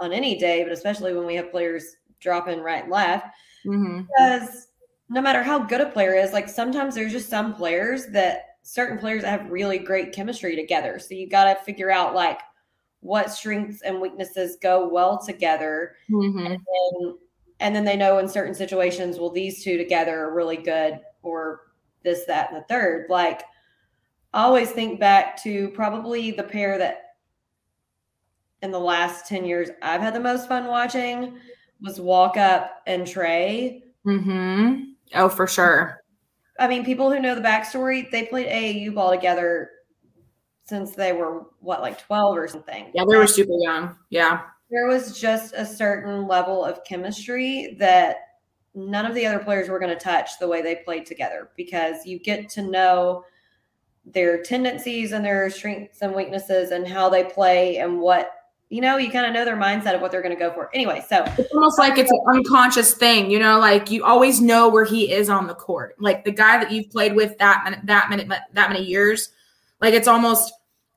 on 0.00 0.12
any 0.12 0.36
day, 0.36 0.64
but 0.64 0.72
especially 0.72 1.14
when 1.14 1.26
we 1.26 1.36
have 1.36 1.52
players 1.52 1.96
dropping 2.20 2.60
right 2.60 2.82
and 2.82 2.92
left. 2.92 3.28
hmm 3.64 4.02
Because 4.02 4.68
no 5.08 5.20
matter 5.20 5.42
how 5.42 5.58
good 5.60 5.80
a 5.80 5.90
player 5.90 6.14
is, 6.14 6.32
like 6.32 6.48
sometimes 6.48 6.94
there's 6.94 7.12
just 7.12 7.28
some 7.30 7.54
players 7.54 8.06
that 8.06 8.56
certain 8.62 8.98
players 8.98 9.22
that 9.22 9.38
have 9.40 9.50
really 9.50 9.78
great 9.78 10.12
chemistry 10.12 10.56
together. 10.56 10.98
So 10.98 11.14
you 11.14 11.28
got 11.28 11.44
to 11.44 11.64
figure 11.64 11.90
out 11.90 12.14
like 12.14 12.40
what 13.00 13.30
strengths 13.30 13.82
and 13.82 14.00
weaknesses 14.00 14.56
go 14.60 14.88
well 14.88 15.22
together. 15.22 15.94
hmm 16.08 16.38
And, 16.46 17.14
and 17.60 17.76
then 17.76 17.84
they 17.84 17.96
know 17.96 18.18
in 18.18 18.26
certain 18.26 18.54
situations, 18.54 19.18
well, 19.18 19.30
these 19.30 19.62
two 19.62 19.78
together 19.78 20.18
are 20.24 20.34
really 20.34 20.56
good, 20.56 20.98
or 21.22 21.60
this, 22.04 22.24
that, 22.26 22.52
and 22.52 22.60
the 22.60 22.66
third. 22.66 23.06
Like, 23.08 23.42
I 24.32 24.42
always 24.42 24.70
think 24.70 25.00
back 25.00 25.42
to 25.42 25.68
probably 25.70 26.30
the 26.30 26.42
pair 26.42 26.78
that 26.78 27.00
in 28.62 28.70
the 28.70 28.80
last 28.80 29.26
10 29.28 29.44
years 29.44 29.68
I've 29.82 30.00
had 30.00 30.14
the 30.14 30.20
most 30.20 30.48
fun 30.48 30.66
watching 30.66 31.38
was 31.80 31.98
Walkup 31.98 32.68
and 32.86 33.06
Trey. 33.06 33.82
Mm-hmm. 34.06 34.82
Oh, 35.14 35.28
for 35.28 35.46
sure. 35.46 36.02
I 36.58 36.66
mean, 36.68 36.84
people 36.84 37.10
who 37.10 37.20
know 37.20 37.34
the 37.34 37.40
backstory, 37.40 38.10
they 38.10 38.26
played 38.26 38.46
AAU 38.46 38.94
ball 38.94 39.10
together 39.10 39.70
since 40.64 40.92
they 40.92 41.12
were 41.12 41.46
what, 41.60 41.82
like 41.82 42.00
12 42.00 42.36
or 42.36 42.48
something. 42.48 42.90
Yeah, 42.94 43.04
they 43.08 43.16
were 43.16 43.26
super 43.26 43.52
young. 43.58 43.96
Yeah. 44.08 44.42
there 44.70 44.86
was 44.86 45.20
just 45.20 45.54
a 45.54 45.66
certain 45.66 46.26
level 46.26 46.64
of 46.64 46.84
chemistry 46.84 47.76
that 47.78 48.16
none 48.74 49.06
of 49.06 49.14
the 49.14 49.24
other 49.24 49.38
players 49.38 49.68
were 49.68 49.78
going 49.78 49.96
to 49.96 50.02
touch 50.02 50.38
the 50.38 50.48
way 50.48 50.60
they 50.60 50.76
played 50.76 51.06
together 51.06 51.50
because 51.56 52.04
you 52.04 52.18
get 52.18 52.48
to 52.50 52.62
know 52.62 53.24
their 54.04 54.42
tendencies 54.42 55.12
and 55.12 55.24
their 55.24 55.48
strengths 55.48 56.02
and 56.02 56.14
weaknesses 56.14 56.72
and 56.72 56.86
how 56.86 57.08
they 57.08 57.24
play 57.24 57.78
and 57.78 58.00
what 58.00 58.32
you 58.68 58.80
know 58.80 58.96
you 58.96 59.10
kind 59.10 59.26
of 59.26 59.32
know 59.32 59.44
their 59.44 59.56
mindset 59.56 59.94
of 59.94 60.00
what 60.00 60.10
they're 60.10 60.22
going 60.22 60.34
to 60.34 60.38
go 60.38 60.52
for 60.52 60.68
anyway 60.74 61.02
so 61.08 61.24
It's 61.38 61.52
almost 61.54 61.78
like 61.78 61.96
it's 61.96 62.10
an 62.10 62.20
unconscious 62.34 62.94
thing, 62.94 63.30
you 63.30 63.38
know, 63.38 63.58
like 63.58 63.90
you 63.90 64.04
always 64.04 64.40
know 64.40 64.68
where 64.68 64.84
he 64.84 65.12
is 65.12 65.30
on 65.30 65.46
the 65.46 65.54
court. 65.54 65.94
Like 65.98 66.24
the 66.24 66.32
guy 66.32 66.58
that 66.58 66.72
you've 66.72 66.90
played 66.90 67.14
with 67.14 67.38
that 67.38 67.80
that 67.84 68.10
many 68.10 68.24
that 68.24 68.70
many 68.70 68.82
years, 68.82 69.30
like 69.80 69.94
it's 69.94 70.08
almost 70.08 70.52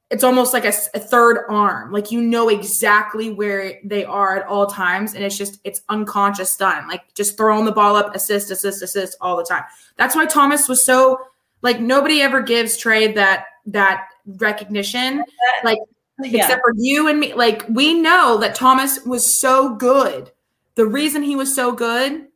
it's 0.10 0.24
almost 0.24 0.54
like 0.54 0.64
a 0.64 0.72
third 0.72 1.46
arm. 1.50 1.92
Like 1.92 2.12
you 2.12 2.22
know 2.22 2.48
exactly 2.50 3.32
where 3.32 3.80
they 3.84 4.06
are 4.06 4.38
at 4.38 4.48
all 4.48 4.66
times, 4.66 5.14
and 5.14 5.24
it's 5.24 5.38
just 5.38 5.60
it's 5.64 5.82
unconscious 5.90 6.56
done. 6.56 6.88
Like 6.88 7.14
just 7.14 7.36
throwing 7.36 7.66
the 7.66 7.72
ball 7.74 7.96
up, 7.96 8.16
assist, 8.16 8.50
assist, 8.52 8.82
assist 8.82 9.18
all 9.20 9.36
the 9.36 9.44
time. 9.44 9.64
That's 9.98 10.16
why 10.16 10.26
Thomas 10.26 10.70
was 10.70 10.86
so 10.86 11.20
like 11.62 11.82
nobody 11.82 12.22
ever 12.22 12.42
gives 12.42 12.78
Trey 12.78 13.12
that 13.14 13.46
that 13.66 14.08
recognition 14.38 15.24
like 15.64 15.78
yeah 16.24 16.44
except 16.44 16.62
for 16.62 16.74
you 16.78 17.10
and 17.10 17.20
me. 17.20 17.34
Like 17.34 17.66
we 17.68 17.94
know 17.94 18.38
that 18.38 18.56
Thomas 18.56 19.04
was 19.06 19.40
so 19.42 19.76
good. 19.76 20.32
The 20.76 20.86
reason 20.86 21.22
he 21.22 21.36
was 21.36 21.54
so 21.54 21.72
good, 21.74 22.28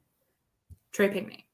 Trey 0.92 1.10
Pinkney. 1.10 1.46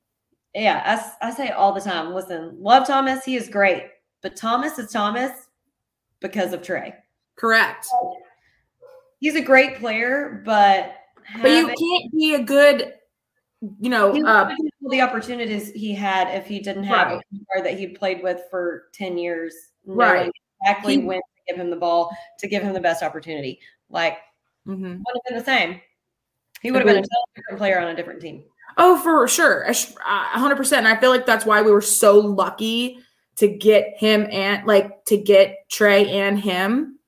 yeah 0.56 1.04
I 1.22 1.32
say 1.32 1.50
all 1.50 1.74
the 1.74 1.82
time 1.82 2.14
listen 2.14 2.56
love 2.60 2.88
thomas 2.88 3.24
he 3.26 3.36
is 3.36 3.50
great 3.50 3.84
but 4.22 4.36
thomas 4.36 4.80
is 4.80 4.92
thomas 4.92 5.47
because 6.22 6.54
of 6.54 6.62
trey 6.62 6.94
Correct. 7.38 7.88
he's 9.20 9.36
a 9.36 9.42
great 9.42 9.78
player 9.80 10.42
but 10.46 10.96
But 11.42 11.52
you 11.52 11.68
can't 11.68 12.12
be 12.14 12.36
a 12.36 12.44
good, 12.44 12.94
you 13.80 13.90
know, 13.90 14.12
uh, 14.26 14.54
the 14.90 15.02
opportunities 15.02 15.72
he 15.72 15.94
had 15.94 16.34
if 16.34 16.46
he 16.48 16.60
didn't 16.60 16.84
have 16.86 17.08
Right. 17.08 17.22
a 17.34 17.56
guard 17.56 17.66
that 17.66 17.78
he'd 17.78 17.96
played 17.96 18.24
with 18.24 18.42
for 18.50 18.86
10 18.94 19.18
years, 19.18 19.54
Right. 19.86 20.32
exactly 20.62 20.94
He- 21.00 21.06
when 21.06 21.18
to 21.18 21.24
give 21.54 21.60
him 21.60 21.70
the 21.70 21.76
ball 21.76 22.16
to 22.40 22.48
give 22.48 22.64
him 22.64 22.74
the 22.74 22.80
best 22.80 23.04
opportunity. 23.04 23.60
Like, 23.90 24.20
mm-hmm. 24.68 24.84
wouldn't 24.84 25.06
have 25.06 25.24
been 25.28 25.38
the 25.38 25.44
same. 25.44 25.82
He 26.62 26.72
would 26.72 26.80
have 26.80 26.86
been 26.88 26.96
a 26.98 27.02
totally 27.02 27.34
different 27.36 27.58
player 27.60 27.80
on 27.80 27.88
a 27.90 27.96
different 27.96 28.22
team. 28.22 28.44
oh, 28.78 28.98
for 29.02 29.28
sure. 29.28 29.64
A 29.64 29.74
hundred 30.40 30.56
percent. 30.56 30.86
And 30.86 30.96
I 30.96 31.00
feel 31.00 31.10
like 31.10 31.26
that's 31.26 31.46
why 31.46 31.62
we 31.62 31.72
were 31.72 31.82
so 31.82 32.20
lucky 32.20 33.00
to 33.38 33.48
get 33.48 33.94
him 33.98 34.28
and 34.32 34.66
like 34.68 35.06
to 35.06 35.18
get 35.18 35.58
Trey 35.70 36.10
and 36.20 36.40
him 36.40 37.00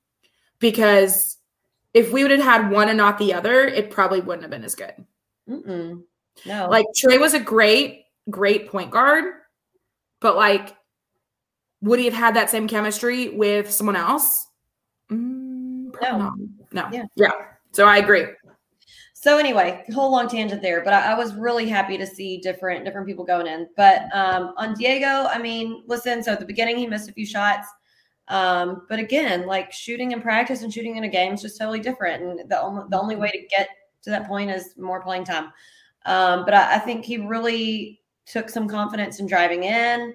because 0.59 1.37
if 1.93 2.11
we 2.11 2.23
would 2.23 2.31
have 2.31 2.41
had 2.41 2.71
one 2.71 2.87
and 2.89 2.97
not 2.97 3.17
the 3.17 3.33
other, 3.33 3.65
it 3.65 3.89
probably 3.89 4.21
wouldn't 4.21 4.43
have 4.43 4.51
been 4.51 4.63
as 4.63 4.75
good. 4.75 4.93
Mm-mm. 5.49 6.03
No. 6.45 6.67
Like 6.69 6.85
Trey 6.95 7.17
was 7.17 7.33
a 7.33 7.39
great, 7.39 8.05
great 8.29 8.69
point 8.69 8.91
guard, 8.91 9.25
but 10.21 10.35
like, 10.35 10.75
would 11.81 11.99
he 11.99 12.05
have 12.05 12.13
had 12.13 12.35
that 12.35 12.49
same 12.49 12.67
chemistry 12.67 13.29
with 13.29 13.71
someone 13.71 13.95
else? 13.95 14.47
Mm, 15.11 15.91
No. 16.01 16.17
not. 16.17 16.33
No. 16.71 16.89
Yeah. 16.91 17.05
Yeah. 17.15 17.31
So 17.71 17.85
I 17.85 17.97
agree. 17.97 18.25
So 19.21 19.38
anyway, 19.38 19.84
whole 19.93 20.10
long 20.13 20.29
tangent 20.29 20.62
there, 20.62 20.82
but 20.82 20.93
I, 20.93 21.12
I 21.12 21.13
was 21.13 21.36
really 21.36 21.67
happy 21.67 21.97
to 21.97 22.08
see 22.08 22.38
different 22.38 22.86
different 22.86 23.05
people 23.05 23.25
going 23.25 23.47
in. 23.47 23.67
But 23.75 24.03
um, 24.13 24.53
on 24.55 24.75
Diego, 24.75 25.27
I 25.29 25.38
mean, 25.38 25.84
listen. 25.88 26.23
So 26.23 26.32
at 26.32 26.39
the 26.39 26.45
beginning, 26.45 26.77
he 26.77 26.88
missed 26.88 27.10
a 27.10 27.12
few 27.12 27.25
shots, 27.25 27.67
um, 28.29 28.86
but 28.88 28.97
again, 28.97 29.45
like 29.45 29.73
shooting 29.73 30.13
in 30.13 30.21
practice 30.21 30.62
and 30.62 30.73
shooting 30.73 30.95
in 30.95 31.03
a 31.03 31.10
game 31.10 31.34
is 31.34 31.41
just 31.41 31.58
totally 31.60 31.82
different. 31.82 32.23
And 32.23 32.49
the 32.49 32.62
only 32.62 32.84
the 32.89 32.97
only 32.97 33.17
way 33.17 33.29
to 33.29 33.45
get 33.49 33.67
to 34.03 34.10
that 34.10 34.25
point 34.25 34.51
is 34.51 34.75
more 34.77 35.01
playing 35.01 35.25
time. 35.25 35.51
Um, 36.05 36.45
but 36.45 36.53
I, 36.53 36.75
I 36.75 36.79
think 36.79 37.03
he 37.03 37.17
really 37.17 37.99
took 38.25 38.47
some 38.49 38.69
confidence 38.69 39.19
in 39.19 39.27
driving 39.27 39.65
in, 39.65 40.13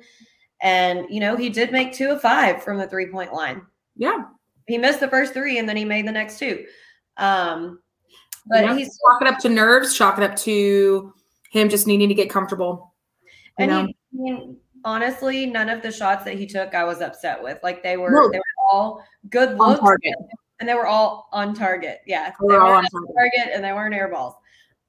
and 0.62 1.04
you 1.10 1.20
know, 1.20 1.36
he 1.36 1.50
did 1.50 1.72
make 1.72 1.92
two 1.92 2.08
of 2.08 2.22
five 2.22 2.62
from 2.62 2.78
the 2.78 2.88
three 2.88 3.08
point 3.08 3.34
line 3.34 3.66
Yeah. 3.96 4.24
he 4.66 4.78
missed 4.78 5.00
the 5.00 5.08
first 5.08 5.34
three 5.34 5.58
and 5.58 5.68
then 5.68 5.76
he 5.76 5.84
made 5.84 6.06
the 6.06 6.12
next 6.12 6.38
two. 6.38 6.64
Um, 7.18 7.80
but 8.46 8.64
Yeah. 8.64 8.74
he's 8.76 8.98
chalk 8.98 9.22
it 9.22 9.28
up 9.28 9.38
to 9.40 9.48
nerves, 9.48 9.96
chalk 9.96 10.18
it 10.18 10.24
up 10.24 10.36
to 10.38 11.12
him 11.50 11.68
just 11.68 11.86
needing 11.86 12.08
to 12.08 12.14
get 12.14 12.30
comfortable. 12.30 12.92
And 13.58 13.70
he, 13.70 13.76
I 13.76 13.94
mean, 14.12 14.56
honestly, 14.84 15.46
none 15.46 15.68
of 15.68 15.82
the 15.82 15.92
shots 15.92 16.24
that 16.24 16.34
he 16.34 16.46
took, 16.46 16.74
I 16.74 16.84
was 16.84 17.00
upset 17.00 17.42
with. 17.42 17.58
Like 17.62 17.82
they 17.82 17.96
were, 17.96 18.10
No. 18.10 18.30
they 18.30 18.38
were 18.38 18.44
all 18.72 19.04
good 19.30 19.56
looks, 19.56 19.80
and 20.60 20.68
they 20.68 20.74
were 20.74 20.86
all 20.86 21.28
on 21.32 21.54
target. 21.54 22.00
Yeah, 22.06 22.30
They 22.40 22.48
they 22.48 22.54
were 22.54 22.60
all 22.62 22.72
on 22.72 22.84
target. 22.84 23.10
target, 23.16 23.54
and 23.54 23.64
they 23.64 23.72
weren't 23.72 23.94
air 23.94 24.08
balls. 24.08 24.34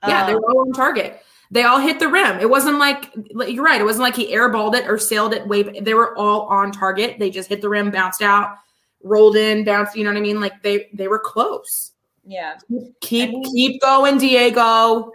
Yeah, 0.08 0.26
they 0.26 0.34
Um, 0.34 0.42
were 0.42 0.52
all 0.52 0.62
on 0.62 0.74
target. 0.74 1.22
They 1.52 1.64
all 1.64 1.80
hit 1.80 2.00
the 2.00 2.08
rim. 2.08 2.40
It 2.40 2.50
wasn't 2.50 2.80
like 2.80 3.12
like, 3.34 3.52
you're 3.54 3.64
right. 3.64 3.80
It 3.80 3.86
wasn't 3.86 4.04
like 4.04 4.16
he 4.16 4.34
airballed 4.36 4.76
it 4.76 4.88
or 4.90 4.98
sailed 4.98 5.34
it 5.34 5.48
way. 5.48 5.62
They 5.64 5.94
were 5.94 6.18
all 6.18 6.42
on 6.48 6.72
target. 6.72 7.18
They 7.20 7.30
just 7.30 7.50
hit 7.50 7.62
the 7.62 7.70
rim, 7.70 7.92
bounced 7.92 8.22
out, 8.24 8.58
rolled 9.04 9.36
in, 9.36 9.64
bounced. 9.64 9.96
You 9.96 10.04
know 10.04 10.10
what 10.10 10.18
I 10.18 10.22
mean? 10.22 10.42
Like 10.42 10.62
they 10.64 10.90
they 10.94 11.08
were 11.08 11.20
close. 11.20 11.92
Yeah, 12.26 12.56
Keep 13.02 13.30
he- 13.30 13.44
keep 13.54 13.82
going, 13.82 14.18
Diego. 14.18 15.12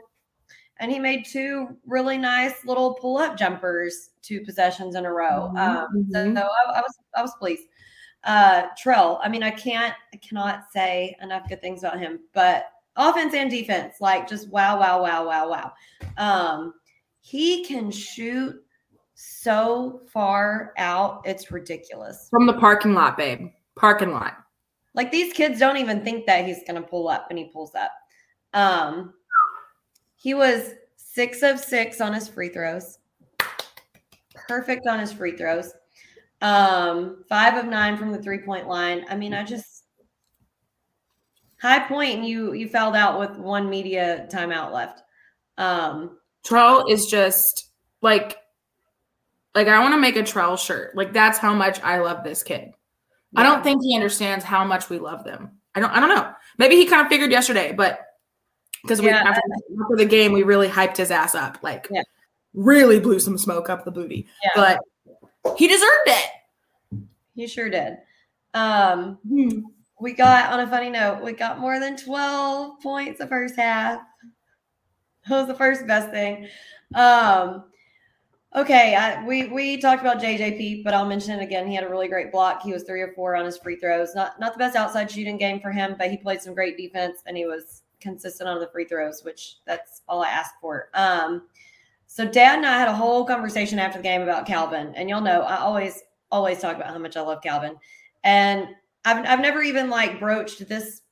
and 0.79 0.91
he 0.91 0.99
made 0.99 1.25
two 1.27 1.77
really 1.87 2.17
nice 2.17 2.65
little 2.65 2.95
pull 2.95 3.19
up 3.19 3.37
jumpers, 3.37 4.11
two 4.23 4.41
possessions 4.43 4.95
in 4.95 5.05
a 5.05 5.13
row. 5.13 5.51
Mhm, 5.55 5.59
Um, 5.59 6.09
so, 6.11 6.35
so 6.35 6.41
I, 6.41 6.73
I 6.79 6.81
was 6.81 6.99
I 7.17 7.23
was 7.23 7.35
pleased. 7.39 7.65
Uh, 8.25 8.65
Trell, 8.83 9.19
I 9.23 9.29
mean, 9.29 9.43
I 9.43 9.51
can't 9.51 9.95
I 10.15 10.17
cannot 10.19 10.65
say 10.73 11.17
enough 11.23 11.49
good 11.49 11.61
things 11.61 11.83
about 11.83 11.99
him, 11.99 12.21
but 12.35 12.67
offense 12.97 13.35
and 13.35 13.51
defense, 13.51 13.97
like 14.01 14.29
just 14.29 14.49
wow, 14.51 14.79
wow, 14.79 15.03
wow, 15.03 15.27
wow, 15.27 15.49
wow. 15.49 15.73
Um, 16.19 16.75
he 17.21 17.65
can 17.65 17.91
shoot 17.91 18.55
so 19.15 20.01
far 20.11 20.73
out, 20.79 21.21
it's 21.27 21.51
ridiculous. 21.51 22.29
From 22.31 22.47
the 22.47 22.55
parking 22.55 22.95
lot, 22.95 23.17
babe. 23.19 23.49
Parking 23.77 24.13
lot. 24.13 24.35
Like 24.95 25.11
these 25.11 25.33
kids 25.33 25.59
don't 25.59 25.77
even 25.77 26.03
think 26.03 26.27
that 26.27 26.45
he's 26.45 26.63
gonna 26.67 26.83
pull 26.83 27.09
up 27.09 27.27
and 27.31 27.39
he 27.39 27.47
pulls 27.47 27.75
up. 27.75 27.93
Um 28.55 29.15
he 30.17 30.35
was 30.35 30.75
six 30.97 31.43
of 31.43 31.59
six 31.59 32.01
on 32.01 32.13
his 32.13 32.29
free 32.29 32.51
throws. 32.51 32.99
Perfect 34.49 34.87
on 34.87 34.99
his 34.99 35.13
free 35.13 35.37
throws. 35.37 35.73
Um, 36.43 37.25
five 37.29 37.57
of 37.57 37.67
nine 37.67 37.97
from 37.97 38.13
the 38.13 38.23
three-point 38.23 38.67
line. 38.67 39.05
I 39.09 39.17
mean, 39.17 39.35
I 39.35 39.45
just 39.45 39.85
high 41.61 41.81
point 41.81 42.17
and 42.17 42.27
you 42.27 42.55
you 42.55 42.69
fouled 42.69 42.97
out 42.97 43.19
with 43.19 43.39
one 43.39 43.69
media 43.69 44.27
timeout 44.33 44.73
left. 44.73 45.03
Um 45.59 46.19
Trell 46.43 46.91
is 46.91 47.07
just 47.07 47.71
like 48.01 48.37
like 49.55 49.69
I 49.69 49.81
want 49.81 49.95
to 49.95 50.01
make 50.01 50.17
a 50.17 50.23
Trell 50.23 50.59
shirt. 50.59 50.97
Like 50.97 51.13
that's 51.13 51.39
how 51.39 51.55
much 51.55 51.81
I 51.83 51.99
love 51.99 52.25
this 52.25 52.43
kid. 52.43 52.73
I 53.37 53.43
don't 53.43 53.63
think 53.63 53.83
he 53.83 53.95
understands 53.95 54.45
how 54.45 54.65
much 54.65 54.89
we 54.91 54.99
love 54.99 55.25
them. 55.25 55.53
I 55.75 55.81
don't 55.81 55.91
I 55.91 56.01
don't 56.01 56.09
know. 56.09 56.33
Maybe 56.59 56.77
he 56.77 56.87
kind 56.87 57.03
of 57.03 57.09
figured 57.09 57.31
yesterday, 57.31 57.73
but 57.73 58.01
because 58.83 59.01
we 59.01 59.07
Yeah. 59.09 59.23
after, 59.27 59.41
after 59.83 59.97
the 59.97 60.05
game 60.07 60.33
we 60.33 60.43
really 60.43 60.69
hyped 60.69 60.97
his 60.97 61.11
ass 61.11 61.35
up. 61.35 61.59
Like 61.63 61.87
Yeah. 61.91 62.03
really 62.55 62.99
blew 63.01 63.21
some 63.21 63.39
smoke 63.39 63.71
up 63.71 63.85
the 63.85 63.91
booty. 63.93 64.27
But 64.57 64.81
he 65.57 65.69
deserved 65.69 65.91
it. 66.07 66.31
he 67.37 67.47
sure 67.47 67.71
did. 67.71 67.99
Um 68.55 69.19
we 70.01 70.13
got 70.15 70.53
on 70.53 70.61
a 70.61 70.67
funny 70.67 70.91
note, 70.91 71.23
we 71.23 71.33
got 71.33 71.59
more 71.61 71.79
than 71.79 71.97
12 71.97 72.81
points 72.81 73.19
the 73.19 73.27
first 73.27 73.55
half. 73.57 74.01
That 75.29 75.39
was 75.39 75.47
the 75.47 75.55
first 75.55 75.87
best 75.87 76.11
thing. 76.11 76.49
Um, 76.95 77.65
Okay, 78.57 78.97
I, 78.97 79.25
we 79.25 79.47
we 79.47 79.77
talked 79.77 80.01
about 80.01 80.21
JJP, 80.21 80.83
but 80.83 80.93
I'll 80.93 81.07
mention 81.07 81.39
it 81.39 81.43
again. 81.43 81.69
He 81.69 81.75
had 81.75 81.85
a 81.85 81.89
really 81.89 82.09
great 82.09 82.33
block. 82.33 82.63
He 82.63 82.73
was 82.73 82.83
three 82.83 83.01
or 83.01 83.13
four 83.13 83.37
on 83.37 83.45
his 83.45 83.57
free 83.57 83.77
throws. 83.77 84.13
Not 84.17 84.41
not 84.41 84.55
the 84.55 84.59
best 84.59 84.75
outside 84.75 85.09
shooting 85.09 85.37
game 85.37 85.61
for 85.61 85.71
him, 85.71 85.95
but 85.97 86.11
he 86.11 86.17
played 86.17 86.43
some 86.43 86.55
great 86.55 86.77
defense 86.77 87.23
and 87.27 87.37
he 87.37 87.47
was 87.47 87.83
consistent 88.01 88.49
on 88.49 88.59
the 88.59 88.67
free 88.69 88.87
throws, 88.87 89.23
which 89.23 89.59
that's 89.67 90.03
all 90.09 90.25
I 90.25 90.31
ask 90.31 90.55
for. 90.61 90.89
Um, 90.95 91.43
so 92.09 92.27
Dad 92.27 92.57
and 92.57 92.67
I 92.67 92.77
had 92.77 92.89
a 92.89 92.95
whole 92.95 93.25
conversation 93.25 93.79
after 93.79 93.99
the 93.99 94.03
game 94.03 94.23
about 94.23 94.47
Calvin, 94.47 94.93
and 94.97 95.09
y'all 95.09 95.21
know 95.21 95.43
I 95.43 95.59
always 95.59 96.03
always 96.33 96.59
talk 96.59 96.75
about 96.75 96.89
how 96.89 96.99
much 96.99 97.17
I 97.17 97.21
love 97.21 97.43
Calvin, 97.43 97.77
and 98.25 98.67
I've 99.05 99.25
I've 99.27 99.41
never 99.41 99.63
even 99.63 99.91
like 99.91 100.19
broached 100.19 100.69
this 100.69 101.03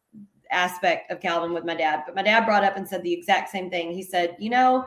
aspect 0.50 1.12
of 1.12 1.20
Calvin 1.20 1.52
with 1.52 1.64
my 1.64 1.76
dad, 1.76 2.02
but 2.04 2.16
my 2.16 2.22
dad 2.22 2.46
brought 2.46 2.64
up 2.64 2.76
and 2.76 2.88
said 2.88 3.04
the 3.04 3.12
exact 3.12 3.50
same 3.50 3.70
thing. 3.70 3.92
He 3.92 4.02
said, 4.02 4.34
you 4.40 4.50
know, 4.50 4.86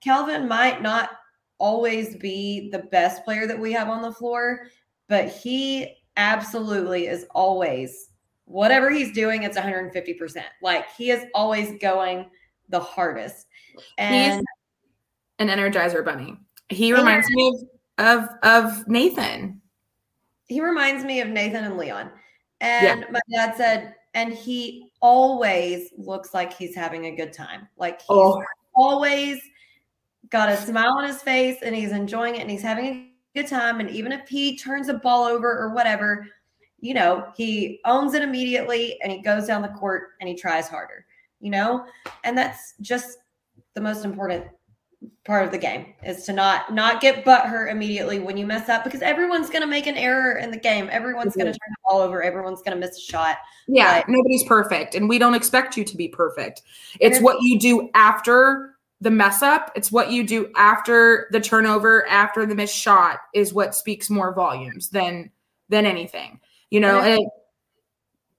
Calvin 0.00 0.46
might 0.46 0.80
not 0.80 1.10
always 1.58 2.16
be 2.16 2.70
the 2.70 2.78
best 2.80 3.24
player 3.24 3.46
that 3.46 3.58
we 3.58 3.72
have 3.72 3.88
on 3.88 4.02
the 4.02 4.12
floor, 4.12 4.66
but 5.08 5.28
he 5.28 5.96
absolutely 6.16 7.06
is 7.06 7.26
always 7.34 8.10
whatever 8.44 8.90
he's 8.90 9.12
doing, 9.12 9.42
it's 9.42 9.58
150%. 9.58 10.42
Like 10.62 10.86
he 10.96 11.10
is 11.10 11.24
always 11.34 11.78
going 11.80 12.30
the 12.70 12.80
hardest. 12.80 13.46
And 13.98 14.14
He's 14.40 14.44
an 15.38 15.48
energizer 15.48 16.04
bunny. 16.04 16.36
He 16.70 16.92
reminds 16.92 17.28
me 17.30 17.66
of, 17.98 18.22
of 18.42 18.66
of 18.66 18.88
Nathan. 18.88 19.60
he 20.46 20.60
reminds 20.60 21.04
me 21.04 21.20
of 21.20 21.28
Nathan 21.28 21.64
and 21.64 21.76
Leon. 21.76 22.10
And 22.60 23.06
my 23.10 23.20
dad 23.30 23.54
said, 23.56 23.94
and 24.14 24.32
he 24.32 24.90
always 25.00 25.90
looks 25.96 26.32
like 26.34 26.52
he's 26.52 26.74
having 26.74 27.04
a 27.06 27.14
good 27.16 27.32
time. 27.32 27.68
Like 27.76 28.00
he's 28.00 28.06
Oh. 28.10 28.42
always 28.74 29.40
got 30.30 30.48
a 30.48 30.56
smile 30.56 30.92
on 30.98 31.04
his 31.04 31.22
face 31.22 31.58
and 31.62 31.74
he's 31.74 31.92
enjoying 31.92 32.36
it 32.36 32.40
and 32.40 32.50
he's 32.50 32.62
having 32.62 32.86
a 32.86 33.12
good 33.34 33.48
time. 33.48 33.80
And 33.80 33.90
even 33.90 34.12
if 34.12 34.28
he 34.28 34.56
turns 34.56 34.88
a 34.88 34.94
ball 34.94 35.24
over 35.24 35.48
or 35.48 35.74
whatever, 35.74 36.26
you 36.80 36.94
know, 36.94 37.32
he 37.36 37.80
owns 37.84 38.14
it 38.14 38.22
immediately 38.22 38.98
and 39.02 39.12
he 39.12 39.18
goes 39.18 39.46
down 39.46 39.62
the 39.62 39.68
court 39.68 40.10
and 40.20 40.28
he 40.28 40.34
tries 40.34 40.68
harder, 40.68 41.06
you 41.40 41.50
know? 41.50 41.84
And 42.24 42.36
that's 42.36 42.74
just 42.80 43.18
the 43.74 43.80
most 43.80 44.04
important 44.04 44.44
part 45.24 45.44
of 45.44 45.52
the 45.52 45.58
game 45.58 45.94
is 46.02 46.24
to 46.24 46.32
not 46.32 46.74
not 46.74 47.00
get 47.00 47.24
butt 47.24 47.46
hurt 47.46 47.68
immediately 47.68 48.18
when 48.18 48.36
you 48.36 48.44
mess 48.46 48.68
up 48.68 48.82
because 48.82 49.02
everyone's 49.02 49.48
going 49.48 49.60
to 49.60 49.68
make 49.68 49.86
an 49.86 49.96
error 49.96 50.38
in 50.38 50.50
the 50.50 50.56
game. 50.56 50.88
Everyone's 50.90 51.36
going 51.36 51.46
to 51.46 51.52
mm-hmm. 51.52 51.70
turn 51.70 51.70
the 51.70 51.88
ball 51.88 52.00
over. 52.00 52.22
Everyone's 52.22 52.62
going 52.62 52.80
to 52.80 52.86
miss 52.86 52.98
a 52.98 53.00
shot. 53.00 53.36
Yeah, 53.68 53.92
Right. 53.92 54.04
nobody's 54.08 54.44
perfect, 54.44 54.94
and 54.94 55.08
we 55.08 55.18
don't 55.18 55.34
expect 55.34 55.76
you 55.76 55.84
to 55.84 55.96
be 55.96 56.08
perfect. 56.08 56.62
It's- 57.00 57.22
what 57.22 57.36
you 57.42 57.58
do 57.58 57.90
after 57.94 58.77
the 59.00 59.10
mess 59.10 59.42
up. 59.42 59.70
It's 59.76 59.92
what 59.92 60.10
you 60.10 60.26
do 60.26 60.50
after 60.56 61.28
the 61.30 61.40
turnover, 61.40 62.06
after 62.08 62.44
the 62.46 62.54
missed 62.54 62.74
shot, 62.76 63.18
is 63.34 63.52
what 63.54 63.74
speaks 63.74 64.10
more 64.10 64.34
volumes 64.34 64.88
than 64.90 65.30
than 65.68 65.86
anything. 65.86 66.40
You 66.70 66.80
know, 66.80 66.98
And 67.00 67.20
and 67.20 67.30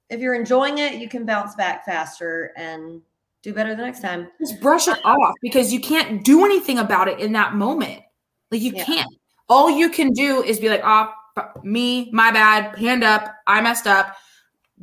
If 0.09 0.19
you're 0.19 0.33
enjoying 0.35 0.79
it, 0.79 0.95
you 0.95 1.07
can 1.07 1.25
bounce 1.25 1.55
back 1.55 1.85
faster 1.85 2.51
and 2.57 3.01
do 3.41 3.53
better 3.53 3.75
the 3.75 3.83
next 3.83 4.01
time. 4.01 4.27
just 4.39 4.59
brush 4.59 4.87
it 4.87 4.99
off 5.05 5.33
because 5.41 5.71
you 5.71 5.79
can't 5.79 6.25
do 6.25 6.43
anything 6.43 6.77
about 6.79 7.07
it 7.07 7.19
in 7.19 7.31
that 7.33 7.53
moment. 7.55 8.01
Like 8.51 8.61
you 8.61 8.73
Yeah. 8.75 8.83
can't. 8.83 9.07
All 9.47 9.69
you 9.69 9.89
can 9.89 10.11
do 10.11 10.43
is 10.43 10.59
be 10.59 10.67
like, 10.69 10.81
"Oh, 10.83 11.11
me, 11.63 12.09
my 12.11 12.31
bad, 12.31 12.77
hand 12.77 13.03
up, 13.03 13.33
I 13.47 13.61
messed 13.61 13.87
up." 13.87 14.15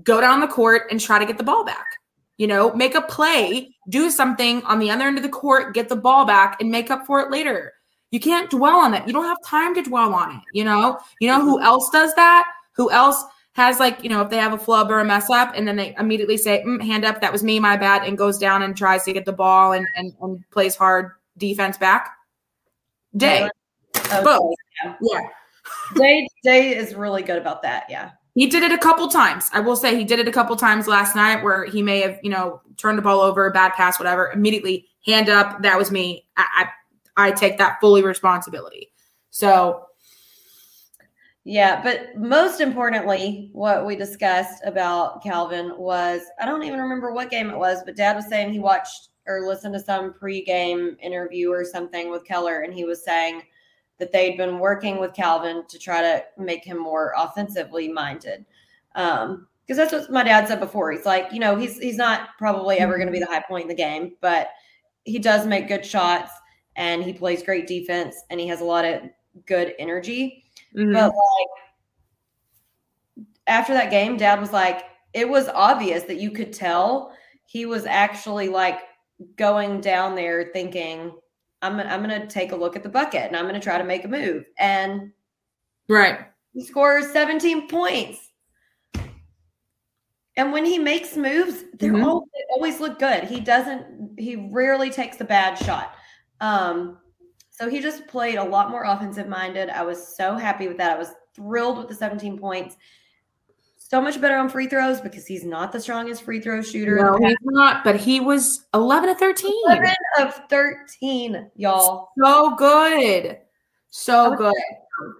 Go 0.02 0.20
down 0.20 0.40
the 0.40 0.48
court 0.48 0.84
and 0.90 1.00
try 1.00 1.18
to 1.18 1.26
get 1.26 1.38
the 1.38 1.44
ball 1.44 1.64
back. 1.64 1.86
You 2.38 2.46
know, 2.46 2.72
make 2.74 2.94
a 2.94 3.00
play, 3.02 3.74
do 3.88 4.10
something 4.10 4.62
on 4.64 4.78
the 4.78 4.90
other 4.90 5.04
end 5.04 5.16
of 5.16 5.22
the 5.22 5.28
court, 5.30 5.74
get 5.74 5.88
the 5.88 5.96
ball 5.96 6.26
back, 6.26 6.60
and 6.60 6.70
make 6.70 6.90
up 6.90 7.06
for 7.06 7.20
it 7.20 7.30
later. 7.30 7.72
You 8.10 8.20
can't 8.20 8.50
dwell 8.50 8.76
on 8.76 8.94
it. 8.94 9.06
You 9.06 9.12
don't 9.12 9.24
have 9.24 9.38
time 9.44 9.74
to 9.74 9.82
dwell 9.82 10.14
on 10.14 10.36
it. 10.36 10.42
You 10.52 10.64
know, 10.64 10.98
you 11.20 11.28
know 11.28 11.40
who 11.40 11.60
else 11.60 11.88
does 11.90 12.14
that? 12.14 12.46
Who 12.72 12.90
else 12.90 13.22
has 13.54 13.80
like, 13.80 14.02
you 14.04 14.10
know, 14.10 14.20
if 14.20 14.28
they 14.28 14.36
have 14.36 14.52
a 14.52 14.58
flub 14.58 14.90
or 14.90 15.00
a 15.00 15.04
mess 15.04 15.30
up, 15.30 15.52
and 15.56 15.66
then 15.66 15.76
they 15.76 15.94
immediately 15.98 16.36
say, 16.36 16.62
mm, 16.66 16.80
"Hand 16.84 17.06
up, 17.06 17.22
that 17.22 17.32
was 17.32 17.42
me, 17.42 17.58
my 17.58 17.76
bad," 17.76 18.06
and 18.06 18.18
goes 18.18 18.36
down 18.38 18.62
and 18.62 18.76
tries 18.76 19.02
to 19.04 19.12
get 19.14 19.24
the 19.24 19.32
ball 19.32 19.72
and 19.72 19.86
and, 19.96 20.12
and 20.20 20.44
plays 20.50 20.76
hard 20.76 21.12
defense 21.38 21.78
back. 21.78 22.10
Day, 23.16 23.48
Oh, 24.12 24.22
both. 24.22 24.54
yeah. 24.84 24.94
Yeah. 25.00 25.20
Day 25.94 26.28
Day 26.44 26.76
is 26.76 26.94
really 26.94 27.22
good 27.22 27.38
about 27.38 27.62
that. 27.62 27.84
Yeah. 27.88 28.10
He 28.36 28.46
did 28.46 28.62
it 28.62 28.70
a 28.70 28.76
couple 28.76 29.08
times. 29.08 29.48
I 29.54 29.60
will 29.60 29.76
say 29.76 29.96
he 29.96 30.04
did 30.04 30.18
it 30.18 30.28
a 30.28 30.30
couple 30.30 30.54
times 30.56 30.86
last 30.86 31.16
night 31.16 31.42
where 31.42 31.64
he 31.64 31.82
may 31.82 32.00
have, 32.02 32.20
you 32.22 32.28
know, 32.28 32.60
turned 32.76 32.98
the 32.98 33.02
ball 33.02 33.20
over, 33.20 33.50
bad 33.50 33.72
pass, 33.72 33.98
whatever. 33.98 34.30
Immediately, 34.30 34.86
hand 35.06 35.30
up, 35.30 35.62
that 35.62 35.78
was 35.78 35.90
me. 35.90 36.26
I 36.36 36.68
I, 37.16 37.28
I 37.28 37.30
take 37.30 37.56
that 37.56 37.78
fully 37.80 38.02
responsibility. 38.02 38.92
So 39.30 39.86
Yeah, 41.44 41.82
but 41.82 42.14
most 42.18 42.60
importantly, 42.60 43.48
what 43.52 43.86
we 43.86 43.96
discussed 43.96 44.62
about 44.66 45.22
Calvin 45.22 45.72
was 45.78 46.20
I 46.38 46.44
don't 46.44 46.62
even 46.62 46.78
remember 46.78 47.12
what 47.12 47.30
game 47.30 47.48
it 47.48 47.56
was, 47.56 47.84
but 47.86 47.96
dad 47.96 48.16
was 48.16 48.28
saying 48.28 48.52
he 48.52 48.58
watched 48.58 49.08
or 49.26 49.46
listened 49.46 49.72
to 49.74 49.80
some 49.80 50.12
pregame 50.12 50.96
interview 51.00 51.50
or 51.50 51.64
something 51.64 52.10
with 52.10 52.26
Keller, 52.26 52.60
and 52.60 52.74
he 52.74 52.84
was 52.84 53.02
saying 53.02 53.42
that 53.98 54.12
they'd 54.12 54.36
been 54.36 54.58
working 54.58 54.98
with 54.98 55.14
Calvin 55.14 55.64
to 55.68 55.78
try 55.78 56.00
to 56.00 56.24
make 56.38 56.64
him 56.64 56.78
more 56.78 57.12
offensively 57.16 57.88
minded. 57.88 58.44
Um, 58.94 59.48
because 59.66 59.78
that's 59.78 59.92
what 59.92 60.12
my 60.12 60.22
dad 60.22 60.46
said 60.46 60.60
before. 60.60 60.92
He's 60.92 61.04
like, 61.04 61.32
you 61.32 61.40
know, 61.40 61.56
he's 61.56 61.76
he's 61.78 61.96
not 61.96 62.28
probably 62.38 62.78
ever 62.78 62.96
going 62.96 63.08
to 63.08 63.12
be 63.12 63.18
the 63.18 63.26
high 63.26 63.42
point 63.42 63.62
in 63.62 63.68
the 63.68 63.74
game, 63.74 64.12
but 64.20 64.50
he 65.04 65.18
does 65.18 65.44
make 65.44 65.66
good 65.66 65.84
shots 65.84 66.30
and 66.76 67.02
he 67.02 67.12
plays 67.12 67.42
great 67.42 67.66
defense 67.66 68.22
and 68.30 68.38
he 68.38 68.46
has 68.46 68.60
a 68.60 68.64
lot 68.64 68.84
of 68.84 69.02
good 69.46 69.74
energy. 69.78 70.44
mhm. 70.74 70.92
But 70.92 71.08
like 71.08 71.48
after 73.46 73.72
that 73.74 73.90
game, 73.90 74.16
dad 74.16 74.40
was 74.40 74.52
like, 74.52 74.84
it 75.14 75.28
was 75.28 75.48
obvious 75.48 76.02
that 76.04 76.20
you 76.20 76.30
could 76.30 76.52
tell 76.52 77.12
he 77.44 77.66
was 77.66 77.86
actually 77.86 78.48
like 78.48 78.80
going 79.36 79.80
down 79.80 80.14
there 80.14 80.50
thinking, 80.52 81.12
I'm 81.62 81.80
I'm 81.80 82.00
gonna 82.00 82.26
take 82.26 82.52
a 82.52 82.56
look 82.56 82.76
at 82.76 82.82
the 82.82 82.88
bucket 82.88 83.24
and 83.24 83.36
I'm 83.36 83.46
gonna 83.46 83.60
try 83.60 83.78
to 83.78 83.84
make 83.84 84.04
a 84.04 84.08
move. 84.08 84.44
And 84.58 85.12
right. 85.88 86.26
he 86.52 86.64
scores 86.64 87.10
17 87.12 87.68
points. 87.68 88.30
And 90.38 90.52
when 90.52 90.66
he 90.66 90.78
makes 90.78 91.16
moves, 91.16 91.64
they're 91.78 91.92
Mhm. 91.92 92.04
all, 92.04 92.28
they 92.34 92.44
always 92.50 92.78
look 92.78 92.98
good. 92.98 93.24
He 93.24 93.40
doesn't, 93.40 94.18
he 94.18 94.36
rarely 94.36 94.90
takes 94.90 95.16
the 95.16 95.24
bad 95.24 95.56
shot. 95.56 95.94
Um, 96.42 96.98
so 97.48 97.70
he 97.70 97.80
just 97.80 98.06
played 98.06 98.36
a 98.36 98.44
lot 98.44 98.70
more 98.70 98.84
offensive 98.84 99.28
minded. 99.28 99.70
I 99.70 99.82
was 99.82 100.14
so 100.14 100.34
happy 100.34 100.68
with 100.68 100.76
that. 100.76 100.94
I 100.94 100.98
was 100.98 101.12
thrilled 101.34 101.78
with 101.78 101.88
the 101.88 101.94
17 101.94 102.38
points. 102.38 102.76
So 103.88 104.00
much 104.00 104.20
better 104.20 104.36
on 104.36 104.48
free 104.48 104.66
throws 104.66 105.00
because 105.00 105.26
he's 105.26 105.44
not 105.44 105.70
the 105.70 105.78
strongest 105.80 106.24
free 106.24 106.40
throw 106.40 106.60
shooter. 106.60 106.96
No, 106.96 107.16
he's 107.24 107.36
not, 107.42 107.84
but 107.84 107.94
he 107.94 108.18
was 108.18 108.66
11 108.74 109.10
to 109.10 109.14
13. 109.14 109.52
11 109.66 109.90
of 110.18 110.34
13, 110.50 111.52
y'all. 111.54 112.08
So 112.20 112.56
good. 112.56 113.38
So 113.90 114.32
Okay. 114.34 114.38
good. 114.38 115.12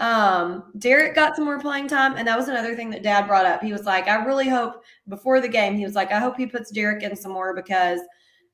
Um, 0.00 0.72
Derek 0.78 1.14
got 1.14 1.36
some 1.36 1.44
more 1.44 1.60
playing 1.60 1.88
time, 1.88 2.14
and 2.16 2.26
that 2.26 2.38
was 2.38 2.48
another 2.48 2.74
thing 2.74 2.88
that 2.90 3.02
Dad 3.02 3.26
brought 3.26 3.44
up. 3.44 3.62
He 3.62 3.72
was 3.72 3.84
like, 3.84 4.08
"I 4.08 4.24
really 4.24 4.48
hope 4.48 4.82
before 5.06 5.42
the 5.42 5.48
game." 5.48 5.76
He 5.76 5.84
was 5.84 5.94
like, 5.94 6.10
"I 6.10 6.18
hope 6.18 6.38
he 6.38 6.46
puts 6.46 6.70
Derek 6.70 7.02
in 7.02 7.14
some 7.14 7.32
more 7.32 7.54
because 7.54 8.00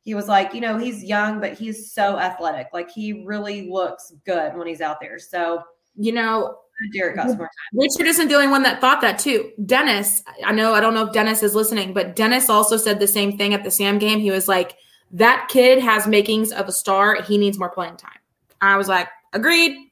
he 0.02 0.14
was 0.14 0.26
like, 0.26 0.52
you 0.52 0.60
know, 0.60 0.78
he's 0.78 1.04
young, 1.04 1.38
but 1.40 1.52
he's 1.54 1.92
so 1.92 2.18
athletic. 2.18 2.66
Like 2.72 2.90
he 2.90 3.24
really 3.24 3.70
looks 3.70 4.12
good 4.26 4.56
when 4.56 4.66
he's 4.66 4.80
out 4.80 5.00
there." 5.00 5.20
So 5.20 5.62
You 5.96 6.12
know, 6.12 6.56
Derek 6.92 7.16
got 7.16 7.28
some 7.28 7.38
more 7.38 7.46
time. 7.46 7.80
Richard 7.80 8.06
isn't 8.06 8.28
the 8.28 8.34
only 8.34 8.48
one 8.48 8.62
that 8.62 8.80
thought 8.80 9.00
that 9.00 9.18
too. 9.18 9.52
Dennis, 9.66 10.22
I 10.44 10.52
know, 10.52 10.74
I 10.74 10.80
don't 10.80 10.94
know 10.94 11.06
if 11.06 11.12
Dennis 11.12 11.42
is 11.42 11.54
listening, 11.54 11.92
but 11.92 12.16
Dennis 12.16 12.48
also 12.48 12.76
said 12.76 13.00
the 13.00 13.06
same 13.06 13.36
thing 13.36 13.54
at 13.54 13.64
the 13.64 13.70
Sam 13.70 13.98
game. 13.98 14.20
He 14.20 14.30
was 14.30 14.48
like, 14.48 14.76
that 15.12 15.48
kid 15.50 15.82
has 15.82 16.06
makings 16.06 16.52
of 16.52 16.68
a 16.68 16.72
star. 16.72 17.22
He 17.22 17.38
needs 17.38 17.58
more 17.58 17.70
playing 17.70 17.96
time. 17.96 18.18
I 18.60 18.76
was 18.76 18.88
like, 18.88 19.08
agreed. 19.32 19.90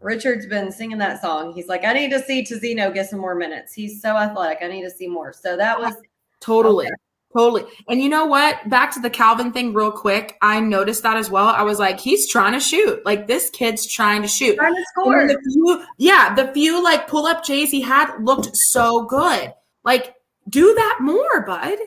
Richard's 0.00 0.46
been 0.46 0.72
singing 0.72 0.98
that 0.98 1.22
song. 1.22 1.52
He's 1.52 1.68
like, 1.68 1.84
"I 1.84 1.92
need 1.92 2.10
to 2.10 2.20
see 2.20 2.42
Tizino 2.42 2.92
get 2.92 3.08
some 3.08 3.20
more 3.20 3.36
minutes. 3.36 3.72
He's 3.72 4.02
so 4.02 4.16
athletic. 4.16 4.58
I 4.60 4.66
need 4.66 4.82
to 4.82 4.90
see 4.90 5.06
more." 5.06 5.32
So 5.32 5.56
that 5.56 5.78
was 5.78 5.94
Totally. 6.42 6.86
Okay. 6.86 6.94
Totally. 7.36 7.64
And 7.88 8.02
you 8.02 8.08
know 8.10 8.26
what? 8.26 8.68
Back 8.68 8.92
to 8.92 9.00
the 9.00 9.08
Calvin 9.08 9.52
thing, 9.52 9.72
real 9.72 9.90
quick. 9.90 10.36
I 10.42 10.60
noticed 10.60 11.02
that 11.02 11.16
as 11.16 11.30
well. 11.30 11.48
I 11.48 11.62
was 11.62 11.78
like, 11.78 11.98
he's 11.98 12.30
trying 12.30 12.52
to 12.52 12.60
shoot. 12.60 13.04
Like, 13.06 13.26
this 13.26 13.48
kid's 13.50 13.86
trying 13.86 14.20
to 14.22 14.28
shoot. 14.28 14.56
trying 14.56 14.74
to 14.74 14.84
score. 14.90 15.26
the 15.26 15.40
few, 15.42 15.84
yeah, 15.96 16.34
the 16.34 16.52
few 16.52 16.82
like 16.82 17.08
pull 17.08 17.26
up 17.26 17.42
J's 17.42 17.70
he 17.70 17.80
had 17.80 18.14
looked 18.20 18.54
so 18.54 19.04
good. 19.06 19.54
Like, 19.82 20.14
do 20.48 20.74
that 20.74 20.98
more, 21.00 21.46
bud. 21.46 21.78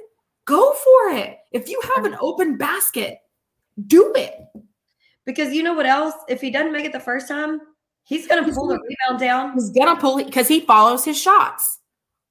Go 0.46 0.74
for 0.74 1.16
it. 1.18 1.38
If 1.52 1.70
you 1.70 1.80
have 1.96 2.06
an 2.06 2.18
open 2.20 2.58
basket, 2.58 3.20
do 3.88 4.14
it. 4.16 4.36
Because 5.26 5.54
you 5.54 5.64
know 5.64 5.74
what 5.74 5.86
else? 5.86 6.16
If 6.28 6.42
he 6.42 6.50
doesn't 6.50 6.72
make 6.72 6.86
it 6.86 6.92
the 6.92 7.00
first 7.00 7.28
time, 7.28 7.62
he's 8.04 8.28
going 8.28 8.44
to 8.44 8.52
pull 8.52 8.68
the 8.68 8.80
rebound 8.80 9.20
down, 9.20 9.54
He's 9.54 9.72
gonna 9.72 10.00
pull 10.00 10.18
it 10.20 10.26
because 10.26 10.48
he 10.48 10.62
follows 10.62 11.06
his 11.06 11.20
shots. 11.20 11.80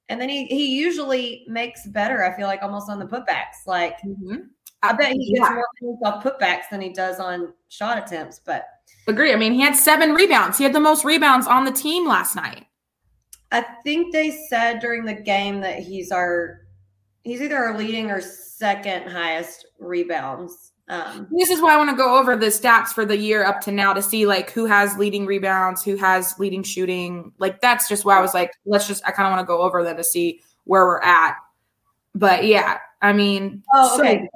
And 0.09 0.21
then 0.21 0.29
he 0.29 0.47
he 0.47 0.77
usually 0.77 1.45
makes 1.49 1.87
better. 1.87 2.25
I 2.25 2.37
feel 2.37 2.47
like 2.47 2.63
almost 2.63 2.91
on 2.91 2.99
the 2.99 3.07
putbacks. 3.07 3.67
Like 3.67 3.99
mm-hmm. 4.01 4.37
I 4.83 4.93
bet 4.93 5.13
he 5.13 5.33
gets 5.33 5.49
Yeah. 5.49 5.55
more 5.55 5.69
points 5.81 6.03
off 6.05 6.23
putbacks 6.23 6.69
than 6.71 6.81
he 6.81 6.93
does 6.93 7.19
on 7.19 7.53
shot 7.69 7.99
attempts. 7.99 8.41
But 8.45 8.67
Agree. 9.07 9.33
I 9.33 9.37
mean, 9.37 9.53
he 9.53 9.61
had 9.61 9.77
seven 9.77 10.13
rebounds. 10.13 10.59
He 10.59 10.65
had 10.65 10.73
the 10.73 10.81
most 10.81 11.05
rebounds 11.05 11.47
on 11.47 11.65
the 11.65 11.73
team 11.73 12.07
last 12.07 12.37
night. 12.37 12.67
I 13.53 13.63
think 13.85 14.13
they 14.13 14.31
said 14.31 14.81
during 14.81 15.05
the 15.05 15.15
game 15.15 15.61
that 15.61 15.79
he's 15.79 16.11
our 16.11 16.61
he's 17.23 17.41
either 17.41 17.57
our 17.57 17.77
leading 17.79 18.11
or 18.11 18.21
second 18.21 19.11
highest 19.11 19.67
rebounds. 19.79 20.73
Um, 20.89 21.29
This 21.31 21.51
is 21.51 21.63
why 21.63 21.75
I 21.75 21.77
want 21.79 21.91
to 21.91 21.97
go 21.97 22.19
over 22.19 22.37
the 22.37 22.47
stats 22.47 22.89
for 22.89 23.05
the 23.07 23.17
year 23.17 23.45
up 23.45 23.61
to 23.63 23.73
now 23.73 23.93
to 23.95 24.03
see 24.03 24.27
like 24.27 24.51
who 24.51 24.67
has 24.67 24.99
leading 24.99 25.25
rebounds, 25.25 25.83
who 25.83 25.97
has 25.97 26.39
leading 26.39 26.63
shooting. 26.63 27.33
Like 27.39 27.61
that's 27.61 27.89
just 27.89 28.05
why 28.05 28.19
I 28.19 28.21
was 28.21 28.35
like, 28.35 28.53
let's 28.67 28.87
just 28.87 29.03
I 29.07 29.11
kind 29.11 29.27
of 29.27 29.33
want 29.33 29.41
to 29.43 29.47
go 29.47 29.63
over 29.63 29.83
them 29.83 29.97
to 29.97 30.05
see 30.05 30.41
where 30.65 30.85
we're 30.85 31.01
at. 31.01 31.37
But 32.15 32.45
yeah, 32.45 32.79
I 33.01 33.13
mean, 33.13 33.63
oh, 33.73 33.97
so- 33.97 34.03
okay. 34.03 34.29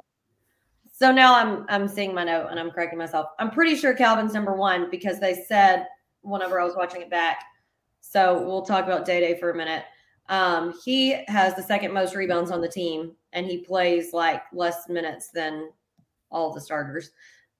So 0.91 1.13
now 1.13 1.33
I'm 1.33 1.65
I'm 1.69 1.87
seeing 1.87 2.13
my 2.13 2.25
note 2.25 2.47
and 2.49 2.59
I'm 2.59 2.71
correcting 2.71 2.99
myself. 2.99 3.27
I'm 3.39 3.51
pretty 3.51 3.75
sure 3.77 3.93
Calvin's 3.93 4.33
number 4.33 4.53
one 4.53 4.89
because 4.89 5.17
they 5.19 5.45
said 5.47 5.85
whenever 6.23 6.59
I 6.59 6.65
was 6.65 6.75
watching 6.75 7.01
it 7.01 7.09
back. 7.09 7.41
So 8.01 8.41
we'll 8.43 8.63
talk 8.63 8.85
about 8.85 9.05
Day 9.05 9.21
Day 9.21 9.39
for 9.39 9.51
a 9.51 9.55
minute. 9.55 9.85
Um, 10.27 10.77
he 10.83 11.23
has 11.27 11.55
the 11.55 11.63
second 11.63 11.93
most 11.93 12.15
rebounds 12.15 12.51
on 12.51 12.59
the 12.59 12.67
team, 12.67 13.13
and 13.31 13.45
he 13.45 13.59
plays 13.59 14.11
like 14.13 14.41
less 14.51 14.89
minutes 14.89 15.29
than 15.29 15.69
all 16.31 16.53
the 16.53 16.61
starters. 16.61 17.11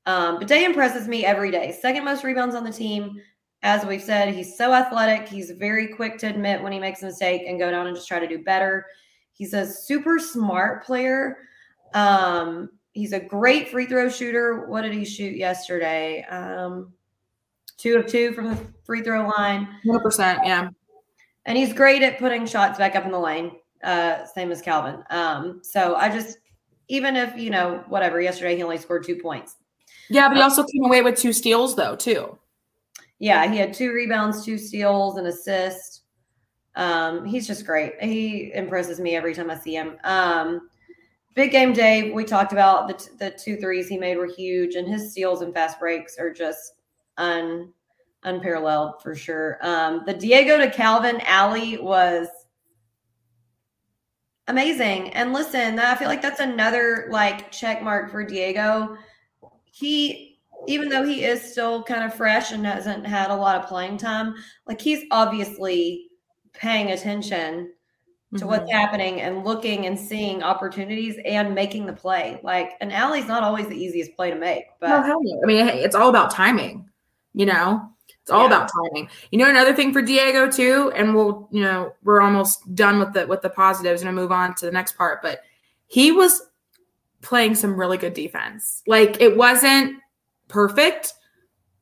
Um, 0.05 0.39
but 0.39 0.47
Day 0.47 0.63
impresses 0.63 1.07
me 1.07 1.25
every 1.25 1.51
day. 1.51 1.77
Second 1.79 2.03
most 2.03 2.23
rebounds 2.23 2.55
on 2.55 2.63
the 2.63 2.71
team. 2.71 3.21
As 3.61 3.85
we've 3.85 4.01
said, 4.01 4.33
he's 4.33 4.57
so 4.57 4.73
athletic. 4.73 5.27
He's 5.27 5.51
very 5.51 5.87
quick 5.87 6.17
to 6.19 6.27
admit 6.27 6.63
when 6.63 6.71
he 6.71 6.79
makes 6.79 7.03
a 7.03 7.07
mistake 7.07 7.43
and 7.45 7.59
go 7.59 7.69
down 7.69 7.87
and 7.87 7.95
just 7.95 8.07
try 8.07 8.19
to 8.19 8.27
do 8.27 8.43
better. 8.43 8.85
He's 9.33 9.53
a 9.53 9.65
super 9.65 10.17
smart 10.17 10.83
player. 10.83 11.37
Um, 11.93 12.69
he's 12.93 13.13
a 13.13 13.19
great 13.19 13.69
free 13.69 13.85
throw 13.85 14.09
shooter. 14.09 14.67
What 14.67 14.81
did 14.81 14.93
he 14.93 15.05
shoot 15.05 15.35
yesterday? 15.35 16.23
Um, 16.23 16.93
two 17.77 17.97
of 17.97 18.07
two 18.07 18.33
from 18.33 18.49
the 18.49 18.57
free 18.83 19.01
throw 19.01 19.27
line. 19.37 19.67
100%. 19.85 20.45
Yeah. 20.45 20.69
And 21.45 21.57
he's 21.57 21.73
great 21.73 22.01
at 22.01 22.19
putting 22.19 22.45
shots 22.45 22.77
back 22.77 22.95
up 22.95 23.05
in 23.05 23.11
the 23.11 23.19
lane, 23.19 23.51
uh, 23.83 24.25
same 24.25 24.51
as 24.51 24.61
Calvin. 24.61 25.03
Um, 25.09 25.61
so 25.63 25.95
I 25.95 26.09
just, 26.09 26.37
even 26.89 27.15
if, 27.15 27.37
you 27.37 27.49
know, 27.49 27.83
whatever, 27.87 28.19
yesterday 28.19 28.57
he 28.57 28.63
only 28.63 28.77
scored 28.77 29.05
two 29.05 29.15
points. 29.15 29.55
Yeah, 30.09 30.27
but 30.27 30.37
he 30.37 30.43
also 30.43 30.63
came 30.63 30.83
away 30.83 31.01
with 31.01 31.17
two 31.17 31.31
steals 31.31 31.75
though, 31.75 31.95
too. 31.95 32.37
Yeah, 33.19 33.49
he 33.49 33.57
had 33.57 33.73
two 33.73 33.93
rebounds, 33.93 34.43
two 34.43 34.57
steals, 34.57 35.17
and 35.17 35.27
assist. 35.27 36.01
Um, 36.75 37.25
he's 37.25 37.47
just 37.47 37.65
great. 37.65 38.01
He 38.01 38.51
impresses 38.53 38.99
me 38.99 39.15
every 39.15 39.33
time 39.33 39.49
I 39.49 39.55
see 39.57 39.75
him. 39.75 39.97
Um, 40.03 40.69
big 41.35 41.51
game 41.51 41.73
day, 41.73 42.11
we 42.11 42.23
talked 42.23 42.53
about 42.53 42.87
the, 42.87 42.93
t- 42.93 43.11
the 43.19 43.31
two 43.31 43.57
threes 43.57 43.87
he 43.87 43.97
made 43.97 44.17
were 44.17 44.25
huge, 44.27 44.75
and 44.75 44.87
his 44.87 45.11
steals 45.11 45.41
and 45.41 45.53
fast 45.53 45.79
breaks 45.79 46.17
are 46.17 46.31
just 46.31 46.73
un 47.17 47.73
unparalleled 48.23 49.01
for 49.01 49.15
sure. 49.15 49.57
Um, 49.61 50.03
the 50.05 50.13
Diego 50.13 50.57
to 50.57 50.69
Calvin 50.69 51.21
alley 51.25 51.77
was 51.77 52.27
amazing. 54.49 55.09
And 55.13 55.31
listen, 55.33 55.79
I 55.79 55.95
feel 55.95 56.07
like 56.07 56.21
that's 56.21 56.39
another 56.39 57.07
like 57.11 57.51
check 57.51 57.81
mark 57.81 58.11
for 58.11 58.23
Diego. 58.23 58.97
He, 59.63 60.39
even 60.67 60.89
though 60.89 61.05
he 61.05 61.23
is 61.23 61.51
still 61.51 61.83
kind 61.83 62.03
of 62.03 62.13
fresh 62.13 62.51
and 62.51 62.65
hasn't 62.65 63.05
had 63.05 63.31
a 63.31 63.35
lot 63.35 63.55
of 63.55 63.67
playing 63.67 63.97
time, 63.97 64.35
like 64.67 64.81
he's 64.81 65.05
obviously 65.11 66.07
paying 66.53 66.91
attention 66.91 67.71
to 68.37 68.43
Mhm. 68.43 68.47
what's 68.47 68.71
happening 68.71 69.21
and 69.21 69.43
looking 69.45 69.85
and 69.87 69.97
seeing 69.97 70.43
opportunities 70.43 71.15
and 71.25 71.55
making 71.55 71.85
the 71.85 71.93
play. 71.93 72.39
Like 72.43 72.73
an 72.81 72.91
alley's 72.91 73.27
not 73.27 73.41
always 73.43 73.67
the 73.67 73.75
easiest 73.75 74.15
play 74.15 74.29
to 74.29 74.35
make, 74.35 74.65
but 74.79 74.89
No, 74.89 75.01
hell 75.01 75.19
no. 75.21 75.41
I 75.43 75.45
mean, 75.47 75.67
it's 75.67 75.95
all 75.95 76.09
about 76.09 76.29
timing, 76.29 76.87
you 77.33 77.45
know? 77.47 77.89
It's 78.29 78.35
all 78.35 78.41
Yeah. 78.41 78.57
about 78.57 78.69
timing. 78.91 79.09
You 79.31 79.39
know, 79.39 79.49
another 79.49 79.73
thing 79.73 79.91
for 79.91 80.03
Diego 80.03 80.47
too, 80.51 80.91
and 80.95 81.15
we'll, 81.15 81.49
you 81.51 81.63
know, 81.63 81.93
we're 82.03 82.21
almost 82.21 82.75
done 82.75 82.99
with 82.99 83.13
the 83.13 83.25
with 83.25 83.41
the 83.41 83.49
positives 83.49 84.01
and 84.03 84.09
I 84.09 84.11
move 84.11 84.31
on 84.31 84.53
to 84.55 84.67
the 84.67 84.71
next 84.71 84.91
part, 84.97 85.23
but 85.23 85.41
he 85.87 86.11
was 86.11 86.39
playing 87.23 87.55
some 87.55 87.75
really 87.75 87.97
good 87.97 88.13
defense. 88.13 88.83
Like 88.85 89.19
it 89.19 89.35
wasn't 89.35 89.97
perfect. 90.47 91.13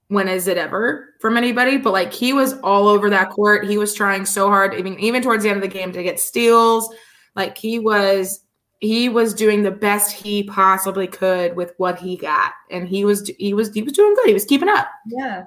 When 0.08 0.30
is 0.30 0.48
it 0.48 0.58
ever 0.58 1.16
from 1.20 1.36
anybody? 1.36 1.76
But 1.76 1.92
like 1.92 2.14
he 2.14 2.32
was 2.32 2.54
all 2.60 2.88
over 2.88 3.10
that 3.10 3.30
court. 3.30 3.66
He 3.68 3.78
was 3.78 3.94
trying 3.94 4.26
so 4.26 4.48
hard, 4.48 4.74
even 4.76 4.98
even 5.02 5.22
towards 5.22 5.44
the 5.44 5.50
end 5.50 5.62
of 5.62 5.70
the 5.70 5.78
game 5.78 5.92
to 5.92 6.02
get 6.02 6.18
steals. 6.18 6.96
Like 7.36 7.58
he 7.58 7.78
was 7.78 8.40
he 8.80 9.10
was 9.10 9.34
doing 9.34 9.64
the 9.64 9.72
best 9.72 10.12
he 10.12 10.44
possibly 10.44 11.08
could 11.08 11.56
with 11.56 11.74
what 11.78 11.98
he 11.98 12.16
got. 12.16 12.54
And 12.70 12.88
he 12.88 13.06
was 13.06 13.32
he 13.40 13.54
was 13.54 13.74
he 13.74 13.82
was 13.82 13.94
doing 13.94 14.14
good. 14.16 14.28
He 14.28 14.34
was 14.34 14.46
keeping 14.46 14.70
up. 14.70 14.88
Yeah. 15.08 15.44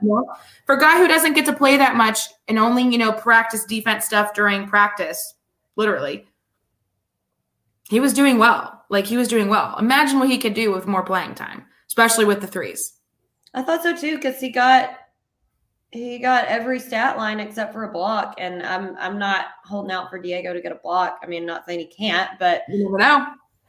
for 0.67 0.75
a 0.75 0.81
guy 0.81 0.99
who 0.99 1.09
doesn't 1.09 1.35
get 1.35 1.47
to 1.47 1.53
play 1.53 1.77
that 1.77 1.97
much 1.97 2.21
and 2.49 2.59
only 2.59 2.83
you 2.83 2.99
know 2.99 3.13
practice 3.13 3.65
defense 3.65 4.05
stuff 4.05 4.35
during 4.35 4.67
practice 4.67 5.35
literally 5.77 6.27
he 7.89 8.01
was 8.01 8.13
doing 8.13 8.39
well. 8.39 8.85
Like 8.89 9.07
he 9.07 9.17
was 9.17 9.29
doing 9.29 9.49
well. 9.49 9.77
Imagine 9.79 10.19
what 10.19 10.29
he 10.29 10.39
could 10.39 10.55
do 10.55 10.73
with 10.73 10.87
more 10.87 11.05
playing 11.05 11.35
time 11.35 11.67
especially 11.91 12.25
with 12.25 12.41
the 12.41 12.47
threes. 12.47 12.95
I 13.53 13.63
thought 13.63 13.83
so 13.83 13.97
too 13.97 14.17
because 14.17 14.41
he 14.41 14.51
got 14.51 14.91
he 15.93 16.19
got 16.19 16.47
every 16.47 16.79
stat 16.79 17.17
line 17.17 17.41
except 17.41 17.73
for 17.73 17.85
a 17.85 17.93
block, 17.93 18.35
and 18.39 18.63
I'm 18.63 18.97
I'm 18.99 19.19
not 19.19 19.47
holding 19.65 19.91
out 19.93 20.09
for 20.11 20.19
Diego 20.19 20.53
to 20.53 20.61
get 20.61 20.73
a 20.73 20.77
block. 20.77 21.19
I 21.23 21.27
mean, 21.27 21.45
not 21.47 21.67
saying 21.67 21.81
he 21.81 21.87
can't, 21.87 22.31
but 22.39 22.63
you 22.69 22.85
never 22.85 22.99
know 22.99 23.27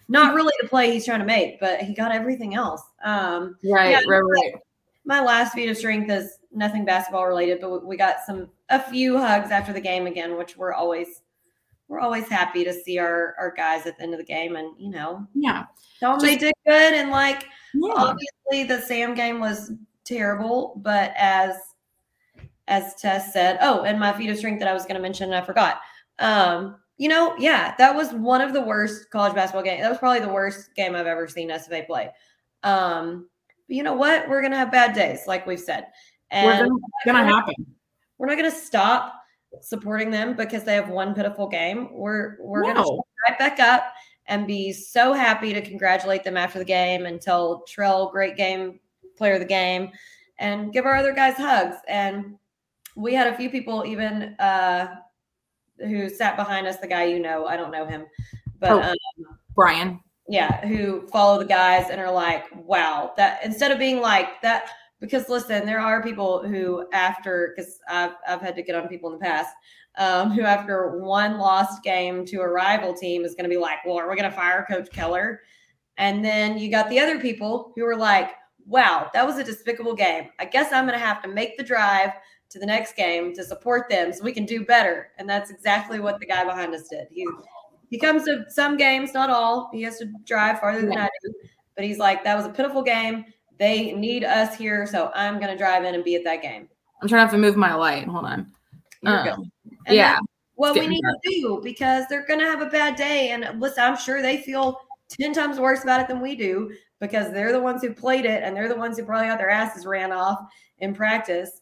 not 0.07 0.33
really 0.35 0.51
the 0.61 0.67
play 0.67 0.91
he's 0.91 1.05
trying 1.05 1.19
to 1.21 1.25
make. 1.25 1.59
But 1.59 1.81
he 1.81 1.93
got 1.93 2.11
everything 2.11 2.53
else. 2.53 2.81
Um, 3.03 3.57
right 3.63 3.91
Yeah. 3.91 4.01
right 4.07 4.19
right 4.19 4.53
my 5.03 5.19
last 5.19 5.53
feat 5.53 5.67
of 5.69 5.75
strength 5.77 6.11
is 6.11 6.37
nothing 6.51 6.85
basketball 6.85 7.25
related, 7.27 7.59
but 7.59 7.83
we- 7.85 7.97
got 7.97 8.17
some 8.25 8.49
a 8.69 8.79
few 8.79 9.17
hugs 9.17 9.49
after 9.49 9.73
the 9.73 9.81
game 9.81 10.05
again, 10.05 10.37
which 10.37 10.55
we're 10.57 10.73
always 10.73 11.23
we're 11.87 11.99
always 11.99 12.27
happy 12.29 12.63
to 12.63 12.71
see 12.73 12.99
our 12.99 13.35
our 13.39 13.51
guys 13.51 13.85
at 13.87 13.97
the 13.97 14.03
end 14.03 14.13
of 14.13 14.19
the 14.19 14.25
game, 14.25 14.55
and 14.57 14.73
you 14.77 14.91
know, 14.91 15.25
yeah 15.33 15.65
them 16.01 16.19
they 16.19 16.35
did 16.35 16.53
good, 16.67 16.93
and 16.93 17.09
like 17.09 17.45
yeah 17.73 17.93
obviously 17.95 18.63
the 18.63 18.81
Sam 18.85 19.15
game 19.15 19.39
was 19.39 19.71
terrible, 20.03 20.73
but 20.83 21.13
as 21.17 21.55
as 22.67 22.95
Tess 22.95 23.33
said, 23.33 23.57
oh, 23.61 23.83
and 23.83 23.99
my 23.99 24.13
feat 24.13 24.29
of 24.29 24.37
strength 24.37 24.59
that 24.59 24.67
I 24.67 24.73
was 24.73 24.83
going 24.83 24.95
to 24.95 25.01
mention, 25.01 25.25
and 25.25 25.35
I 25.35 25.45
forgot. 25.45 25.79
Um, 26.19 26.77
you 26.97 27.09
know, 27.09 27.35
yeah, 27.37 27.73
that 27.77 27.95
was 27.95 28.13
one 28.13 28.41
of 28.41 28.53
the 28.53 28.61
worst 28.61 29.09
college 29.09 29.33
basketball 29.33 29.63
games. 29.63 29.81
That 29.81 29.89
was 29.89 29.97
probably 29.97 30.19
the 30.19 30.31
worst 30.31 30.75
game 30.75 30.95
I've 30.95 31.07
ever 31.07 31.27
seen 31.27 31.49
SFA 31.49 31.87
play. 31.87 32.09
Um, 32.63 33.27
but 33.67 33.75
you 33.75 33.83
know 33.83 33.93
what? 33.93 34.29
We're 34.29 34.41
going 34.41 34.51
to 34.51 34.57
have 34.57 34.71
bad 34.71 34.93
days, 34.93 35.21
like 35.25 35.47
we've 35.47 35.59
said, 35.59 35.87
and 36.29 36.69
gonna, 37.05 37.23
gonna 37.23 37.35
happen 37.35 37.55
we're 38.21 38.27
not 38.27 38.37
going 38.37 38.51
to 38.51 38.55
stop 38.55 39.15
supporting 39.61 40.11
them 40.11 40.35
because 40.35 40.63
they 40.63 40.75
have 40.75 40.89
one 40.89 41.15
pitiful 41.15 41.47
game. 41.47 41.89
We're 41.91 42.37
we're 42.39 42.61
going 42.61 42.75
to 42.75 43.01
right 43.27 43.39
back 43.39 43.59
up 43.59 43.91
and 44.27 44.45
be 44.45 44.71
so 44.71 45.11
happy 45.11 45.53
to 45.53 45.61
congratulate 45.61 46.23
them 46.23 46.37
after 46.37 46.59
the 46.59 46.65
game 46.65 47.07
and 47.07 47.19
tell 47.19 47.63
Trell 47.67 48.11
great 48.11 48.37
game, 48.37 48.79
player 49.17 49.33
of 49.33 49.39
the 49.39 49.45
game, 49.47 49.89
and 50.37 50.71
give 50.71 50.85
our 50.85 50.95
other 50.95 51.13
guys 51.13 51.33
hugs. 51.35 51.77
And 51.87 52.35
we 52.95 53.13
had 53.13 53.27
a 53.27 53.35
few 53.35 53.49
people 53.49 53.85
even 53.85 54.35
uh, 54.39 54.95
who 55.79 56.09
sat 56.09 56.35
behind 56.35 56.67
us. 56.67 56.77
The 56.77 56.87
guy 56.87 57.05
you 57.05 57.19
know, 57.19 57.45
I 57.45 57.57
don't 57.57 57.71
know 57.71 57.85
him, 57.85 58.05
but 58.59 58.71
Oh. 58.71 58.81
um, 58.81 58.95
brian 59.55 59.99
yeah, 60.31 60.65
who 60.65 61.05
follow 61.07 61.39
the 61.39 61.45
guys 61.45 61.89
and 61.89 61.99
are 61.99 62.11
like, 62.11 62.45
wow, 62.55 63.11
that 63.17 63.43
instead 63.43 63.69
of 63.69 63.77
being 63.77 63.99
like 63.99 64.41
that, 64.41 64.69
because 65.01 65.27
listen, 65.27 65.65
there 65.65 65.79
are 65.81 66.01
people 66.01 66.47
who 66.47 66.87
after, 66.93 67.53
because 67.53 67.79
I've, 67.89 68.13
I've 68.25 68.39
had 68.39 68.55
to 68.55 68.61
get 68.61 68.75
on 68.75 68.87
people 68.87 69.11
in 69.11 69.19
the 69.19 69.25
past, 69.25 69.53
um, 69.97 70.31
who 70.31 70.43
after 70.43 70.99
one 70.99 71.37
lost 71.37 71.83
game 71.83 72.23
to 72.27 72.37
a 72.41 72.47
rival 72.47 72.93
team 72.93 73.25
is 73.25 73.35
going 73.35 73.43
to 73.43 73.49
be 73.49 73.57
like, 73.57 73.79
well, 73.85 73.97
are 73.99 74.09
we 74.09 74.15
going 74.15 74.29
to 74.29 74.35
fire 74.35 74.65
Coach 74.69 74.89
Keller? 74.91 75.41
And 75.97 76.23
then 76.23 76.57
you 76.57 76.71
got 76.71 76.89
the 76.89 76.99
other 76.99 77.19
people 77.19 77.73
who 77.75 77.83
are 77.85 77.97
like, 77.97 78.29
wow, 78.65 79.09
that 79.13 79.25
was 79.27 79.37
a 79.37 79.43
despicable 79.43 79.95
game. 79.95 80.29
I 80.39 80.45
guess 80.45 80.71
I'm 80.71 80.85
going 80.85 80.97
to 80.97 81.05
have 81.05 81.21
to 81.23 81.27
make 81.27 81.57
the 81.57 81.63
drive 81.63 82.11
to 82.51 82.59
the 82.59 82.65
next 82.65 82.95
game 82.95 83.33
to 83.33 83.43
support 83.43 83.89
them 83.89 84.13
so 84.13 84.23
we 84.23 84.31
can 84.33 84.45
do 84.45 84.65
better. 84.65 85.09
And 85.17 85.29
that's 85.29 85.49
exactly 85.49 85.99
what 85.99 86.19
the 86.19 86.25
guy 86.25 86.43
behind 86.43 86.73
us 86.73 86.87
did. 86.87 87.07
He 87.09 87.25
he 87.89 87.97
comes 87.97 88.23
to 88.25 88.45
some 88.49 88.77
games, 88.77 89.13
not 89.13 89.29
all. 89.29 89.69
He 89.73 89.81
has 89.83 89.97
to 89.99 90.05
drive 90.25 90.59
farther 90.59 90.81
than 90.81 90.97
I 90.97 91.09
do. 91.23 91.33
But 91.75 91.85
he's 91.85 91.97
like, 91.97 92.23
that 92.23 92.37
was 92.37 92.45
a 92.45 92.49
pitiful 92.49 92.81
game. 92.83 93.25
They 93.59 93.91
need 93.93 94.23
us 94.23 94.55
here, 94.57 94.85
so 94.85 95.11
I'm 95.13 95.35
going 95.39 95.51
to 95.51 95.57
drive 95.57 95.83
in 95.83 95.93
and 95.95 96.03
be 96.03 96.15
at 96.15 96.23
that 96.23 96.41
game. 96.41 96.67
i'm 97.01 97.07
trying 97.07 97.19
to 97.19 97.23
have 97.25 97.31
to 97.31 97.37
move 97.37 97.55
my 97.57 97.73
light 97.73 98.07
hold 98.07 98.25
on 98.25 98.51
Um, 99.05 99.51
yeah 99.89 100.19
what 100.55 100.73
we 100.75 100.87
need 100.87 101.01
to 101.01 101.17
do 101.25 101.59
because 101.63 102.05
they're 102.07 102.25
going 102.27 102.39
to 102.39 102.45
have 102.45 102.61
a 102.61 102.67
bad 102.67 102.95
day. 102.95 103.29
And 103.29 103.59
listen, 103.59 103.83
I'm 103.83 103.97
sure 103.97 104.21
they 104.21 104.37
feel 104.37 104.79
10 105.19 105.33
times 105.33 105.59
worse 105.59 105.81
about 105.83 105.99
it 106.01 106.07
than 106.07 106.21
we 106.21 106.35
do 106.35 106.71
because 106.99 107.33
they're 107.33 107.51
the 107.51 107.59
ones 107.59 107.81
who 107.81 107.93
played 107.93 108.25
it 108.25 108.43
and 108.43 108.55
they're 108.55 108.69
the 108.69 108.75
ones 108.75 108.97
who 108.97 109.03
probably 109.05 109.27
got 109.27 109.39
their 109.39 109.49
asses 109.49 109.87
ran 109.87 110.11
off 110.11 110.37
in 110.77 110.93
practice. 110.93 111.59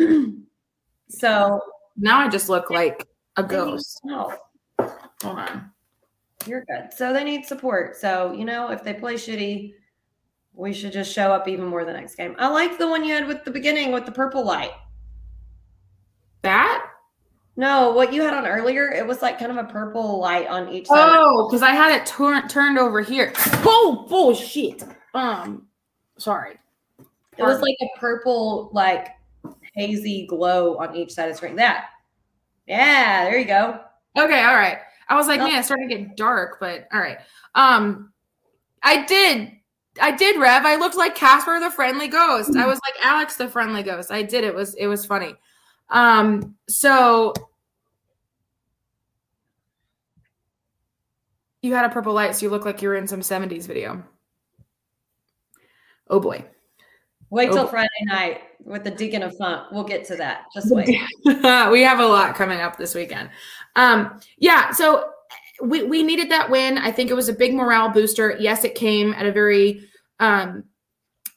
so, 1.08 1.60
now 1.96 2.20
i 2.20 2.28
just 2.28 2.48
look 2.48 2.70
like 2.70 3.06
a 3.36 3.42
ghost 3.42 4.00
help. 4.08 4.32
hold 4.78 5.38
on 5.38 5.70
You're 6.46 6.64
good. 6.64 6.92
So 6.92 7.12
they 7.12 7.22
need 7.24 7.44
support. 7.44 7.96
So, 7.96 8.32
you 8.32 8.44
know, 8.44 8.70
if 8.70 8.82
they 8.82 8.94
play 8.94 9.14
shitty, 9.14 9.74
we 10.54 10.72
should 10.72 10.92
just 10.92 11.12
show 11.12 11.32
up 11.32 11.48
even 11.48 11.66
more 11.66 11.84
the 11.84 11.92
next 11.92 12.14
game. 12.16 12.34
I 12.38 12.48
like 12.48 12.78
the 12.78 12.88
one 12.88 13.04
you 13.04 13.14
had 13.14 13.26
with 13.26 13.44
the 13.44 13.50
beginning 13.50 13.92
with 13.92 14.06
the 14.06 14.12
purple 14.12 14.44
light. 14.44 14.72
That? 16.42 16.86
No, 17.56 17.92
what 17.92 18.12
you 18.12 18.22
had 18.22 18.32
on 18.32 18.46
earlier, 18.46 18.90
it 18.90 19.06
was 19.06 19.20
like 19.20 19.38
kind 19.38 19.50
of 19.50 19.58
a 19.58 19.64
purple 19.64 20.18
light 20.18 20.46
on 20.46 20.70
each 20.70 20.86
side. 20.86 21.14
Oh, 21.18 21.48
because 21.48 21.62
I 21.62 21.72
had 21.72 21.92
it 21.92 22.06
tur- 22.06 22.48
turned 22.48 22.78
over 22.78 23.02
here. 23.02 23.32
Oh, 23.64 24.06
bullshit. 24.08 24.82
Um, 25.12 25.66
sorry. 26.16 26.56
it 27.36 27.42
was 27.42 27.60
like 27.60 27.76
a 27.82 27.98
purple, 27.98 28.70
like 28.72 29.08
hazy 29.74 30.26
glow 30.26 30.76
on 30.76 30.94
each 30.94 31.12
side 31.12 31.24
of 31.24 31.32
the 31.32 31.36
screen. 31.36 31.56
That. 31.56 31.86
Yeah, 32.66 33.24
there 33.24 33.38
you 33.38 33.46
go. 33.46 33.80
Okay, 34.18 34.42
all 34.42 34.54
right. 34.54 34.78
I 35.08 35.16
was 35.16 35.26
like, 35.26 35.40
man, 35.40 35.58
it's 35.58 35.66
starting 35.66 35.88
to 35.88 35.96
get 35.96 36.16
dark, 36.16 36.58
but 36.60 36.86
all 36.92 37.00
right. 37.00 37.18
Um, 37.54 38.12
I 38.82 39.04
did, 39.04 39.50
I 40.00 40.12
did, 40.12 40.38
Rev. 40.40 40.64
I 40.64 40.76
looked 40.76 40.96
like 40.96 41.16
Casper 41.16 41.58
the 41.58 41.70
Friendly 41.70 42.06
Ghost. 42.06 42.54
I 42.56 42.66
was 42.66 42.78
like 42.86 43.04
Alex 43.04 43.36
the 43.36 43.48
Friendly 43.48 43.82
Ghost. 43.82 44.12
I 44.12 44.22
did. 44.22 44.44
It 44.44 44.54
was, 44.54 44.74
it 44.74 44.86
was 44.86 45.04
funny. 45.04 45.34
Um, 45.88 46.54
so 46.68 47.34
you 51.62 51.74
had 51.74 51.84
a 51.84 51.88
purple 51.88 52.12
light, 52.12 52.36
so 52.36 52.46
you 52.46 52.50
look 52.50 52.64
like 52.64 52.80
you 52.80 52.88
were 52.88 52.96
in 52.96 53.08
some 53.08 53.20
'70s 53.20 53.66
video. 53.66 54.02
Oh 56.08 56.20
boy. 56.20 56.44
Wait 57.30 57.52
till 57.52 57.60
Oh. 57.60 57.66
Friday 57.66 57.88
night 58.04 58.42
with 58.64 58.84
the 58.84 58.90
Deacon 58.90 59.22
of 59.22 59.36
Funk. 59.36 59.70
We'll 59.72 59.84
get 59.84 60.04
to 60.06 60.16
that. 60.16 60.46
Just 60.54 60.74
wait. 60.74 60.88
we 61.24 61.82
have 61.82 62.00
a 62.00 62.06
lot 62.06 62.34
coming 62.34 62.60
up 62.60 62.76
this 62.76 62.94
weekend. 62.94 63.30
Um, 63.76 64.20
yeah, 64.38 64.70
so 64.72 65.10
we, 65.62 65.82
we 65.84 66.02
needed 66.02 66.30
that 66.30 66.50
win. 66.50 66.78
I 66.78 66.90
think 66.90 67.10
it 67.10 67.14
was 67.14 67.28
a 67.28 67.32
big 67.32 67.54
morale 67.54 67.90
booster. 67.90 68.36
Yes, 68.38 68.64
it 68.64 68.74
came 68.74 69.12
at 69.14 69.26
a 69.26 69.32
very 69.32 69.88
um, 70.18 70.64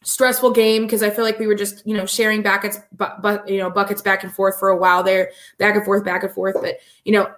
stressful 0.03 0.51
game 0.51 0.84
because 0.84 1.01
I 1.01 1.09
feel 1.09 1.24
like 1.24 1.39
we 1.39 1.47
were 1.47 1.55
just 1.55 1.86
you 1.86 1.95
know 1.95 2.05
sharing 2.05 2.41
buckets, 2.41 2.80
but 2.91 3.21
but 3.21 3.47
you 3.47 3.57
know 3.57 3.69
buckets 3.69 4.01
back 4.01 4.24
and 4.24 4.34
forth 4.34 4.59
for 4.59 4.69
a 4.69 4.78
while 4.78 5.03
there, 5.03 5.32
back 5.57 5.76
and 5.76 5.86
forth, 5.86 6.03
back 6.03 6.24
and 6.24 6.32
forth. 6.32 6.55
But 6.61 6.78
you 7.03 7.13
know, 7.13 7.32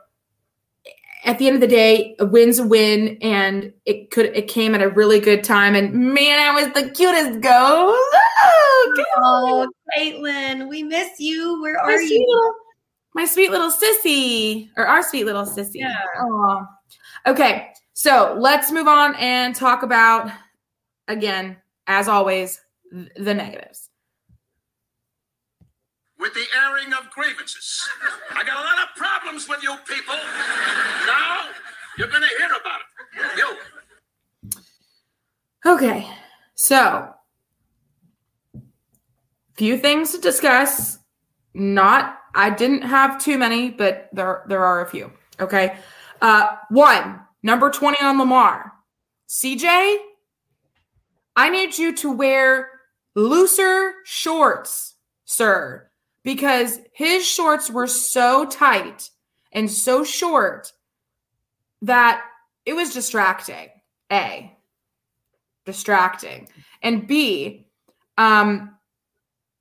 at 1.24 1.40
the 1.40 1.48
end 1.48 1.56
of 1.56 1.62
the 1.62 1.68
day, 1.68 2.16
a 2.20 2.26
win's 2.26 2.60
a 2.60 2.68
win, 2.68 3.18
and 3.22 3.74
it 3.86 4.12
could 4.12 4.28
it 4.28 4.48
came 4.48 4.76
at 4.76 4.82
a 4.82 4.90
really 4.90 5.20
good 5.20 5.44
time. 5.44 5.76
And 5.76 5.94
man, 5.94 6.40
I 6.40 6.54
was 6.54 6.74
the 6.74 6.90
cutest 6.92 7.42
ghost. 7.42 8.16
Oh, 8.42 9.04
Oh, 9.18 9.68
Caitlin, 9.98 10.68
we 10.68 10.84
miss 10.84 11.20
you. 11.20 11.62
Where 11.62 11.76
my 11.76 11.94
are 11.94 11.98
sweet 11.98 12.12
you? 12.12 12.26
little, 12.28 12.54
my 13.14 13.26
sweet 13.26 13.52
little 13.52 13.72
sissy, 13.72 14.70
or 14.78 14.86
our 14.88 15.04
sweet 15.04 15.26
little 15.26 15.46
sissy. 15.46 15.76
Yeah. 15.76 15.96
Aw. 16.20 16.66
Okay, 17.28 17.70
so 17.94 18.36
let's 18.38 18.72
move 18.72 18.88
on 18.88 19.16
and 19.16 19.56
talk 19.56 19.84
about 19.84 20.30
again, 21.08 21.58
as 21.88 22.08
always, 22.08 22.60
the 22.92 23.34
negatives. 23.34 23.90
with 26.18 26.34
the 26.34 26.46
airing 26.64 26.92
of 26.94 27.10
grievances. 27.12 27.88
I 28.32 28.44
got 28.44 28.58
a 28.58 28.62
lot 28.62 28.80
of 28.90 28.96
problems 28.96 29.48
with 29.48 29.62
you 29.62 29.76
people. 29.88 30.16
Now 31.06 31.42
you're 31.98 32.08
gonna 32.08 32.26
hear 32.38 32.48
about 32.48 32.82
it. 32.82 33.38
You. 33.38 33.58
Okay, 35.72 36.10
so 36.56 37.14
few 39.56 39.78
things 39.78 40.12
to 40.12 40.20
discuss. 40.20 41.00
Not, 41.54 42.20
I 42.34 42.50
didn't 42.50 42.82
have 42.82 43.24
too 43.24 43.38
many, 43.38 43.70
but 43.70 44.10
there 44.12 44.44
there 44.48 44.64
are 44.64 44.82
a 44.82 44.90
few. 44.90 45.12
Okay, 45.40 45.78
uh, 46.22 46.58
one 46.70 47.22
number 47.44 47.70
twenty 47.70 48.02
on 48.02 48.18
Lamar, 48.20 48.74
CJ. 49.30 49.98
I 51.38 51.50
need 51.50 51.78
you 51.78 51.96
to 51.98 52.12
wear 52.12 52.70
looser 53.16 53.94
shorts, 54.06 54.96
sir, 55.26 55.90
because 56.24 56.80
his 56.94 57.26
shorts 57.26 57.70
were 57.70 57.88
so 57.88 58.46
tight 58.46 59.10
and 59.52 59.72
so 59.72 60.04
short 60.04 60.72
that 61.82 62.22
it 62.66 62.74
was 62.74 62.94
distracting. 62.94 63.70
A 64.12 64.56
distracting. 65.66 66.48
And 66.82 67.08
B, 67.08 67.68
um, 68.18 68.75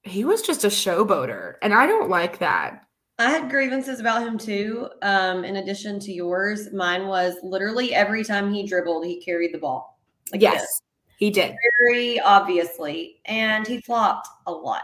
he 0.05 0.25
was 0.25 0.43
just 0.43 0.65
a 0.65 0.69
showboater, 0.69 1.55
and 1.63 1.73
I 1.73 1.87
don't 1.87 2.11
like 2.11 2.39
that. 2.39 2.85
I 3.19 3.31
had 3.31 3.51
grievances 3.51 4.01
about 4.01 4.27
him 4.27 4.37
too. 4.37 4.89
Um, 5.03 5.45
in 5.45 5.57
addition 5.57 6.01
to 6.01 6.13
yours, 6.13 6.73
mine 6.73 7.07
was 7.07 7.37
literally 7.43 7.95
every 7.95 8.25
time 8.25 8.53
he 8.53 8.67
dribbled, 8.67 9.07
he 9.07 9.21
carried 9.21 9.55
the 9.55 9.59
ball. 9.59 9.99
Like 10.33 10.43
yes, 10.43 10.61
this, 10.61 10.83
he 11.19 11.31
did. 11.31 11.55
very 11.81 12.21
obviously, 12.21 13.21
and 13.25 13.67
he 13.67 13.81
flopped 13.81 14.29
a 14.47 14.53
lot. 14.53 14.83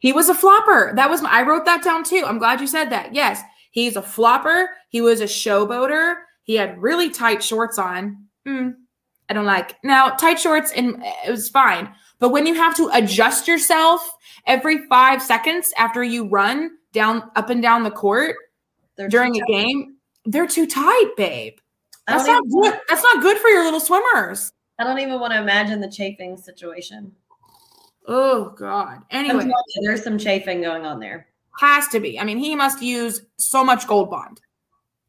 He 0.00 0.12
was 0.12 0.28
a 0.28 0.34
flopper. 0.34 0.92
That 0.94 1.10
was 1.10 1.22
my, 1.22 1.30
I 1.30 1.42
wrote 1.42 1.64
that 1.64 1.82
down 1.82 2.04
too. 2.04 2.24
I'm 2.26 2.38
glad 2.38 2.60
you 2.60 2.66
said 2.66 2.90
that. 2.90 3.14
Yes, 3.14 3.40
he's 3.70 3.96
a 3.96 4.02
flopper. 4.02 4.70
He 4.88 5.00
was 5.00 5.20
a 5.20 5.24
showboater. 5.24 6.16
He 6.42 6.56
had 6.56 6.80
really 6.80 7.10
tight 7.10 7.42
shorts 7.42 7.78
on. 7.78 8.24
Hmm, 8.46 8.70
I 9.28 9.34
don't 9.34 9.46
like 9.46 9.76
now 9.84 10.10
tight 10.10 10.40
shorts, 10.40 10.72
and 10.72 11.02
it 11.24 11.30
was 11.30 11.48
fine. 11.48 11.94
But 12.18 12.30
when 12.30 12.46
you 12.46 12.54
have 12.54 12.76
to 12.76 12.90
adjust 12.92 13.46
yourself 13.46 14.08
every 14.46 14.86
five 14.86 15.22
seconds 15.22 15.72
after 15.78 16.02
you 16.02 16.26
run 16.28 16.70
down 16.92 17.30
up 17.36 17.50
and 17.50 17.62
down 17.62 17.84
the 17.84 17.90
court 17.90 18.36
They're 18.96 19.08
during 19.08 19.36
a 19.36 19.44
game, 19.46 19.96
they're 20.24 20.46
too 20.46 20.66
tight, 20.66 21.10
babe. 21.16 21.58
That's 22.06 22.24
don't, 22.24 22.46
even, 22.46 22.60
good. 22.60 22.80
That's 22.88 23.02
not 23.02 23.22
good 23.22 23.38
for 23.38 23.48
your 23.48 23.64
little 23.64 23.80
swimmers. 23.80 24.52
I 24.78 24.84
don't 24.84 24.98
even 24.98 25.20
want 25.20 25.32
to 25.32 25.40
imagine 25.40 25.80
the 25.80 25.90
chafing 25.90 26.36
situation. 26.36 27.12
Oh 28.06 28.54
God. 28.56 29.02
Anyway, 29.10 29.50
there's 29.82 30.02
some 30.02 30.18
chafing 30.18 30.62
going 30.62 30.86
on 30.86 30.98
there. 30.98 31.28
has 31.60 31.88
to 31.88 32.00
be. 32.00 32.18
I 32.18 32.24
mean, 32.24 32.38
he 32.38 32.56
must 32.56 32.80
use 32.80 33.22
so 33.36 33.62
much 33.62 33.86
gold 33.86 34.10
bond. 34.10 34.40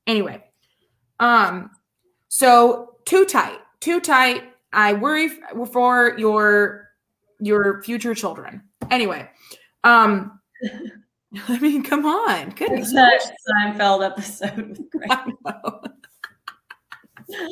Anyway, 0.06 0.44
um, 1.20 1.70
so 2.28 2.96
too 3.06 3.26
tight, 3.26 3.60
too 3.80 4.02
tight. 4.02 4.44
I 4.74 4.94
worry 4.94 5.30
for 5.72 6.18
your 6.18 6.89
your 7.40 7.82
future 7.84 8.14
children. 8.16 8.64
Anyway, 8.90 9.30
um, 9.84 10.40
I 11.48 11.60
mean, 11.60 11.84
come 11.84 12.06
on, 12.06 12.52
goodness. 12.52 12.94
That 12.94 13.22
Seinfeld 13.48 14.06
episode 14.06 14.80
great. 14.92 15.12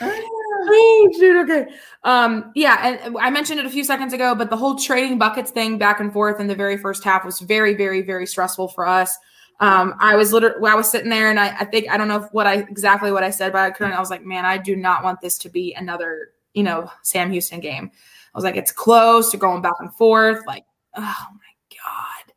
Oh 0.00 1.10
shoot, 1.18 1.36
okay. 1.42 1.66
Um, 2.02 2.50
yeah, 2.54 2.98
and 3.04 3.16
I 3.18 3.30
mentioned 3.30 3.60
it 3.60 3.66
a 3.66 3.70
few 3.70 3.84
seconds 3.84 4.12
ago, 4.12 4.34
but 4.34 4.48
the 4.48 4.56
whole 4.56 4.76
trading 4.76 5.18
buckets 5.18 5.50
thing 5.50 5.76
back 5.78 6.00
and 6.00 6.12
forth 6.12 6.40
in 6.40 6.46
the 6.46 6.54
very 6.54 6.76
first 6.76 7.04
half 7.04 7.24
was 7.24 7.40
very, 7.40 7.74
very, 7.74 8.00
very 8.00 8.26
stressful 8.26 8.68
for 8.68 8.86
us. 8.86 9.16
Um, 9.60 9.94
I 10.00 10.16
was 10.16 10.32
literally 10.32 10.68
I 10.68 10.74
was 10.74 10.90
sitting 10.90 11.10
there 11.10 11.30
and 11.30 11.38
I, 11.38 11.56
I 11.60 11.64
think 11.64 11.88
I 11.88 11.96
don't 11.96 12.08
know 12.08 12.28
what 12.32 12.46
I 12.46 12.54
exactly 12.54 13.12
what 13.12 13.22
I 13.22 13.30
said, 13.30 13.52
but 13.52 13.60
I 13.60 13.70
couldn't. 13.70 13.92
I 13.92 14.00
was 14.00 14.10
like, 14.10 14.24
man, 14.24 14.44
I 14.44 14.58
do 14.58 14.74
not 14.74 15.04
want 15.04 15.20
this 15.20 15.38
to 15.38 15.48
be 15.48 15.74
another, 15.74 16.30
you 16.54 16.62
know, 16.62 16.90
Sam 17.02 17.30
Houston 17.30 17.60
game. 17.60 17.92
I 18.34 18.38
was 18.38 18.44
like, 18.44 18.56
it's 18.56 18.72
close 18.72 19.30
to 19.30 19.36
going 19.36 19.62
back 19.62 19.74
and 19.80 19.92
forth. 19.94 20.46
Like, 20.46 20.64
oh 20.96 21.00
my 21.30 21.76
God. 21.76 22.32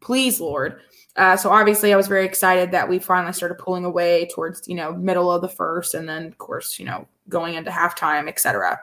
Please, 0.00 0.40
Lord. 0.40 0.80
Uh, 1.16 1.36
so 1.36 1.50
obviously, 1.50 1.92
I 1.92 1.96
was 1.96 2.08
very 2.08 2.24
excited 2.24 2.72
that 2.72 2.88
we 2.88 2.98
finally 2.98 3.32
started 3.32 3.56
pulling 3.58 3.84
away 3.84 4.28
towards 4.34 4.66
you 4.66 4.74
know 4.74 4.92
middle 4.94 5.30
of 5.30 5.42
the 5.42 5.48
first, 5.48 5.94
and 5.94 6.08
then 6.08 6.26
of 6.26 6.38
course 6.38 6.78
you 6.78 6.84
know 6.84 7.06
going 7.28 7.54
into 7.54 7.70
halftime, 7.70 8.28
etc. 8.28 8.80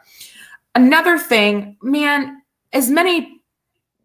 Another 0.75 1.17
thing, 1.17 1.75
man, 1.81 2.41
as 2.71 2.89
many 2.89 3.41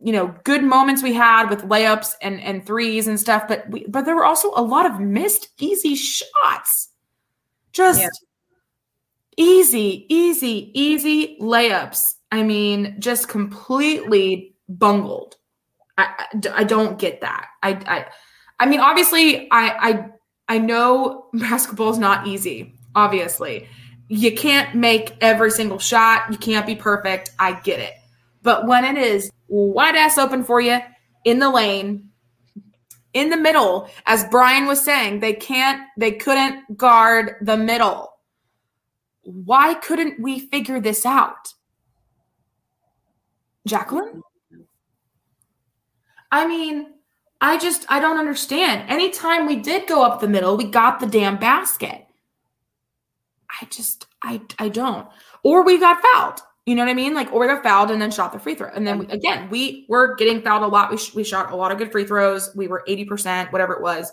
you 0.02 0.12
know 0.12 0.34
good 0.42 0.64
moments 0.64 1.04
we 1.04 1.12
had 1.12 1.48
with 1.48 1.62
layups 1.62 2.14
and 2.20 2.40
and 2.40 2.66
threes 2.66 3.06
and 3.06 3.18
stuff, 3.20 3.44
but 3.46 3.68
we, 3.70 3.86
but 3.86 4.04
there 4.04 4.16
were 4.16 4.24
also 4.24 4.50
a 4.56 4.62
lot 4.62 4.86
of 4.86 4.98
missed 4.98 5.50
easy 5.60 5.94
shots, 5.94 6.88
just 7.70 8.00
Yeah. 8.00 8.08
easy, 9.36 10.04
easy, 10.08 10.72
easy 10.74 11.38
layups. 11.40 12.15
I 12.36 12.42
mean, 12.42 12.96
just 12.98 13.28
completely 13.28 14.54
bungled. 14.68 15.36
I, 15.98 16.08
I, 16.18 16.60
I 16.60 16.64
don't 16.64 16.98
get 16.98 17.20
that. 17.22 17.48
I, 17.62 17.70
I, 17.86 18.06
I 18.60 18.66
mean, 18.66 18.80
obviously, 18.80 19.50
I, 19.50 19.90
I, 19.90 20.08
I 20.48 20.58
know 20.58 21.28
basketball 21.34 21.90
is 21.90 21.98
not 21.98 22.26
easy. 22.26 22.74
Obviously, 22.94 23.68
you 24.08 24.34
can't 24.34 24.74
make 24.74 25.16
every 25.20 25.50
single 25.50 25.78
shot. 25.78 26.30
You 26.30 26.38
can't 26.38 26.66
be 26.66 26.74
perfect. 26.74 27.30
I 27.38 27.52
get 27.60 27.80
it. 27.80 27.94
But 28.42 28.66
when 28.66 28.84
it 28.84 28.96
is 28.96 29.30
wide 29.48 29.96
ass 29.96 30.18
open 30.18 30.44
for 30.44 30.60
you 30.60 30.78
in 31.24 31.40
the 31.40 31.50
lane, 31.50 32.10
in 33.12 33.30
the 33.30 33.36
middle, 33.36 33.88
as 34.04 34.24
Brian 34.24 34.66
was 34.66 34.84
saying, 34.84 35.20
they 35.20 35.32
can't, 35.32 35.82
they 35.96 36.12
couldn't 36.12 36.76
guard 36.76 37.36
the 37.40 37.56
middle. 37.56 38.12
Why 39.22 39.74
couldn't 39.74 40.20
we 40.20 40.38
figure 40.38 40.80
this 40.80 41.04
out? 41.04 41.54
Jacqueline? 43.66 44.22
I 46.30 46.46
mean, 46.46 46.94
I 47.40 47.58
just 47.58 47.84
I 47.88 48.00
don't 48.00 48.18
understand. 48.18 48.88
Anytime 48.88 49.46
we 49.46 49.56
did 49.56 49.86
go 49.86 50.02
up 50.02 50.20
the 50.20 50.28
middle, 50.28 50.56
we 50.56 50.64
got 50.64 51.00
the 51.00 51.06
damn 51.06 51.38
basket. 51.38 52.06
I 53.60 53.66
just 53.66 54.06
I 54.22 54.40
I 54.58 54.68
don't. 54.68 55.06
Or 55.42 55.64
we 55.64 55.78
got 55.78 56.02
fouled. 56.02 56.40
You 56.64 56.74
know 56.74 56.82
what 56.82 56.90
I 56.90 56.94
mean? 56.94 57.14
Like, 57.14 57.32
or 57.32 57.40
we 57.40 57.46
got 57.46 57.62
fouled 57.62 57.92
and 57.92 58.02
then 58.02 58.10
shot 58.10 58.32
the 58.32 58.40
free 58.40 58.56
throw. 58.56 58.70
And 58.74 58.84
then 58.84 58.98
we, 58.98 59.06
again, 59.06 59.48
we 59.50 59.86
were 59.88 60.16
getting 60.16 60.42
fouled 60.42 60.64
a 60.64 60.66
lot. 60.66 60.90
We, 60.90 60.96
sh- 60.96 61.14
we 61.14 61.22
shot 61.22 61.52
a 61.52 61.56
lot 61.56 61.70
of 61.70 61.78
good 61.78 61.92
free 61.92 62.04
throws. 62.04 62.50
We 62.56 62.66
were 62.66 62.82
80%, 62.88 63.52
whatever 63.52 63.74
it 63.74 63.82
was. 63.82 64.12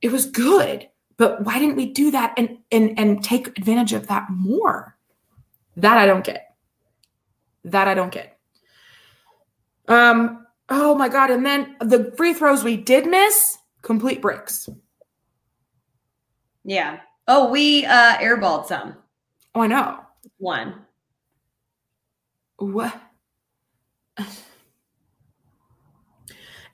It 0.00 0.10
was 0.10 0.26
good. 0.26 0.88
But 1.18 1.44
why 1.44 1.60
didn't 1.60 1.76
we 1.76 1.92
do 1.92 2.10
that 2.10 2.34
and 2.36 2.58
and 2.72 2.98
and 2.98 3.22
take 3.22 3.46
advantage 3.46 3.92
of 3.92 4.08
that 4.08 4.26
more? 4.28 4.96
That 5.76 5.98
I 5.98 6.06
don't 6.06 6.24
get. 6.24 6.56
That 7.64 7.86
I 7.86 7.94
don't 7.94 8.10
get. 8.10 8.31
Um, 9.88 10.46
oh 10.68 10.94
my 10.94 11.08
god, 11.08 11.30
and 11.30 11.44
then 11.44 11.76
the 11.80 12.12
free 12.16 12.32
throws 12.32 12.64
we 12.64 12.76
did 12.76 13.06
miss, 13.06 13.58
complete 13.82 14.22
bricks. 14.22 14.68
Yeah. 16.64 17.00
Oh, 17.28 17.50
we 17.50 17.84
uh 17.86 18.16
airballed 18.18 18.66
some. 18.66 18.96
Oh, 19.54 19.62
I 19.62 19.66
know. 19.66 19.98
One. 20.38 20.74
What? 22.58 22.94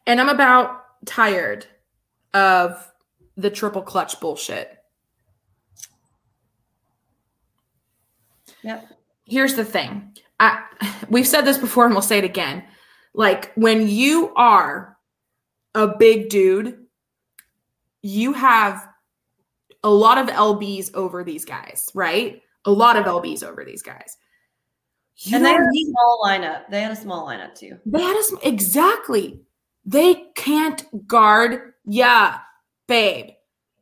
And 0.07 0.19
I'm 0.23 0.31
about 0.31 0.85
tired 1.05 1.67
of 2.33 2.91
the 3.37 3.51
triple 3.51 3.83
clutch 3.83 4.19
bullshit. 4.21 4.79
Yep. 8.63 8.89
Here's 9.27 9.55
the 9.55 9.67
thing. 9.67 10.17
I 10.41 10.65
we've 11.11 11.29
said 11.29 11.43
this 11.43 11.59
before 11.59 11.85
and 11.85 11.95
we'll 11.95 12.01
say 12.01 12.19
it 12.19 12.25
again. 12.25 12.65
Like 13.19 13.53
when 13.57 13.89
you 13.89 14.33
are 14.37 14.97
a 15.75 15.89
big 15.89 16.29
dude, 16.29 16.87
you 18.01 18.33
have 18.33 18.89
a 19.83 19.91
lot 19.91 20.19
of 20.19 20.29
LBs 20.29 20.95
over 20.95 21.25
these 21.25 21.45
guys, 21.45 21.91
right? 21.95 22.41
A 22.65 22.71
lot 22.71 22.97
of 22.97 23.07
LBs 23.07 23.43
over 23.43 23.65
these 23.65 23.83
guys. 23.83 24.17
You 25.17 25.35
and 25.35 25.45
they 25.45 25.51
had 25.51 25.63
a 25.63 25.85
small 25.85 26.23
lineup. 26.25 26.69
They 26.71 26.81
had 26.81 26.93
a 26.93 26.97
small 26.97 27.27
lineup 27.27 27.57
too. 27.57 27.77
They 27.87 28.01
had 28.01 28.17
us 28.17 28.33
exactly. 28.45 29.41
They 29.85 30.27
can't 30.37 30.85
guard. 31.09 31.73
Yeah, 31.85 32.39
babe. 32.87 33.31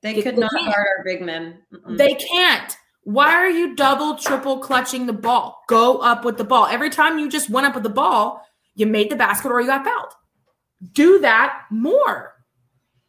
They 0.00 0.14
They 0.14 0.22
could 0.22 0.38
not 0.38 0.50
can't. 0.50 0.64
guard 0.64 0.86
our 0.96 1.04
big 1.04 1.20
men. 1.20 1.58
Mm-mm. 1.74 1.98
They 1.98 2.14
can't. 2.14 2.74
Why 3.02 3.34
are 3.34 3.50
you 3.50 3.76
double, 3.76 4.14
triple 4.16 4.60
clutching 4.60 5.04
the 5.04 5.12
ball? 5.12 5.62
Go 5.68 5.98
up 5.98 6.24
with 6.24 6.38
the 6.38 6.44
ball. 6.44 6.64
Every 6.64 6.88
time 6.88 7.18
you 7.18 7.28
just 7.28 7.50
went 7.50 7.66
up 7.66 7.74
with 7.74 7.82
the 7.84 7.90
ball, 7.90 8.45
you 8.76 8.86
made 8.86 9.10
the 9.10 9.16
basket 9.16 9.50
or 9.50 9.60
you 9.60 9.66
got 9.66 9.84
fouled. 9.84 10.12
Do 10.92 11.18
that 11.20 11.64
more 11.70 12.34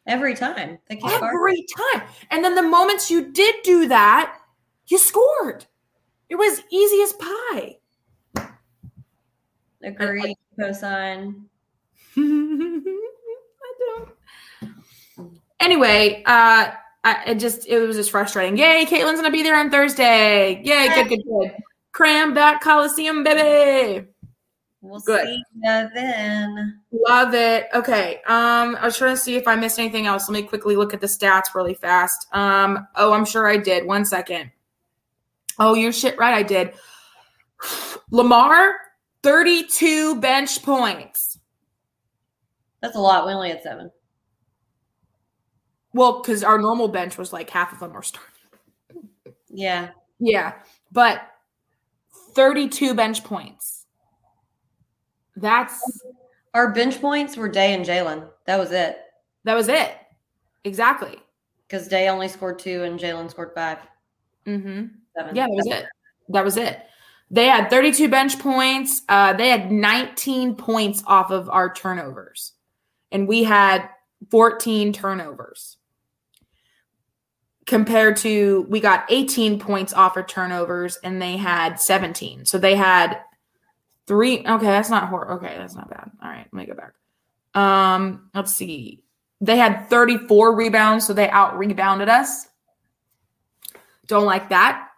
every 0.06 0.34
time. 0.34 0.78
Can't 0.88 1.00
guard. 1.00 1.34
every 1.34 1.64
time. 1.76 2.02
And 2.30 2.42
then 2.42 2.54
the 2.54 2.62
moments 2.62 3.10
you 3.10 3.30
did 3.30 3.56
do 3.62 3.86
that, 3.88 4.36
you 4.86 4.98
scored. 4.98 5.66
It 6.28 6.36
was 6.36 6.62
easy 6.72 7.02
as 7.02 7.12
pie. 7.12 7.76
Agree. 9.82 10.34
Cosign. 10.58 11.44
I 12.16 12.82
don't. 13.78 14.08
Anyway, 15.60 16.22
uh, 16.26 16.72
I, 17.04 17.22
it 17.26 17.34
just 17.36 17.66
it 17.68 17.78
was 17.80 17.96
just 17.96 18.10
frustrating. 18.10 18.56
Yay, 18.56 18.86
Caitlin's 18.86 19.16
gonna 19.20 19.30
be 19.30 19.42
there 19.42 19.56
on 19.56 19.70
Thursday. 19.70 20.62
Yay, 20.64 20.88
good, 20.94 21.08
good, 21.08 21.22
good. 21.24 21.52
Cram 21.92 22.34
that 22.34 22.60
Coliseum, 22.60 23.22
baby. 23.22 24.06
We'll 24.88 25.00
Good. 25.00 25.26
see 25.26 25.42
ya 25.62 25.88
then. 25.94 26.80
Love 26.90 27.34
it. 27.34 27.68
Okay. 27.74 28.16
Um, 28.26 28.76
I 28.76 28.84
was 28.84 28.96
trying 28.96 29.14
to 29.14 29.20
see 29.20 29.36
if 29.36 29.46
I 29.46 29.54
missed 29.56 29.78
anything 29.78 30.06
else. 30.06 30.28
Let 30.28 30.40
me 30.40 30.48
quickly 30.48 30.76
look 30.76 30.94
at 30.94 31.00
the 31.00 31.06
stats 31.06 31.54
really 31.54 31.74
fast. 31.74 32.26
Um, 32.32 32.86
oh, 32.96 33.12
I'm 33.12 33.24
sure 33.24 33.46
I 33.46 33.56
did. 33.56 33.86
One 33.86 34.04
second. 34.04 34.50
Oh, 35.58 35.74
you're 35.74 35.92
shit 35.92 36.18
right. 36.18 36.34
I 36.34 36.42
did. 36.42 36.72
Lamar, 38.10 38.74
32 39.22 40.20
bench 40.20 40.62
points. 40.62 41.38
That's 42.80 42.96
a 42.96 43.00
lot. 43.00 43.26
We 43.26 43.32
only 43.32 43.50
had 43.50 43.62
seven. 43.62 43.90
Well, 45.92 46.22
because 46.22 46.44
our 46.44 46.58
normal 46.58 46.88
bench 46.88 47.18
was 47.18 47.32
like 47.32 47.50
half 47.50 47.72
of 47.72 47.80
them 47.80 47.92
were 47.92 48.02
starting. 48.02 48.32
Yeah. 49.48 49.90
Yeah, 50.20 50.54
but 50.92 51.22
32 52.34 52.94
bench 52.94 53.24
points. 53.24 53.77
That's 55.40 56.02
Our 56.54 56.72
bench 56.72 57.00
points 57.00 57.36
were 57.36 57.48
Day 57.48 57.74
and 57.74 57.84
Jalen. 57.84 58.28
That 58.46 58.58
was 58.58 58.72
it. 58.72 58.98
that 59.44 59.54
was 59.54 59.68
it. 59.68 59.94
Exactly. 60.64 61.16
Because 61.66 61.88
Day 61.88 62.08
only 62.08 62.28
scored 62.28 62.58
two 62.58 62.82
and 62.82 62.98
Jalen 62.98 63.30
scored 63.30 63.52
five. 63.54 63.78
Mm-hmm. 64.46 64.86
Seven. 65.16 65.36
Yeah, 65.36 65.46
that 65.46 65.54
was 65.54 65.66
it. 65.66 65.86
That 66.30 66.44
was 66.44 66.56
it. 66.56 66.80
They 67.30 67.46
had 67.46 67.68
32 67.68 68.08
bench 68.08 68.38
points. 68.38 69.02
Uh, 69.08 69.34
they 69.34 69.48
had 69.50 69.70
19 69.70 70.56
points 70.56 71.02
off 71.06 71.30
of 71.30 71.48
our 71.50 71.72
turnovers, 71.72 72.52
and 73.12 73.28
we 73.28 73.44
had 73.44 73.88
14 74.30 74.92
turnovers. 74.92 75.76
Compared 77.66 78.16
to, 78.16 78.66
we 78.70 78.80
got 78.80 79.04
18 79.10 79.58
points 79.58 79.92
off 79.92 80.16
of 80.16 80.26
turnovers, 80.26 80.96
and 81.04 81.20
they 81.20 81.36
had 81.36 81.78
17. 81.78 82.46
So 82.46 82.56
they 82.56 82.74
had 82.74 83.20
three. 84.08 84.40
Okay, 84.40 84.66
that's 84.66 84.90
not 84.90 85.08
horrible. 85.08 85.34
Okay, 85.34 85.54
that's 85.56 85.76
not 85.76 85.88
bad. 85.88 86.10
All 86.22 86.28
right, 86.28 86.46
let 86.52 86.58
me 86.60 86.66
go 86.66 86.74
back. 86.74 86.94
Um, 87.54 88.30
let's 88.34 88.54
see. 88.54 89.02
They 89.40 89.56
had 89.56 89.88
34 89.88 90.56
rebounds, 90.56 91.06
so 91.06 91.12
they 91.12 91.30
out 91.30 91.56
rebounded 91.56 92.08
us. 92.08 92.48
Don't 94.06 94.24
like 94.24 94.48
that. 94.48 94.88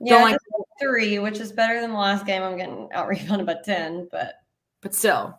Yeah, 0.00 0.18
Don't 0.18 0.30
like 0.30 0.38
three, 0.80 1.18
which 1.18 1.38
is 1.38 1.52
better 1.52 1.80
than 1.80 1.90
the 1.90 1.96
last 1.96 2.26
game. 2.26 2.42
I'm 2.42 2.58
getting 2.58 2.88
out 2.92 3.08
rebounded 3.08 3.46
by 3.46 3.56
10, 3.64 4.08
but 4.12 4.34
but 4.80 4.94
still 4.94 5.38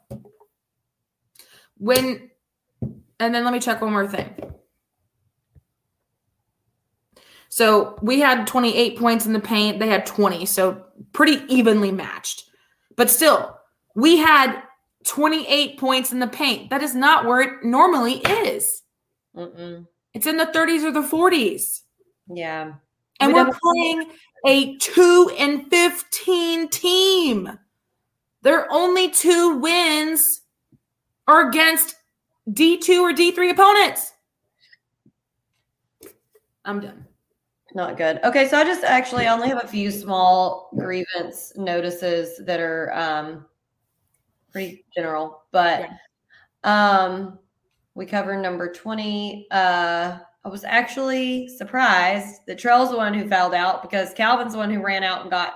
when 1.77 2.29
and 3.19 3.33
then 3.33 3.43
let 3.43 3.53
me 3.53 3.59
check 3.59 3.81
one 3.81 3.91
more 3.91 4.07
thing 4.07 4.29
so 7.47 7.97
we 8.01 8.19
had 8.19 8.45
28 8.45 8.97
points 8.97 9.25
in 9.25 9.33
the 9.33 9.39
paint 9.39 9.79
they 9.79 9.87
had 9.87 10.05
20 10.05 10.45
so 10.45 10.83
pretty 11.13 11.41
evenly 11.53 11.91
matched 11.91 12.48
but 12.99 13.09
still 13.09 13.57
we 13.95 14.17
had 14.17 14.61
28 15.05 15.79
points 15.79 16.11
in 16.11 16.19
the 16.19 16.27
paint 16.27 16.69
that 16.69 16.83
is 16.83 16.93
not 16.93 17.25
where 17.25 17.41
it 17.41 17.63
normally 17.63 18.17
is 18.17 18.83
mm-mm. 19.35 19.87
it's 20.13 20.27
in 20.27 20.37
the 20.37 20.45
30s 20.45 20.83
or 20.83 20.91
the 20.91 21.01
40s 21.01 21.81
yeah. 22.33 22.73
and 23.19 23.33
We 23.33 23.41
we're 23.41 23.51
playing 23.61 24.11
a 24.45 24.77
2 24.77 25.31
and 25.37 25.69
15 25.69 26.69
team. 26.69 27.59
Their 28.41 28.71
only 28.71 29.09
two 29.09 29.57
wins 29.57 30.41
are 31.27 31.49
against 31.49 31.95
D2 32.49 33.01
or 33.01 33.13
D3 33.13 33.51
opponents. 33.51 34.13
I'm 36.63 36.79
done. 36.79 37.05
Not 37.75 37.97
good. 37.97 38.19
Okay, 38.23 38.47
so 38.47 38.57
I 38.57 38.63
just 38.63 38.83
actually 38.83 39.27
only 39.27 39.47
have 39.47 39.63
a 39.63 39.67
few 39.67 39.91
small 39.91 40.69
grievance 40.77 41.53
notices 41.55 42.43
that 42.45 42.59
are 42.59 42.91
um 42.93 43.45
pretty 44.51 44.85
general, 44.95 45.43
but 45.51 45.89
um 46.63 47.39
we 47.95 48.05
covered 48.05 48.41
number 48.41 48.71
20. 48.71 49.47
Uh 49.51 50.19
I 50.45 50.49
was 50.49 50.63
actually 50.63 51.49
surprised 51.49 52.41
that 52.47 52.57
Trell's 52.57 52.91
the 52.91 52.97
one 52.97 53.13
who 53.13 53.27
fouled 53.27 53.53
out 53.53 53.81
because 53.81 54.13
Calvin's 54.13 54.53
the 54.53 54.57
one 54.59 54.71
who 54.73 54.81
ran 54.81 55.03
out 55.03 55.21
and 55.21 55.29
got 55.29 55.55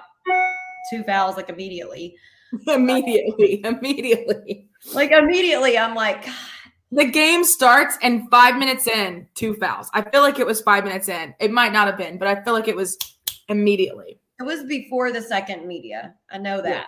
two 0.89 1.03
fouls 1.03 1.37
like 1.37 1.49
immediately. 1.49 2.15
immediately, 2.67 3.61
immediately. 3.63 4.69
Like 4.93 5.11
immediately, 5.11 5.77
I'm 5.77 5.95
like, 5.95 6.25
God, 6.25 6.35
The 6.95 7.05
game 7.05 7.43
starts 7.43 7.97
and 8.01 8.29
five 8.29 8.57
minutes 8.57 8.87
in, 8.87 9.27
two 9.35 9.55
fouls. 9.55 9.89
I 9.93 10.01
feel 10.01 10.21
like 10.21 10.39
it 10.39 10.45
was 10.45 10.61
five 10.61 10.83
minutes 10.83 11.09
in. 11.09 11.33
It 11.39 11.51
might 11.51 11.73
not 11.73 11.87
have 11.87 11.97
been, 11.97 12.17
but 12.17 12.27
I 12.27 12.43
feel 12.43 12.53
like 12.53 12.67
it 12.67 12.75
was 12.75 12.97
immediately. 13.49 14.19
it 14.39 14.43
was 14.43 14.63
before 14.65 15.11
the 15.11 15.21
second 15.21 15.67
media. 15.67 16.13
I 16.31 16.37
know 16.37 16.61
that. 16.61 16.87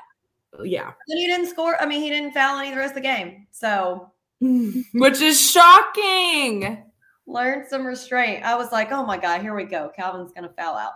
Yeah. 0.64 0.92
Then 1.08 1.18
he 1.18 1.28
didn't 1.28 1.48
score. 1.48 1.82
I 1.82 1.86
mean, 1.86 2.02
he 2.02 2.10
didn't 2.10 2.34
foul 2.34 2.60
any 2.60 2.72
the 2.72 2.78
rest 2.78 2.92
of 2.92 2.96
the 2.96 3.02
game. 3.02 3.48
So 3.52 4.12
Which 4.42 5.22
is 5.22 5.40
shocking. 5.52 6.84
learned 7.26 7.68
some 7.68 7.86
restraint. 7.86 8.44
I 8.44 8.56
was 8.56 8.72
like, 8.72 8.92
oh 8.92 9.06
my 9.06 9.18
God, 9.18 9.42
here 9.42 9.56
we 9.56 9.64
go. 9.64 9.92
Calvin's 9.96 10.32
gonna 10.34 10.54
foul 10.58 10.76
out. 10.76 10.94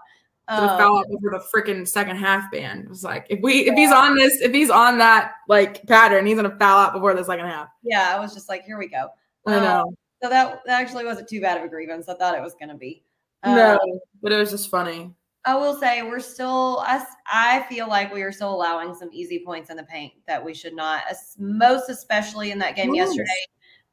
Um, 0.50 0.68
foul 0.80 1.00
out 1.00 1.06
over 1.12 1.30
the 1.30 1.44
freaking 1.54 1.88
second 1.88 2.16
half 2.18 2.52
band. 2.52 2.84
It 2.86 2.90
was 2.90 3.04
like 3.04 3.28
if 3.30 3.40
we 3.42 3.68
if 3.70 3.76
he's 3.76 3.92
on 3.92 4.16
this, 4.16 4.42
if 4.42 4.52
he's 4.52 4.70
on 4.70 4.98
that 4.98 5.34
like 5.48 5.86
pattern, 5.88 6.26
he's 6.26 6.36
gonna 6.38 6.56
foul 6.58 6.80
out 6.80 6.94
before 6.94 7.14
the 7.14 7.24
second 7.24 7.46
half. 7.46 7.70
yeah, 7.84 8.14
I 8.16 8.20
was 8.20 8.34
just 8.34 8.50
like, 8.50 8.64
here 8.64 8.78
we 8.80 8.88
go. 8.88 9.10
I 9.46 9.56
Um, 9.58 9.64
know. 9.64 9.94
So 10.22 10.28
that, 10.30 10.60
that 10.66 10.82
actually 10.82 11.06
wasn't 11.06 11.30
too 11.30 11.40
bad 11.40 11.58
of 11.58 11.64
a 11.64 11.70
grievance. 11.70 12.10
I 12.10 12.14
thought 12.16 12.36
it 12.36 12.42
was 12.42 12.56
gonna 12.60 12.76
be. 12.76 13.04
no, 13.46 13.74
Um, 13.74 14.00
but 14.22 14.32
it 14.32 14.38
was 14.38 14.50
just 14.52 14.70
funny. 14.70 15.14
I 15.46 15.56
will 15.56 15.76
say 15.80 16.02
we're 16.02 16.20
still. 16.20 16.84
i 16.86 17.66
feel 17.70 17.88
like 17.88 18.14
we 18.14 18.22
are 18.24 18.32
still 18.32 18.54
allowing 18.54 18.94
some 18.94 19.10
easy 19.14 19.44
points 19.46 19.70
in 19.70 19.78
the 19.78 19.84
paint 19.84 20.14
that 20.28 20.44
we 20.44 20.54
should 20.54 20.76
not. 20.76 21.04
Most 21.38 21.90
especially 21.90 22.52
in 22.52 22.60
that 22.60 22.76
game 22.76 22.94
Yes. 22.94 23.10
yesterday, 23.10 23.30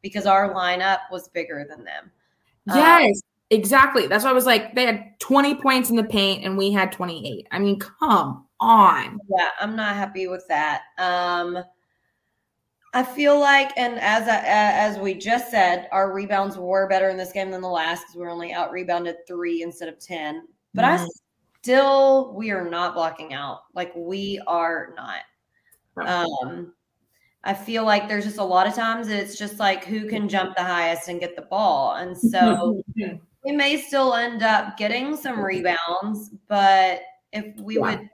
because 0.02 0.26
our 0.26 0.52
lineup 0.52 1.00
was 1.12 1.28
bigger 1.28 1.64
than 1.68 1.84
them. 1.84 2.10
Um, 2.70 2.78
Yes. 2.78 3.20
Exactly. 3.50 4.06
That's 4.06 4.24
why 4.24 4.30
I 4.30 4.34
was 4.34 4.46
like, 4.46 4.74
they 4.74 4.86
had 4.86 5.18
20 5.20 5.54
points 5.56 5.90
in 5.90 5.96
the 5.96 6.04
paint 6.04 6.44
and 6.44 6.58
we 6.58 6.72
had 6.72 6.90
28. 6.90 7.46
I 7.52 7.58
mean, 7.58 7.78
come 7.78 8.46
on. 8.60 9.20
Yeah, 9.38 9.50
I'm 9.60 9.76
not 9.76 9.94
happy 9.94 10.26
with 10.26 10.44
that. 10.48 10.82
Um, 10.98 11.58
I 12.92 13.02
feel 13.02 13.38
like, 13.38 13.72
and 13.76 14.00
as 14.00 14.26
I, 14.26 14.38
as 14.44 14.98
we 14.98 15.14
just 15.14 15.50
said, 15.50 15.88
our 15.92 16.12
rebounds 16.12 16.56
were 16.56 16.88
better 16.88 17.08
in 17.10 17.16
this 17.16 17.30
game 17.32 17.50
than 17.50 17.60
the 17.60 17.68
last 17.68 18.00
because 18.02 18.16
we 18.16 18.22
were 18.22 18.30
only 18.30 18.52
out 18.52 18.72
rebounded 18.72 19.16
three 19.28 19.62
instead 19.62 19.88
of 19.88 19.98
ten. 20.00 20.48
But 20.74 20.84
I 20.84 20.96
Mhm. 20.96 21.08
still, 21.62 22.32
we 22.34 22.50
are 22.50 22.68
not 22.68 22.94
blocking 22.94 23.34
out. 23.34 23.60
Like 23.74 23.92
we 23.94 24.40
are 24.46 24.94
not. 24.96 25.20
Um, 26.06 26.72
I 27.44 27.54
feel 27.54 27.84
like 27.84 28.08
there's 28.08 28.24
just 28.24 28.38
a 28.38 28.44
lot 28.44 28.66
of 28.66 28.74
times 28.74 29.08
it's 29.08 29.38
just 29.38 29.60
like 29.60 29.84
who 29.84 30.08
can 30.08 30.28
jump 30.28 30.56
the 30.56 30.64
highest 30.64 31.08
and 31.08 31.20
get 31.20 31.36
the 31.36 31.42
ball, 31.42 31.94
and 31.96 32.16
so 32.16 32.82
we 33.46 33.52
may 33.52 33.76
still 33.80 34.14
end 34.14 34.42
up 34.42 34.76
getting 34.76 35.16
some 35.16 35.40
rebounds, 35.40 36.30
but 36.48 37.02
if 37.32 37.56
we 37.60 37.74
Yeah. 37.76 37.80
would 37.80 38.10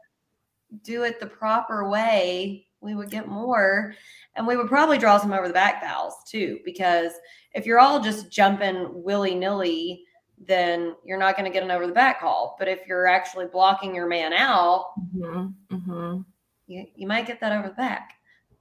do 0.82 1.04
it 1.04 1.18
the 1.20 1.26
proper 1.26 1.88
way, 1.88 2.66
we 2.82 2.94
would 2.94 3.10
get 3.10 3.28
more. 3.28 3.94
And 4.34 4.46
we 4.46 4.56
would 4.56 4.68
probably 4.68 4.98
draw 4.98 5.16
some 5.16 5.32
over 5.32 5.48
the 5.48 5.54
back 5.54 5.82
fouls 5.82 6.22
too, 6.28 6.60
because 6.66 7.12
if 7.54 7.64
you're 7.64 7.80
all 7.80 7.98
just 7.98 8.30
jumping 8.30 9.02
willy 9.02 9.34
nilly, 9.34 10.04
then 10.36 10.94
you're 11.02 11.18
not 11.18 11.36
going 11.36 11.50
to 11.50 11.52
get 11.52 11.62
an 11.62 11.70
over 11.70 11.86
the 11.86 11.92
back 11.94 12.20
call. 12.20 12.56
But 12.58 12.68
if 12.68 12.86
you're 12.86 13.06
actually 13.06 13.46
blocking 13.46 13.94
your 13.94 14.08
man 14.08 14.34
out, 14.34 14.92
Mhm, 15.16 15.54
mhm. 15.70 16.24
you, 16.66 16.86
you 16.94 17.06
might 17.06 17.26
get 17.26 17.40
that 17.40 17.52
over 17.52 17.68
the 17.68 17.74
back. 17.74 18.14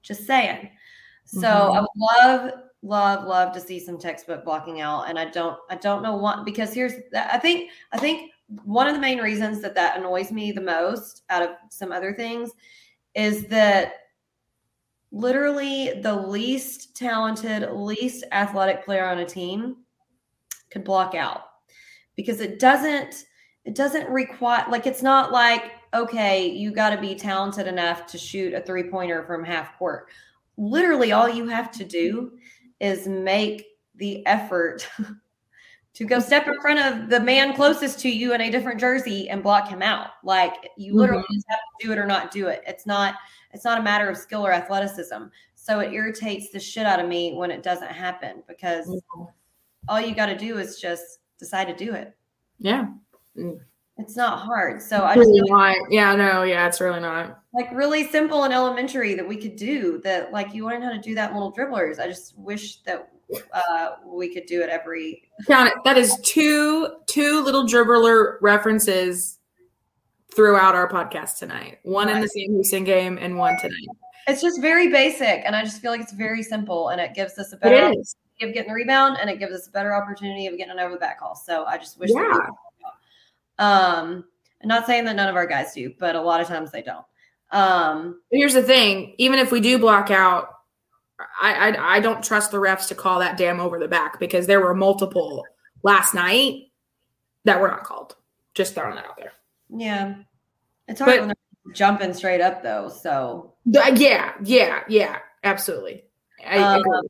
Just 0.03 0.25
saying. 0.25 0.69
So 1.25 1.47
Mhm. 1.47 1.77
I 1.77 1.81
would 1.81 1.89
love, 1.97 2.51
love, 2.83 3.27
love 3.27 3.53
to 3.53 3.59
see 3.59 3.79
some 3.79 3.97
textbook 3.97 4.43
blocking 4.43 4.81
out. 4.81 5.09
And 5.09 5.19
I 5.19 5.25
don't, 5.25 5.57
I 5.69 5.75
don't 5.75 6.03
know 6.03 6.15
what 6.15 6.45
because 6.45 6.73
here's, 6.73 6.93
I 7.15 7.37
think, 7.37 7.71
I 7.91 7.97
think 7.97 8.31
one 8.65 8.87
of 8.87 8.93
the 8.93 8.99
main 9.01 9.19
reasons 9.19 9.61
that 9.61 9.75
that 9.75 9.97
annoys 9.97 10.31
me 10.31 10.51
the 10.51 10.61
most 10.61 11.23
out 11.29 11.41
of 11.41 11.49
some 11.69 11.91
other 11.91 12.13
things 12.13 12.51
is 13.15 13.45
that 13.47 13.93
literally 15.11 15.99
the 16.01 16.15
least 16.15 16.95
talented, 16.95 17.69
least 17.71 18.23
athletic 18.31 18.83
player 18.83 19.05
on 19.05 19.19
a 19.19 19.25
team 19.25 19.77
could 20.69 20.83
block 20.83 21.15
out 21.15 21.43
because 22.15 22.39
it 22.39 22.59
doesn't 22.59 23.25
it 23.65 23.75
doesn't 23.75 24.09
require 24.09 24.65
like 24.69 24.87
it's 24.87 25.03
not 25.03 25.31
like 25.31 25.71
okay 25.93 26.47
you 26.47 26.71
got 26.71 26.91
to 26.91 27.01
be 27.01 27.13
talented 27.13 27.67
enough 27.67 28.05
to 28.07 28.17
shoot 28.17 28.53
a 28.53 28.61
three 28.61 28.83
pointer 28.83 29.23
from 29.23 29.43
half 29.43 29.77
court 29.77 30.07
literally 30.57 31.11
all 31.11 31.29
you 31.29 31.47
have 31.47 31.71
to 31.71 31.83
do 31.83 32.31
is 32.81 33.07
make 33.07 33.65
the 33.95 34.25
effort 34.25 34.89
to 35.93 36.05
go 36.05 36.19
step 36.19 36.47
in 36.47 36.59
front 36.59 36.79
of 36.79 37.09
the 37.09 37.19
man 37.19 37.55
closest 37.55 37.99
to 37.99 38.09
you 38.09 38.33
in 38.33 38.41
a 38.41 38.51
different 38.51 38.79
jersey 38.79 39.29
and 39.29 39.43
block 39.43 39.67
him 39.67 39.81
out. 39.81 40.09
Like 40.23 40.71
you 40.75 40.91
mm-hmm. 40.91 40.99
literally 40.99 41.23
just 41.31 41.45
have 41.49 41.59
to 41.59 41.87
do 41.87 41.93
it 41.93 41.97
or 41.97 42.05
not 42.05 42.31
do 42.31 42.47
it. 42.47 42.63
It's 42.65 42.85
not 42.85 43.15
it's 43.53 43.65
not 43.65 43.79
a 43.79 43.83
matter 43.83 44.09
of 44.09 44.17
skill 44.17 44.45
or 44.45 44.51
athleticism. 44.51 45.25
So 45.55 45.79
it 45.79 45.93
irritates 45.93 46.49
the 46.49 46.59
shit 46.59 46.85
out 46.85 46.99
of 46.99 47.07
me 47.07 47.35
when 47.35 47.51
it 47.51 47.63
doesn't 47.63 47.91
happen 47.91 48.43
because 48.47 48.87
mm-hmm. 48.87 49.23
all 49.87 50.01
you 50.01 50.15
got 50.15 50.27
to 50.27 50.37
do 50.37 50.57
is 50.57 50.79
just 50.79 51.19
decide 51.37 51.65
to 51.67 51.75
do 51.75 51.93
it. 51.93 52.15
Yeah. 52.57 52.87
It's 54.01 54.15
not 54.17 54.39
hard 54.39 54.81
so 54.81 55.03
i 55.03 55.15
just 55.15 55.27
Really 55.29 55.49
not. 55.49 55.77
Yeah, 55.89 56.15
no, 56.15 56.43
yeah, 56.43 56.67
it's 56.67 56.81
really 56.81 56.99
not. 56.99 57.39
like 57.53 57.69
really 57.73 58.07
simple 58.07 58.43
and 58.43 58.53
elementary 58.53 59.13
that 59.15 59.27
we 59.27 59.37
could 59.37 59.55
do 59.55 59.99
that 60.03 60.31
like 60.31 60.53
you 60.53 60.65
learn 60.65 60.81
how 60.81 60.91
to 60.91 60.99
do 60.99 61.15
that 61.15 61.29
in 61.31 61.35
little 61.35 61.53
dribblers 61.53 61.99
i 61.99 62.07
just 62.07 62.37
wish 62.37 62.77
that 62.83 63.09
uh 63.53 63.91
we 64.05 64.33
could 64.33 64.45
do 64.45 64.61
it 64.61 64.69
every 64.69 65.23
Count 65.47 65.67
it. 65.69 65.73
That 65.85 65.97
is 65.97 66.17
two 66.23 66.89
two 67.07 67.41
little 67.43 67.65
dribbler 67.65 68.35
references 68.41 69.39
throughout 70.35 70.75
our 70.75 70.89
podcast 70.89 71.37
tonight. 71.39 71.79
One 71.83 72.07
in 72.09 72.21
the 72.21 72.27
Sam 72.27 72.51
Houston 72.53 72.83
game 72.83 73.17
and 73.21 73.37
one 73.37 73.57
tonight. 73.59 73.87
it's 74.27 74.41
just 74.41 74.61
very 74.61 74.87
basic 74.89 75.41
and 75.45 75.55
i 75.55 75.63
just 75.63 75.81
feel 75.81 75.91
like 75.91 75.99
it's 76.01 76.13
very 76.13 76.43
simple 76.43 76.89
and 76.89 77.01
it 77.01 77.13
gives 77.13 77.37
us 77.39 77.51
a 77.53 77.57
better 77.57 77.75
opportunity 77.75 78.03
of 78.41 78.53
getting 78.53 78.71
a 78.71 78.73
rebound 78.73 79.17
and 79.19 79.29
it 79.29 79.39
gives 79.39 79.53
us 79.53 79.67
a 79.67 79.71
better 79.71 79.93
opportunity 79.95 80.45
of 80.47 80.55
getting 80.57 80.71
an 80.71 80.79
over 80.79 80.93
the 80.93 80.99
back 80.99 81.19
call 81.19 81.35
so 81.35 81.65
i 81.65 81.77
just 81.77 81.97
wish 81.99 82.11
Yeah. 82.13 82.37
Um 83.61 84.23
i'm 84.61 84.67
not 84.67 84.85
saying 84.85 85.05
that 85.05 85.15
none 85.15 85.29
of 85.29 85.35
our 85.35 85.45
guys 85.45 85.73
do 85.73 85.93
but 85.99 86.15
a 86.15 86.21
lot 86.21 86.41
of 86.41 86.47
times 86.47 86.71
they 86.71 86.81
don't 86.81 87.05
um 87.51 88.21
here's 88.31 88.53
the 88.53 88.63
thing: 88.63 89.13
even 89.17 89.37
if 89.37 89.51
we 89.51 89.59
do 89.59 89.77
block 89.77 90.09
out, 90.09 90.47
I, 91.41 91.69
I 91.71 91.95
I 91.95 91.99
don't 91.99 92.23
trust 92.23 92.51
the 92.51 92.57
refs 92.57 92.87
to 92.87 92.95
call 92.95 93.19
that 93.19 93.37
damn 93.37 93.59
over 93.59 93.77
the 93.77 93.89
back 93.89 94.19
because 94.21 94.47
there 94.47 94.61
were 94.61 94.73
multiple 94.73 95.43
last 95.83 96.13
night 96.13 96.71
that 97.43 97.59
were 97.59 97.67
not 97.67 97.83
called. 97.83 98.15
Just 98.53 98.73
throwing 98.73 98.95
that 98.95 99.05
out 99.05 99.17
there. 99.17 99.33
yeah 99.69 100.15
it's 100.87 100.99
hard 101.01 101.11
But- 101.11 101.19
when 101.19 101.27
they're 101.27 101.73
jumping 101.73 102.13
straight 102.13 102.39
up 102.39 102.63
though 102.63 102.87
so 102.87 103.53
Yeah, 103.65 104.33
yeah, 104.45 104.83
yeah, 104.87 105.19
absolutely. 105.43 106.05
I 106.47 106.57
Um, 106.57 106.79
agree. 106.79 107.09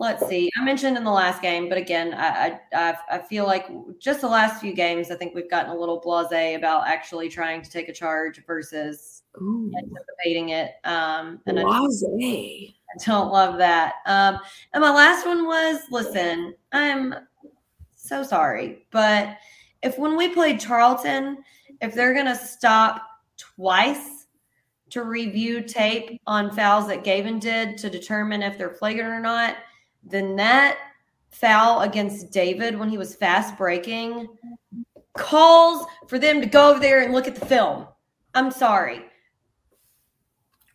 Let's 0.00 0.24
see. 0.28 0.48
I 0.56 0.62
mentioned 0.62 0.96
in 0.96 1.02
the 1.02 1.10
last 1.10 1.42
game, 1.42 1.68
but 1.68 1.76
again, 1.76 2.14
I, 2.14 2.60
I 2.72 2.96
I 3.10 3.18
feel 3.18 3.46
like 3.46 3.66
just 3.98 4.20
the 4.20 4.28
last 4.28 4.60
few 4.60 4.72
games, 4.72 5.10
I 5.10 5.16
think 5.16 5.34
we've 5.34 5.50
gotten 5.50 5.72
a 5.72 5.76
little 5.76 6.00
blasé 6.00 6.54
about 6.54 6.86
actually 6.86 7.28
trying 7.28 7.62
to 7.62 7.68
take 7.70 7.88
a 7.88 7.92
charge 7.92 8.40
versus 8.46 9.24
Ooh, 9.42 9.72
anticipating 9.76 10.50
it. 10.50 10.74
Um, 10.84 11.40
and 11.46 11.58
I, 11.58 11.64
blase. 11.64 12.04
I 12.88 13.04
don't 13.04 13.32
love 13.32 13.58
that. 13.58 13.94
Um, 14.06 14.38
and 14.72 14.82
my 14.82 14.92
last 14.92 15.26
one 15.26 15.44
was, 15.44 15.80
listen, 15.90 16.54
I'm 16.70 17.16
so 17.96 18.22
sorry, 18.22 18.86
but 18.92 19.36
if 19.82 19.98
when 19.98 20.16
we 20.16 20.28
played 20.28 20.60
Tarleton, 20.60 21.38
if 21.80 21.92
they're 21.92 22.14
gonna 22.14 22.36
stop 22.36 23.02
twice 23.36 24.26
to 24.90 25.02
review 25.02 25.60
tape 25.60 26.20
on 26.28 26.52
fouls 26.52 26.86
that 26.86 27.02
Gavin 27.02 27.40
did 27.40 27.76
to 27.78 27.90
determine 27.90 28.44
if 28.44 28.56
they're 28.56 28.70
flagrant 28.70 29.10
or 29.10 29.20
not, 29.20 29.56
then 30.02 30.36
that 30.36 30.78
foul 31.30 31.80
against 31.80 32.30
David 32.30 32.78
when 32.78 32.88
he 32.88 32.98
was 32.98 33.14
fast 33.14 33.56
breaking 33.56 34.28
calls 35.18 35.86
for 36.06 36.18
them 36.18 36.40
to 36.40 36.46
go 36.46 36.70
over 36.70 36.80
there 36.80 37.02
and 37.02 37.12
look 37.12 37.26
at 37.26 37.34
the 37.34 37.46
film. 37.46 37.86
I'm 38.34 38.50
sorry. 38.50 39.04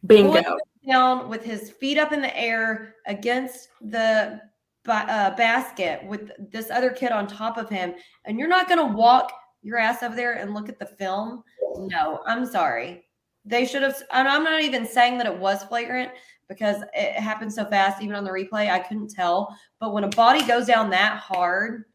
Bingo. 0.05 0.57
Down 0.87 1.29
with 1.29 1.43
his 1.43 1.71
feet 1.71 1.97
up 1.97 2.11
in 2.11 2.21
the 2.21 2.37
air 2.37 2.95
against 3.07 3.69
the 3.81 4.41
uh, 4.85 5.29
basket 5.35 6.05
with 6.05 6.31
this 6.51 6.69
other 6.69 6.89
kid 6.89 7.13
on 7.13 7.25
top 7.25 7.57
of 7.57 7.69
him, 7.69 7.93
and 8.25 8.37
you're 8.37 8.49
not 8.49 8.67
going 8.67 8.85
to 8.85 8.97
walk 8.97 9.31
your 9.61 9.77
ass 9.77 10.03
over 10.03 10.13
there 10.13 10.33
and 10.33 10.53
look 10.53 10.67
at 10.67 10.77
the 10.77 10.85
film. 10.85 11.41
No, 11.77 12.19
I'm 12.27 12.45
sorry. 12.45 13.05
They 13.45 13.65
should 13.65 13.81
have. 13.81 13.95
I'm 14.11 14.43
not 14.43 14.61
even 14.61 14.85
saying 14.85 15.17
that 15.19 15.25
it 15.25 15.37
was 15.37 15.63
flagrant 15.63 16.11
because 16.47 16.81
it 16.93 17.13
happened 17.13 17.53
so 17.53 17.65
fast. 17.65 18.01
Even 18.01 18.15
on 18.15 18.23
the 18.23 18.31
replay, 18.31 18.69
I 18.69 18.79
couldn't 18.79 19.09
tell. 19.11 19.55
But 19.79 19.93
when 19.93 20.03
a 20.03 20.09
body 20.09 20.45
goes 20.45 20.65
down 20.65 20.89
that 20.91 21.17
hard, 21.17 21.85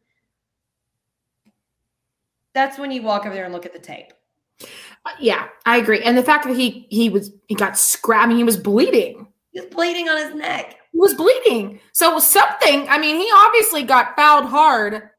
that's 2.53 2.77
when 2.77 2.91
you 2.91 3.01
walk 3.01 3.25
over 3.25 3.33
there 3.33 3.45
and 3.45 3.53
look 3.53 3.65
at 3.65 3.73
the 3.73 3.79
tape. 3.79 4.13
Uh, 4.61 5.11
Yeah, 5.19 5.47
I 5.65 5.77
agree. 5.77 6.01
And 6.01 6.17
the 6.17 6.23
fact 6.23 6.45
that 6.45 6.55
he 6.55 6.87
he 6.89 7.09
was 7.09 7.31
he 7.47 7.55
got 7.55 7.77
scrapped, 7.77 8.25
I 8.25 8.27
mean, 8.27 8.37
he 8.37 8.43
was 8.43 8.57
bleeding. 8.57 9.27
He 9.51 9.61
was 9.61 9.69
bleeding 9.69 10.09
on 10.09 10.17
his 10.17 10.35
neck. 10.35 10.75
He 10.91 10.97
was 10.99 11.13
bleeding. 11.13 11.79
So 11.93 12.11
it 12.11 12.15
was 12.15 12.25
something. 12.25 12.87
I 12.89 12.97
mean, 12.97 13.15
he 13.15 13.29
obviously 13.33 13.83
got 13.83 14.15
fouled 14.15 14.45
hard 14.45 15.09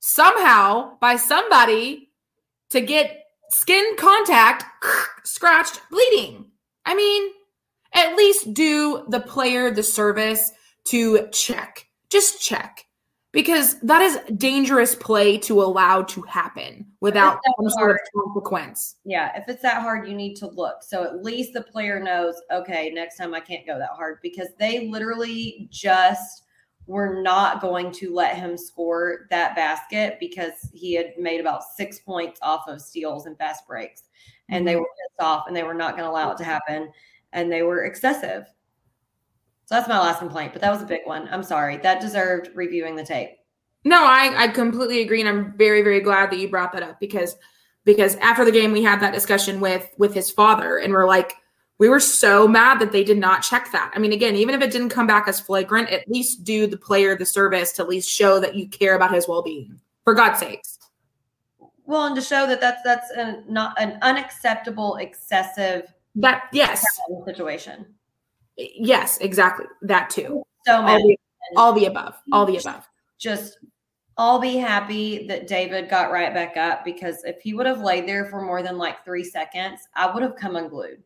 somehow 0.00 0.98
by 1.00 1.16
somebody 1.16 2.10
to 2.70 2.80
get 2.80 3.24
skin 3.50 3.96
contact, 3.96 4.64
scratched, 5.24 5.80
bleeding. 5.90 6.46
I 6.84 6.94
mean, 6.94 7.32
at 7.96 8.14
least 8.16 8.54
do 8.54 9.04
the 9.08 9.20
player 9.20 9.70
the 9.70 9.82
service 9.82 10.52
to 10.84 11.28
check. 11.32 11.86
Just 12.10 12.40
check. 12.40 12.84
Because 13.32 13.78
that 13.80 14.00
is 14.00 14.18
dangerous 14.38 14.94
play 14.94 15.36
to 15.38 15.60
allow 15.60 16.00
to 16.02 16.22
happen 16.22 16.86
without 17.02 17.38
some 17.58 17.68
sort 17.68 17.90
of 17.90 17.98
consequence. 18.14 18.96
Yeah, 19.04 19.36
if 19.36 19.46
it's 19.48 19.60
that 19.60 19.82
hard, 19.82 20.08
you 20.08 20.14
need 20.14 20.36
to 20.36 20.46
look. 20.46 20.82
So 20.82 21.04
at 21.04 21.22
least 21.22 21.52
the 21.52 21.60
player 21.60 22.00
knows, 22.00 22.40
okay, 22.50 22.90
next 22.94 23.18
time 23.18 23.34
I 23.34 23.40
can't 23.40 23.66
go 23.66 23.78
that 23.78 23.90
hard 23.90 24.20
because 24.22 24.48
they 24.58 24.88
literally 24.88 25.68
just 25.70 26.44
were 26.86 27.20
not 27.20 27.60
going 27.60 27.90
to 27.90 28.14
let 28.14 28.36
him 28.36 28.56
score 28.56 29.26
that 29.30 29.54
basket 29.54 30.16
because 30.18 30.52
he 30.72 30.94
had 30.94 31.12
made 31.18 31.40
about 31.40 31.64
six 31.76 31.98
points 31.98 32.38
off 32.42 32.66
of 32.68 32.80
steals 32.80 33.26
and 33.26 33.36
fast 33.36 33.66
breaks. 33.66 34.04
And 34.48 34.66
they 34.66 34.72
mm-hmm. 34.72 34.80
were 34.80 34.86
pissed 34.86 35.20
off 35.20 35.44
and 35.46 35.54
they 35.54 35.64
were 35.64 35.74
not 35.74 35.92
going 35.92 36.04
to 36.04 36.10
allow 36.10 36.30
it 36.30 36.38
to 36.38 36.44
happen. 36.44 36.90
And 37.36 37.52
they 37.52 37.62
were 37.62 37.84
excessive. 37.84 38.46
So 39.66 39.74
that's 39.74 39.88
my 39.88 39.98
last 39.98 40.20
complaint, 40.20 40.52
but 40.52 40.62
that 40.62 40.72
was 40.72 40.82
a 40.82 40.86
big 40.86 41.02
one. 41.04 41.28
I'm 41.30 41.42
sorry. 41.42 41.76
That 41.76 42.00
deserved 42.00 42.50
reviewing 42.54 42.96
the 42.96 43.04
tape. 43.04 43.30
No, 43.84 44.04
I, 44.04 44.34
I 44.36 44.48
completely 44.48 45.00
agree, 45.00 45.20
and 45.20 45.28
I'm 45.28 45.56
very 45.56 45.82
very 45.82 46.00
glad 46.00 46.30
that 46.30 46.38
you 46.38 46.48
brought 46.48 46.72
that 46.72 46.82
up 46.82 46.98
because 46.98 47.36
because 47.84 48.16
after 48.16 48.44
the 48.44 48.50
game 48.50 48.72
we 48.72 48.82
had 48.82 49.00
that 49.00 49.14
discussion 49.14 49.60
with 49.60 49.88
with 49.98 50.14
his 50.14 50.30
father, 50.30 50.78
and 50.78 50.92
we're 50.92 51.06
like, 51.06 51.34
We 51.78 51.88
were 51.88 52.00
so 52.00 52.48
mad 52.48 52.80
that 52.80 52.90
they 52.92 53.04
did 53.04 53.18
not 53.18 53.42
check 53.42 53.70
that. 53.72 53.92
I 53.94 53.98
mean, 53.98 54.12
again, 54.12 54.34
even 54.34 54.54
if 54.54 54.62
it 54.62 54.72
didn't 54.72 54.88
come 54.90 55.06
back 55.06 55.28
as 55.28 55.40
flagrant, 55.40 55.90
at 55.90 56.08
least 56.08 56.42
do 56.42 56.66
the 56.66 56.76
player 56.76 57.16
the 57.16 57.26
service 57.26 57.72
to 57.72 57.82
at 57.82 57.88
least 57.88 58.08
show 58.08 58.40
that 58.40 58.54
you 58.54 58.68
care 58.68 58.96
about 58.96 59.14
his 59.14 59.28
well 59.28 59.42
being. 59.42 59.80
For 60.04 60.14
God's 60.14 60.38
sakes. 60.40 60.78
Well, 61.84 62.06
and 62.06 62.16
to 62.16 62.22
show 62.22 62.46
that 62.46 62.60
that's 62.60 62.82
that's 62.82 63.10
an, 63.10 63.44
not 63.48 63.80
an 63.80 63.98
unacceptable, 64.02 64.96
excessive 64.96 65.92
That 66.16 66.44
yes, 66.52 66.84
situation. 67.26 67.86
yes, 68.56 69.18
exactly. 69.18 69.66
That 69.82 70.10
too. 70.10 70.42
So 70.66 70.76
All 70.76 70.82
many. 70.82 71.18
the, 71.52 71.58
all 71.58 71.72
the 71.72 71.84
above. 71.86 72.14
All 72.32 72.46
the 72.46 72.56
above. 72.56 72.88
just 73.18 73.58
I'll 74.18 74.38
be 74.38 74.56
happy 74.56 75.26
that 75.26 75.46
David 75.46 75.90
got 75.90 76.10
right 76.10 76.32
back 76.32 76.56
up 76.56 76.84
because 76.84 77.22
if 77.24 77.40
he 77.42 77.52
would 77.52 77.66
have 77.66 77.82
laid 77.82 78.08
there 78.08 78.24
for 78.24 78.40
more 78.40 78.62
than 78.62 78.78
like 78.78 79.04
three 79.04 79.24
seconds, 79.24 79.80
I 79.94 80.12
would 80.12 80.22
have 80.22 80.36
come 80.36 80.56
unglued. 80.56 81.02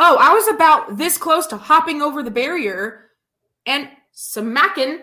Oh, 0.00 0.16
I 0.20 0.32
was 0.34 0.48
about 0.48 0.96
this 0.98 1.16
close 1.16 1.46
to 1.48 1.56
hopping 1.56 2.02
over 2.02 2.24
the 2.24 2.30
barrier 2.30 3.10
and 3.66 3.88
smacking 4.10 4.98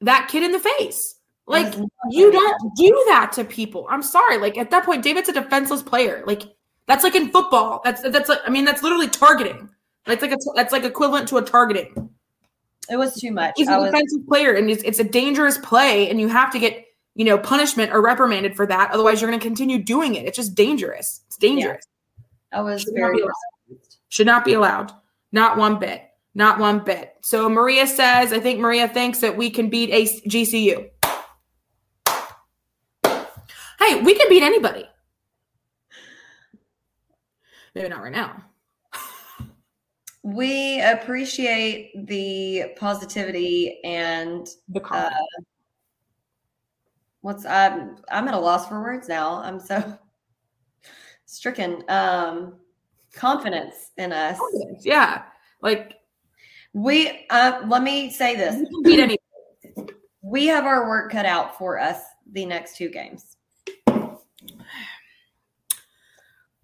that 0.00 0.28
kid 0.28 0.42
in 0.42 0.50
the 0.50 0.58
face. 0.58 1.14
Like 1.46 1.74
you 2.10 2.32
don't 2.32 2.74
do 2.74 3.04
that 3.08 3.30
to 3.34 3.44
people. 3.44 3.86
I'm 3.90 4.02
sorry. 4.02 4.38
Like 4.38 4.58
at 4.58 4.70
that 4.70 4.84
point, 4.84 5.04
David's 5.04 5.28
a 5.28 5.32
defenseless 5.32 5.82
player. 5.82 6.24
Like 6.26 6.42
that's 6.86 7.04
like 7.04 7.14
in 7.14 7.30
football. 7.30 7.80
That's 7.84 8.02
that's 8.02 8.28
like 8.28 8.40
I 8.46 8.50
mean 8.50 8.64
that's 8.64 8.82
literally 8.82 9.08
targeting. 9.08 9.68
That's 10.06 10.22
like 10.22 10.32
a, 10.32 10.36
that's 10.54 10.72
like 10.72 10.84
equivalent 10.84 11.28
to 11.28 11.38
a 11.38 11.42
targeting. 11.42 12.10
It 12.90 12.96
was 12.96 13.14
too 13.14 13.32
much. 13.32 13.54
He's 13.56 13.68
I 13.68 13.76
a 13.76 13.80
was, 13.80 13.90
defensive 13.90 14.26
player, 14.28 14.52
and 14.52 14.70
it's, 14.70 14.82
it's 14.82 14.98
a 14.98 15.04
dangerous 15.04 15.56
play, 15.58 16.10
and 16.10 16.20
you 16.20 16.28
have 16.28 16.52
to 16.52 16.58
get 16.58 16.84
you 17.14 17.24
know 17.24 17.38
punishment 17.38 17.92
or 17.92 18.02
reprimanded 18.02 18.54
for 18.54 18.66
that. 18.66 18.90
Otherwise, 18.90 19.20
you're 19.20 19.30
going 19.30 19.40
to 19.40 19.46
continue 19.46 19.78
doing 19.78 20.14
it. 20.14 20.26
It's 20.26 20.36
just 20.36 20.54
dangerous. 20.54 21.22
It's 21.26 21.38
dangerous. 21.38 21.84
I 22.52 22.60
was 22.60 22.82
Should 22.82 22.94
not 22.94 23.00
very 23.00 23.20
allowed. 23.20 23.32
Should 24.08 24.26
not 24.26 24.44
be 24.44 24.52
allowed. 24.52 24.92
Not 25.32 25.56
one 25.56 25.78
bit. 25.78 26.02
Not 26.34 26.58
one 26.58 26.80
bit. 26.80 27.14
So 27.22 27.48
Maria 27.48 27.86
says, 27.86 28.32
I 28.32 28.40
think 28.40 28.60
Maria 28.60 28.88
thinks 28.88 29.20
that 29.20 29.36
we 29.36 29.50
can 29.50 29.70
beat 29.70 29.90
a 29.90 30.04
GCU. 30.28 30.90
Hey, 33.78 34.00
we 34.02 34.14
can 34.14 34.28
beat 34.28 34.42
anybody. 34.42 34.88
Maybe 37.74 37.88
not 37.88 38.02
right 38.02 38.12
now. 38.12 38.36
we 40.22 40.80
appreciate 40.80 42.06
the 42.06 42.72
positivity 42.76 43.80
and 43.84 44.46
The 44.68 44.80
uh, 44.80 44.82
confidence. 44.82 45.18
what's 47.20 47.44
I'm 47.46 47.96
I'm 48.10 48.28
at 48.28 48.34
a 48.34 48.38
loss 48.38 48.68
for 48.68 48.80
words 48.80 49.08
now. 49.08 49.42
I'm 49.42 49.58
so 49.60 49.98
stricken. 51.26 51.82
Um 51.88 52.54
confidence 53.12 53.90
in 53.96 54.12
us. 54.12 54.38
Confidence, 54.38 54.84
yeah. 54.86 55.24
Like 55.60 55.96
We 56.72 57.26
uh 57.30 57.62
let 57.66 57.82
me 57.82 58.10
say 58.10 58.36
this. 58.36 58.54
we 58.56 58.66
can 58.66 58.82
beat 58.82 59.00
anybody. 59.00 59.20
We 60.22 60.46
have 60.46 60.64
our 60.64 60.88
work 60.88 61.10
cut 61.12 61.26
out 61.26 61.58
for 61.58 61.78
us 61.78 62.00
the 62.32 62.46
next 62.46 62.76
two 62.76 62.88
games. 62.88 63.36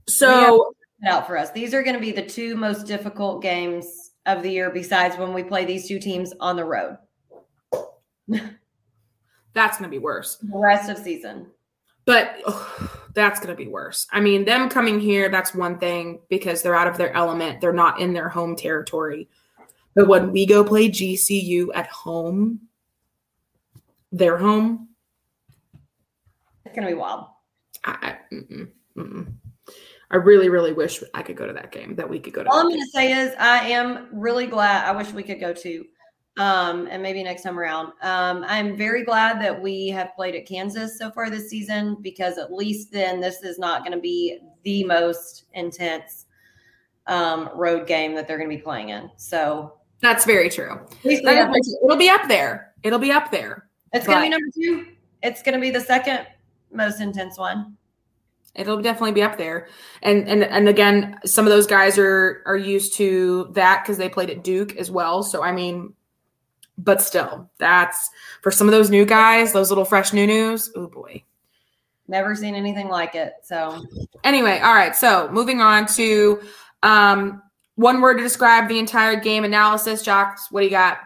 So 0.08 0.28
Cut 0.64 0.79
out 1.06 1.26
for 1.26 1.36
us. 1.36 1.50
These 1.50 1.74
are 1.74 1.82
going 1.82 1.94
to 1.94 2.00
be 2.00 2.12
the 2.12 2.26
two 2.26 2.56
most 2.56 2.86
difficult 2.86 3.42
games 3.42 4.12
of 4.26 4.42
the 4.42 4.50
year 4.50 4.70
besides 4.70 5.16
when 5.16 5.32
we 5.32 5.42
play 5.42 5.64
these 5.64 5.88
two 5.88 5.98
teams 5.98 6.32
on 6.40 6.56
the 6.56 6.64
road. 6.64 6.98
that's 8.28 9.78
going 9.78 9.88
to 9.90 9.94
be 9.94 9.98
worse. 9.98 10.36
The 10.36 10.58
rest 10.58 10.90
of 10.90 10.98
season. 10.98 11.46
But 12.06 12.36
ugh, 12.46 12.90
that's 13.14 13.40
going 13.40 13.54
to 13.54 13.62
be 13.62 13.68
worse. 13.68 14.06
I 14.12 14.20
mean, 14.20 14.44
them 14.44 14.68
coming 14.68 15.00
here, 15.00 15.28
that's 15.28 15.54
one 15.54 15.78
thing 15.78 16.20
because 16.28 16.62
they're 16.62 16.74
out 16.74 16.88
of 16.88 16.96
their 16.96 17.12
element. 17.14 17.60
They're 17.60 17.72
not 17.72 18.00
in 18.00 18.12
their 18.12 18.28
home 18.28 18.56
territory. 18.56 19.28
But 19.94 20.08
when 20.08 20.32
we 20.32 20.46
go 20.46 20.64
play 20.64 20.88
GCU 20.88 21.68
at 21.74 21.88
home, 21.88 22.60
their 24.12 24.38
home, 24.38 24.88
It's 26.64 26.74
going 26.74 26.86
to 26.86 26.94
be 26.94 26.98
wild. 26.98 27.26
I, 27.84 27.90
I, 28.02 28.34
mm-mm, 28.34 28.68
mm-mm. 28.96 29.32
I 30.10 30.16
really, 30.16 30.48
really 30.48 30.72
wish 30.72 31.02
I 31.14 31.22
could 31.22 31.36
go 31.36 31.46
to 31.46 31.52
that 31.52 31.70
game, 31.70 31.94
that 31.96 32.08
we 32.08 32.18
could 32.18 32.32
go 32.32 32.42
to 32.42 32.50
All 32.50 32.58
I'm 32.58 32.68
going 32.68 32.80
to 32.80 32.86
say 32.88 33.12
is 33.12 33.32
I 33.38 33.68
am 33.70 34.08
really 34.12 34.46
glad. 34.46 34.84
I 34.86 34.92
wish 34.92 35.12
we 35.12 35.22
could 35.22 35.38
go 35.38 35.52
to, 35.52 35.84
um, 36.36 36.88
and 36.90 37.00
maybe 37.02 37.22
next 37.22 37.42
time 37.42 37.58
around. 37.58 37.92
Um, 38.02 38.44
I'm 38.48 38.76
very 38.76 39.04
glad 39.04 39.40
that 39.40 39.60
we 39.60 39.88
have 39.90 40.10
played 40.16 40.34
at 40.34 40.46
Kansas 40.46 40.98
so 40.98 41.10
far 41.12 41.30
this 41.30 41.48
season 41.48 41.96
because 42.00 42.38
at 42.38 42.52
least 42.52 42.90
then 42.90 43.20
this 43.20 43.42
is 43.42 43.58
not 43.58 43.82
going 43.84 43.92
to 43.92 44.00
be 44.00 44.38
the 44.64 44.82
most 44.84 45.44
intense 45.54 46.26
um, 47.06 47.48
road 47.54 47.86
game 47.86 48.14
that 48.16 48.26
they're 48.26 48.38
going 48.38 48.50
to 48.50 48.56
be 48.56 48.62
playing 48.62 48.88
in. 48.88 49.10
So 49.16 49.74
That's 50.00 50.24
very 50.24 50.50
true. 50.50 50.72
at 50.72 51.04
least 51.04 51.22
we 51.22 51.26
That 51.26 51.32
is 51.32 51.36
have- 51.38 51.48
very 51.48 51.60
true. 51.62 51.78
It'll 51.84 51.96
be 51.96 52.08
up 52.10 52.26
there. 52.26 52.74
It'll 52.82 52.98
be 52.98 53.12
up 53.12 53.30
there. 53.30 53.68
it's 53.92 54.06
going 54.06 54.18
to 54.18 54.22
be 54.24 54.28
number 54.28 54.46
two. 54.56 54.92
It's 55.22 55.42
going 55.42 55.54
to 55.54 55.60
be 55.60 55.70
the 55.70 55.80
second 55.80 56.26
most 56.72 57.00
intense 57.00 57.38
one. 57.38 57.76
It'll 58.54 58.82
definitely 58.82 59.12
be 59.12 59.22
up 59.22 59.38
there. 59.38 59.68
And 60.02 60.28
and 60.28 60.42
and 60.44 60.68
again, 60.68 61.18
some 61.24 61.46
of 61.46 61.50
those 61.50 61.66
guys 61.66 61.98
are 61.98 62.42
are 62.46 62.56
used 62.56 62.94
to 62.94 63.48
that 63.52 63.82
because 63.82 63.98
they 63.98 64.08
played 64.08 64.30
at 64.30 64.42
Duke 64.42 64.76
as 64.76 64.90
well. 64.90 65.22
So 65.22 65.42
I 65.42 65.52
mean, 65.52 65.94
but 66.76 67.00
still, 67.00 67.50
that's 67.58 68.10
for 68.42 68.50
some 68.50 68.66
of 68.66 68.72
those 68.72 68.90
new 68.90 69.04
guys, 69.04 69.52
those 69.52 69.70
little 69.70 69.84
fresh 69.84 70.12
new 70.12 70.26
news. 70.26 70.70
Oh 70.76 70.88
boy. 70.88 71.22
Never 72.08 72.34
seen 72.34 72.56
anything 72.56 72.88
like 72.88 73.14
it. 73.14 73.34
So 73.44 73.84
Anyway, 74.24 74.58
all 74.58 74.74
right. 74.74 74.96
So 74.96 75.28
moving 75.30 75.60
on 75.60 75.86
to 75.94 76.42
um 76.82 77.42
one 77.76 78.00
word 78.00 78.16
to 78.16 78.22
describe 78.22 78.68
the 78.68 78.78
entire 78.78 79.18
game 79.18 79.44
analysis. 79.44 80.02
Jax, 80.02 80.50
what 80.50 80.60
do 80.60 80.66
you 80.66 80.72
got? 80.72 80.98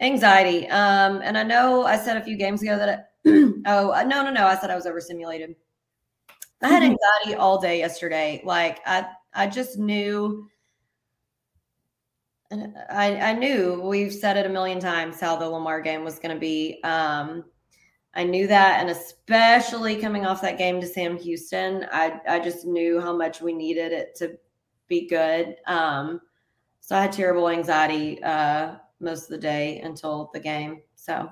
anxiety. 0.00 0.66
Um, 0.68 1.20
and 1.22 1.36
I 1.36 1.42
know 1.42 1.84
I 1.84 1.96
said 1.96 2.16
a 2.16 2.24
few 2.24 2.36
games 2.36 2.62
ago 2.62 2.76
that 2.76 3.10
it, 3.24 3.62
oh 3.66 3.92
uh, 3.92 4.02
no 4.02 4.22
no 4.24 4.30
no 4.30 4.46
I 4.46 4.56
said 4.56 4.70
I 4.70 4.74
was 4.74 4.86
overstimulated. 4.86 5.54
I 6.62 6.68
had 6.68 6.82
anxiety 6.82 7.34
all 7.36 7.60
day 7.60 7.78
yesterday. 7.78 8.42
Like 8.44 8.80
I 8.86 9.06
I 9.34 9.46
just 9.46 9.78
knew. 9.78 10.48
I, 12.52 13.14
I 13.16 13.32
knew 13.32 13.80
we've 13.80 14.12
said 14.12 14.36
it 14.36 14.44
a 14.44 14.48
million 14.48 14.80
times 14.80 15.20
how 15.20 15.36
the 15.36 15.48
Lamar 15.48 15.80
game 15.80 16.02
was 16.02 16.18
going 16.18 16.34
to 16.34 16.40
be. 16.40 16.80
Um, 16.82 17.44
I 18.12 18.24
knew 18.24 18.48
that, 18.48 18.80
and 18.80 18.90
especially 18.90 19.94
coming 19.94 20.26
off 20.26 20.42
that 20.42 20.58
game 20.58 20.80
to 20.80 20.86
Sam 20.86 21.16
Houston, 21.16 21.86
I 21.92 22.20
I 22.28 22.40
just 22.40 22.66
knew 22.66 23.00
how 23.00 23.16
much 23.16 23.40
we 23.40 23.52
needed 23.52 23.92
it 23.92 24.16
to 24.16 24.36
be 24.88 25.06
good. 25.06 25.56
Um, 25.66 26.20
so 26.80 26.96
I 26.96 27.02
had 27.02 27.12
terrible 27.12 27.48
anxiety 27.48 28.20
uh, 28.22 28.76
most 28.98 29.24
of 29.24 29.28
the 29.28 29.38
day 29.38 29.78
until 29.80 30.30
the 30.34 30.40
game. 30.40 30.82
So 30.96 31.30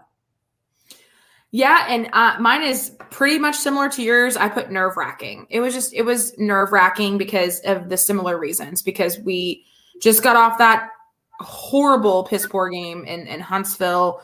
Yeah, 1.50 1.86
and 1.88 2.10
uh, 2.12 2.36
mine 2.40 2.62
is 2.62 2.92
pretty 3.10 3.38
much 3.38 3.56
similar 3.56 3.88
to 3.90 4.02
yours. 4.02 4.36
I 4.36 4.48
put 4.48 4.70
nerve 4.70 4.96
wracking. 4.96 5.46
It 5.48 5.60
was 5.60 5.72
just 5.72 5.94
it 5.94 6.02
was 6.02 6.36
nerve 6.38 6.72
wracking 6.72 7.16
because 7.16 7.60
of 7.60 7.88
the 7.88 7.96
similar 7.96 8.38
reasons. 8.38 8.82
Because 8.82 9.18
we 9.18 9.64
just 10.02 10.22
got 10.22 10.36
off 10.36 10.58
that 10.58 10.90
horrible 11.40 12.24
piss 12.24 12.46
poor 12.46 12.68
game 12.68 13.04
in 13.04 13.26
in 13.26 13.40
Huntsville, 13.40 14.20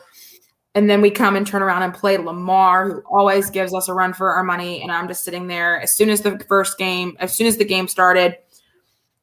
and 0.75 0.87
then 0.87 1.01
we 1.01 1.09
come 1.09 1.35
and 1.35 1.47
turn 1.47 1.63
around 1.63 1.81
and 1.81 1.95
play 1.95 2.17
Lamar, 2.17 2.91
who 2.91 3.03
always 3.09 3.49
gives 3.49 3.73
us 3.73 3.89
a 3.89 3.93
run 3.93 4.13
for 4.13 4.31
our 4.31 4.43
money. 4.43 4.83
And 4.83 4.91
I'm 4.91 5.07
just 5.07 5.23
sitting 5.23 5.47
there 5.47 5.81
as 5.81 5.95
soon 5.95 6.09
as 6.11 6.21
the 6.21 6.37
first 6.47 6.77
game, 6.77 7.17
as 7.19 7.35
soon 7.35 7.47
as 7.47 7.57
the 7.57 7.65
game 7.65 7.87
started, 7.87 8.37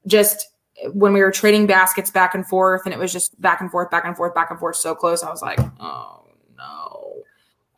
just 0.09 0.49
when 0.93 1.13
we 1.13 1.21
were 1.21 1.31
trading 1.31 1.67
baskets 1.67 2.11
back 2.11 2.35
and 2.35 2.45
forth, 2.49 2.83
and 2.85 2.93
it 2.93 2.99
was 2.99 3.13
just 3.13 3.41
back 3.41 3.61
and 3.61 3.71
forth, 3.71 3.91
back 3.91 4.05
and 4.05 4.17
forth, 4.17 4.35
back 4.35 4.51
and 4.51 4.59
forth, 4.59 4.75
so 4.75 4.95
close. 4.95 5.23
I 5.23 5.31
was 5.31 5.41
like, 5.41 5.61
oh 5.79 6.27
no. 6.57 7.02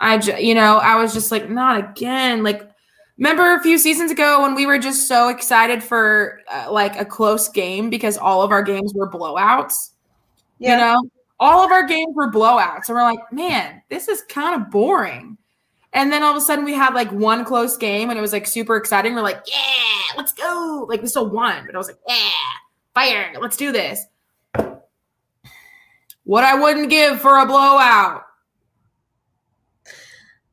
I, 0.04 0.16
you 0.38 0.54
know, 0.54 0.76
I 0.76 0.96
was 0.96 1.14
just 1.14 1.32
like, 1.32 1.48
not 1.48 1.78
again. 1.78 2.42
Like, 2.42 2.68
remember 3.16 3.54
a 3.54 3.62
few 3.62 3.78
seasons 3.78 4.10
ago 4.10 4.42
when 4.42 4.54
we 4.54 4.66
were 4.66 4.78
just 4.78 5.08
so 5.08 5.30
excited 5.30 5.82
for 5.82 6.40
uh, 6.52 6.70
like 6.70 7.00
a 7.00 7.06
close 7.06 7.48
game 7.48 7.88
because 7.88 8.18
all 8.18 8.42
of 8.42 8.50
our 8.50 8.62
games 8.62 8.92
were 8.94 9.10
blowouts. 9.10 9.92
You 10.58 10.76
know, 10.76 11.02
all 11.40 11.64
of 11.64 11.72
our 11.72 11.86
games 11.86 12.14
were 12.14 12.30
blowouts, 12.30 12.88
and 12.88 12.96
we're 12.96 13.02
like, 13.02 13.32
man, 13.32 13.82
this 13.90 14.08
is 14.08 14.22
kind 14.28 14.60
of 14.60 14.70
boring. 14.70 15.36
And 15.92 16.12
then 16.12 16.22
all 16.22 16.30
of 16.30 16.36
a 16.36 16.40
sudden, 16.40 16.64
we 16.64 16.74
had 16.74 16.94
like 16.94 17.10
one 17.10 17.44
close 17.44 17.76
game, 17.76 18.10
and 18.10 18.18
it 18.18 18.22
was 18.22 18.32
like 18.32 18.46
super 18.46 18.76
exciting. 18.76 19.14
We're 19.14 19.22
like, 19.22 19.42
yeah, 19.46 20.16
let's 20.16 20.32
go! 20.32 20.86
Like 20.88 21.02
we 21.02 21.08
still 21.08 21.28
won, 21.30 21.64
but 21.66 21.74
I 21.74 21.78
was 21.78 21.88
like, 21.88 21.98
yeah, 22.06 22.30
fire, 22.94 23.32
let's 23.40 23.56
do 23.56 23.72
this. 23.72 24.04
What 26.24 26.44
I 26.44 26.58
wouldn't 26.58 26.90
give 26.90 27.20
for 27.20 27.38
a 27.38 27.46
blowout. 27.46 28.23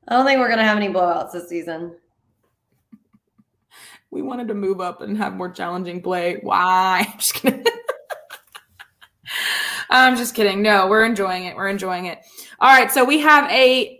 I 0.07 0.15
don't 0.15 0.25
think 0.25 0.39
we're 0.39 0.49
gonna 0.49 0.63
have 0.63 0.77
any 0.77 0.89
blowouts 0.89 1.31
this 1.31 1.47
season. 1.47 1.95
we 4.09 4.21
wanted 4.21 4.47
to 4.49 4.53
move 4.53 4.81
up 4.81 5.01
and 5.01 5.17
have 5.17 5.33
more 5.33 5.49
challenging 5.49 6.01
play. 6.01 6.39
Why? 6.41 7.05
I'm 7.09 7.17
just 7.17 7.33
kidding. 7.33 7.65
I'm 9.89 10.17
just 10.17 10.35
kidding. 10.35 10.61
No, 10.61 10.87
we're 10.87 11.05
enjoying 11.05 11.45
it. 11.45 11.55
We're 11.55 11.69
enjoying 11.69 12.05
it. 12.05 12.19
All 12.59 12.69
right. 12.69 12.91
So 12.91 13.03
we 13.05 13.19
have 13.19 13.49
a 13.51 13.99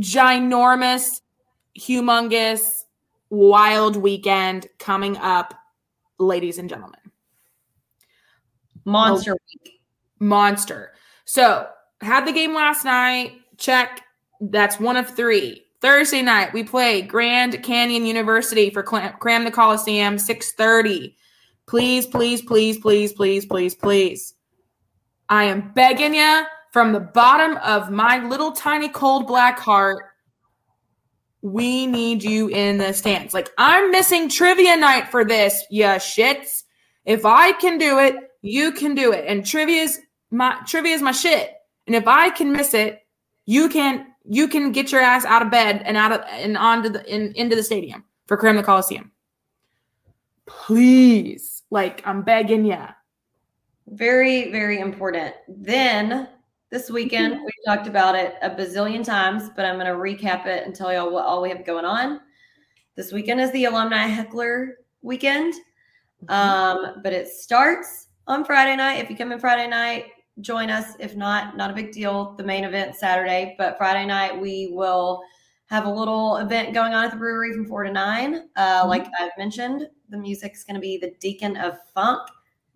ginormous, 0.00 1.20
humongous, 1.78 2.84
wild 3.30 3.96
weekend 3.96 4.66
coming 4.78 5.16
up 5.18 5.54
ladies 6.18 6.58
and 6.58 6.68
gentlemen. 6.68 7.00
Monster 8.84 9.32
week. 9.32 9.80
Monster. 10.20 10.92
So, 11.24 11.68
had 12.00 12.26
the 12.26 12.32
game 12.32 12.54
last 12.54 12.84
night. 12.84 13.32
Check. 13.58 14.02
That's 14.40 14.80
one 14.80 14.96
of 14.96 15.08
three. 15.08 15.62
Thursday 15.80 16.22
night, 16.22 16.52
we 16.52 16.64
play 16.64 17.02
Grand 17.02 17.62
Canyon 17.62 18.06
University 18.06 18.70
for 18.70 18.82
Cram 18.82 19.44
the 19.44 19.50
Coliseum, 19.50 20.18
630. 20.18 21.16
Please, 21.66 22.06
please, 22.06 22.42
please, 22.42 22.78
please, 22.78 23.12
please, 23.12 23.44
please, 23.44 23.74
please. 23.74 24.34
I 25.28 25.44
am 25.44 25.72
begging 25.74 26.14
you 26.14 26.44
from 26.72 26.92
the 26.92 27.00
bottom 27.00 27.56
of 27.58 27.90
my 27.90 28.26
little 28.26 28.52
tiny 28.52 28.88
cold 28.88 29.26
black 29.26 29.58
heart. 29.58 30.04
We 31.42 31.86
need 31.86 32.22
you 32.22 32.48
in 32.48 32.78
the 32.78 32.92
stands. 32.92 33.34
Like, 33.34 33.50
I'm 33.58 33.90
missing 33.90 34.28
trivia 34.28 34.76
night 34.76 35.08
for 35.08 35.24
this, 35.24 35.64
yeah, 35.70 35.96
shits. 35.96 36.62
If 37.04 37.24
I 37.24 37.52
can 37.52 37.78
do 37.78 37.98
it, 37.98 38.16
you 38.42 38.72
can 38.72 38.94
do 38.94 39.12
it. 39.12 39.24
And 39.26 39.46
trivia's 39.46 39.98
my 40.30 40.58
trivia 40.66 40.94
is 40.94 41.02
my 41.02 41.12
shit. 41.12 41.52
And 41.86 41.94
if 41.94 42.06
I 42.06 42.30
can 42.30 42.52
miss 42.52 42.74
it, 42.74 43.00
you 43.46 43.68
can 43.68 44.06
you 44.28 44.48
can 44.48 44.72
get 44.72 44.92
your 44.92 45.00
ass 45.00 45.24
out 45.24 45.42
of 45.42 45.50
bed 45.50 45.82
and 45.84 45.96
out 45.96 46.12
of 46.12 46.20
and 46.28 46.56
onto 46.56 46.88
the 46.88 47.04
in, 47.12 47.32
into 47.34 47.56
the 47.56 47.62
stadium 47.62 48.04
for 48.26 48.36
Cram 48.36 48.56
the 48.56 48.62
Coliseum. 48.62 49.12
Please, 50.46 51.62
like 51.70 52.06
I'm 52.06 52.22
begging 52.22 52.64
ya. 52.64 52.88
Very, 53.88 54.50
very 54.50 54.80
important. 54.80 55.34
Then 55.48 56.28
this 56.70 56.90
weekend, 56.90 57.40
we 57.40 57.52
talked 57.64 57.86
about 57.86 58.16
it 58.16 58.34
a 58.42 58.50
bazillion 58.50 59.04
times, 59.04 59.50
but 59.54 59.64
I'm 59.64 59.78
going 59.78 59.86
to 59.86 59.92
recap 59.92 60.46
it 60.46 60.66
and 60.66 60.74
tell 60.74 60.92
y'all 60.92 61.12
what 61.12 61.24
all 61.24 61.40
we 61.40 61.48
have 61.50 61.64
going 61.64 61.84
on. 61.84 62.20
This 62.96 63.12
weekend 63.12 63.40
is 63.40 63.52
the 63.52 63.66
alumni 63.66 64.06
heckler 64.06 64.78
weekend, 65.02 65.54
um, 66.28 66.96
but 67.04 67.12
it 67.12 67.28
starts 67.28 68.08
on 68.26 68.44
Friday 68.44 68.74
night. 68.74 68.98
If 68.98 69.10
you 69.10 69.16
come 69.16 69.30
in 69.30 69.38
Friday 69.38 69.68
night, 69.68 70.06
join 70.40 70.70
us. 70.70 70.94
If 70.98 71.16
not, 71.16 71.56
not 71.56 71.70
a 71.70 71.74
big 71.74 71.92
deal. 71.92 72.34
The 72.36 72.44
main 72.44 72.64
event 72.64 72.96
Saturday, 72.96 73.54
but 73.58 73.78
Friday 73.78 74.06
night 74.06 74.38
we 74.38 74.70
will 74.72 75.22
have 75.66 75.86
a 75.86 75.90
little 75.90 76.36
event 76.36 76.74
going 76.74 76.94
on 76.94 77.04
at 77.04 77.10
the 77.10 77.16
brewery 77.16 77.52
from 77.52 77.66
four 77.66 77.82
to 77.82 77.92
nine. 77.92 78.48
Uh, 78.56 78.84
Like 78.86 79.06
I've 79.18 79.36
mentioned, 79.36 79.88
the 80.08 80.18
music's 80.18 80.64
going 80.64 80.76
to 80.76 80.80
be 80.80 80.96
the 80.98 81.12
Deacon 81.18 81.56
of 81.56 81.78
Funk, 81.92 82.28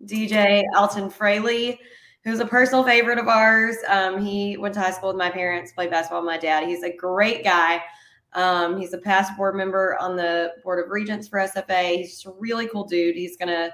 DJ 0.05 0.63
Alton 0.75 1.09
Fraley, 1.09 1.79
who's 2.23 2.39
a 2.39 2.45
personal 2.45 2.83
favorite 2.83 3.17
of 3.17 3.27
ours. 3.27 3.77
Um, 3.87 4.23
he 4.23 4.57
went 4.57 4.73
to 4.73 4.81
high 4.81 4.91
school 4.91 5.09
with 5.09 5.17
my 5.17 5.29
parents, 5.29 5.71
played 5.71 5.89
basketball 5.89 6.21
with 6.21 6.27
my 6.27 6.37
dad. 6.37 6.67
He's 6.67 6.83
a 6.83 6.95
great 6.95 7.43
guy. 7.43 7.81
Um, 8.33 8.79
he's 8.79 8.93
a 8.93 8.97
past 8.97 9.35
board 9.37 9.55
member 9.55 9.97
on 9.99 10.15
the 10.15 10.53
board 10.63 10.83
of 10.83 10.91
regents 10.91 11.27
for 11.27 11.39
SFA. 11.39 11.97
He's 11.97 12.11
just 12.11 12.25
a 12.25 12.33
really 12.39 12.67
cool 12.67 12.85
dude. 12.85 13.15
He's 13.15 13.37
going 13.37 13.49
to 13.49 13.73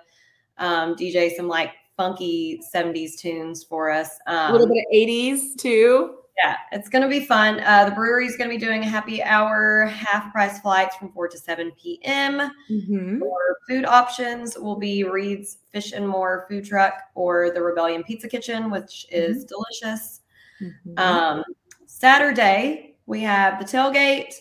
um, 0.57 0.95
DJ 0.95 1.35
some 1.35 1.47
like 1.47 1.71
funky 1.97 2.61
70s 2.73 3.17
tunes 3.17 3.63
for 3.63 3.89
us. 3.89 4.17
Um, 4.27 4.51
a 4.51 4.53
little 4.53 4.67
bit 4.67 4.77
of 4.77 4.95
80s 4.95 5.57
too. 5.57 6.15
Yeah, 6.37 6.55
it's 6.71 6.87
going 6.87 7.01
to 7.01 7.09
be 7.09 7.25
fun. 7.25 7.61
Uh, 7.61 7.85
the 7.85 7.95
brewery 7.95 8.27
is 8.27 8.37
going 8.37 8.47
to 8.47 8.55
be 8.55 8.63
doing 8.63 8.83
a 8.83 8.87
happy 8.87 9.23
hour, 9.23 9.87
half 9.87 10.31
price 10.31 10.59
flights 10.59 10.95
from 10.95 11.11
4 11.11 11.27
to 11.29 11.37
7 11.37 11.71
p.m. 11.81 12.51
Mm-hmm. 12.69 13.23
Food 13.67 13.85
options 13.85 14.55
will 14.55 14.75
be 14.75 15.03
Reed's 15.03 15.57
Fish 15.73 15.93
and 15.93 16.07
More 16.07 16.45
food 16.47 16.63
truck 16.63 16.93
or 17.15 17.49
the 17.49 17.61
Rebellion 17.61 18.03
Pizza 18.03 18.29
Kitchen, 18.29 18.69
which 18.69 19.07
is 19.11 19.45
delicious. 19.45 20.21
Mm-hmm. 20.61 20.99
Um, 20.99 21.43
Saturday, 21.87 22.97
we 23.07 23.19
have 23.21 23.59
the 23.59 23.65
tailgate. 23.65 24.33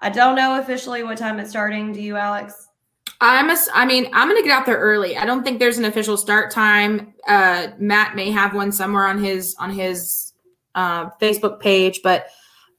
I 0.00 0.10
don't 0.10 0.34
know 0.34 0.58
officially 0.58 1.04
what 1.04 1.18
time 1.18 1.38
it's 1.38 1.50
starting. 1.50 1.92
Do 1.92 2.02
you, 2.02 2.16
Alex? 2.16 2.68
I'm 3.24 3.50
a, 3.50 3.56
I 3.72 3.86
mean, 3.86 4.08
I'm 4.12 4.28
going 4.28 4.40
to 4.42 4.46
get 4.46 4.56
out 4.56 4.66
there 4.66 4.78
early. 4.78 5.16
I 5.16 5.24
don't 5.24 5.44
think 5.44 5.58
there's 5.58 5.78
an 5.78 5.84
official 5.84 6.16
start 6.16 6.50
time. 6.50 7.14
Uh, 7.26 7.68
Matt 7.78 8.16
may 8.16 8.30
have 8.30 8.54
one 8.54 8.72
somewhere 8.72 9.06
on 9.06 9.22
his 9.22 9.54
on 9.58 9.70
his 9.70 10.32
uh, 10.74 11.10
Facebook 11.20 11.60
page, 11.60 12.00
but 12.02 12.26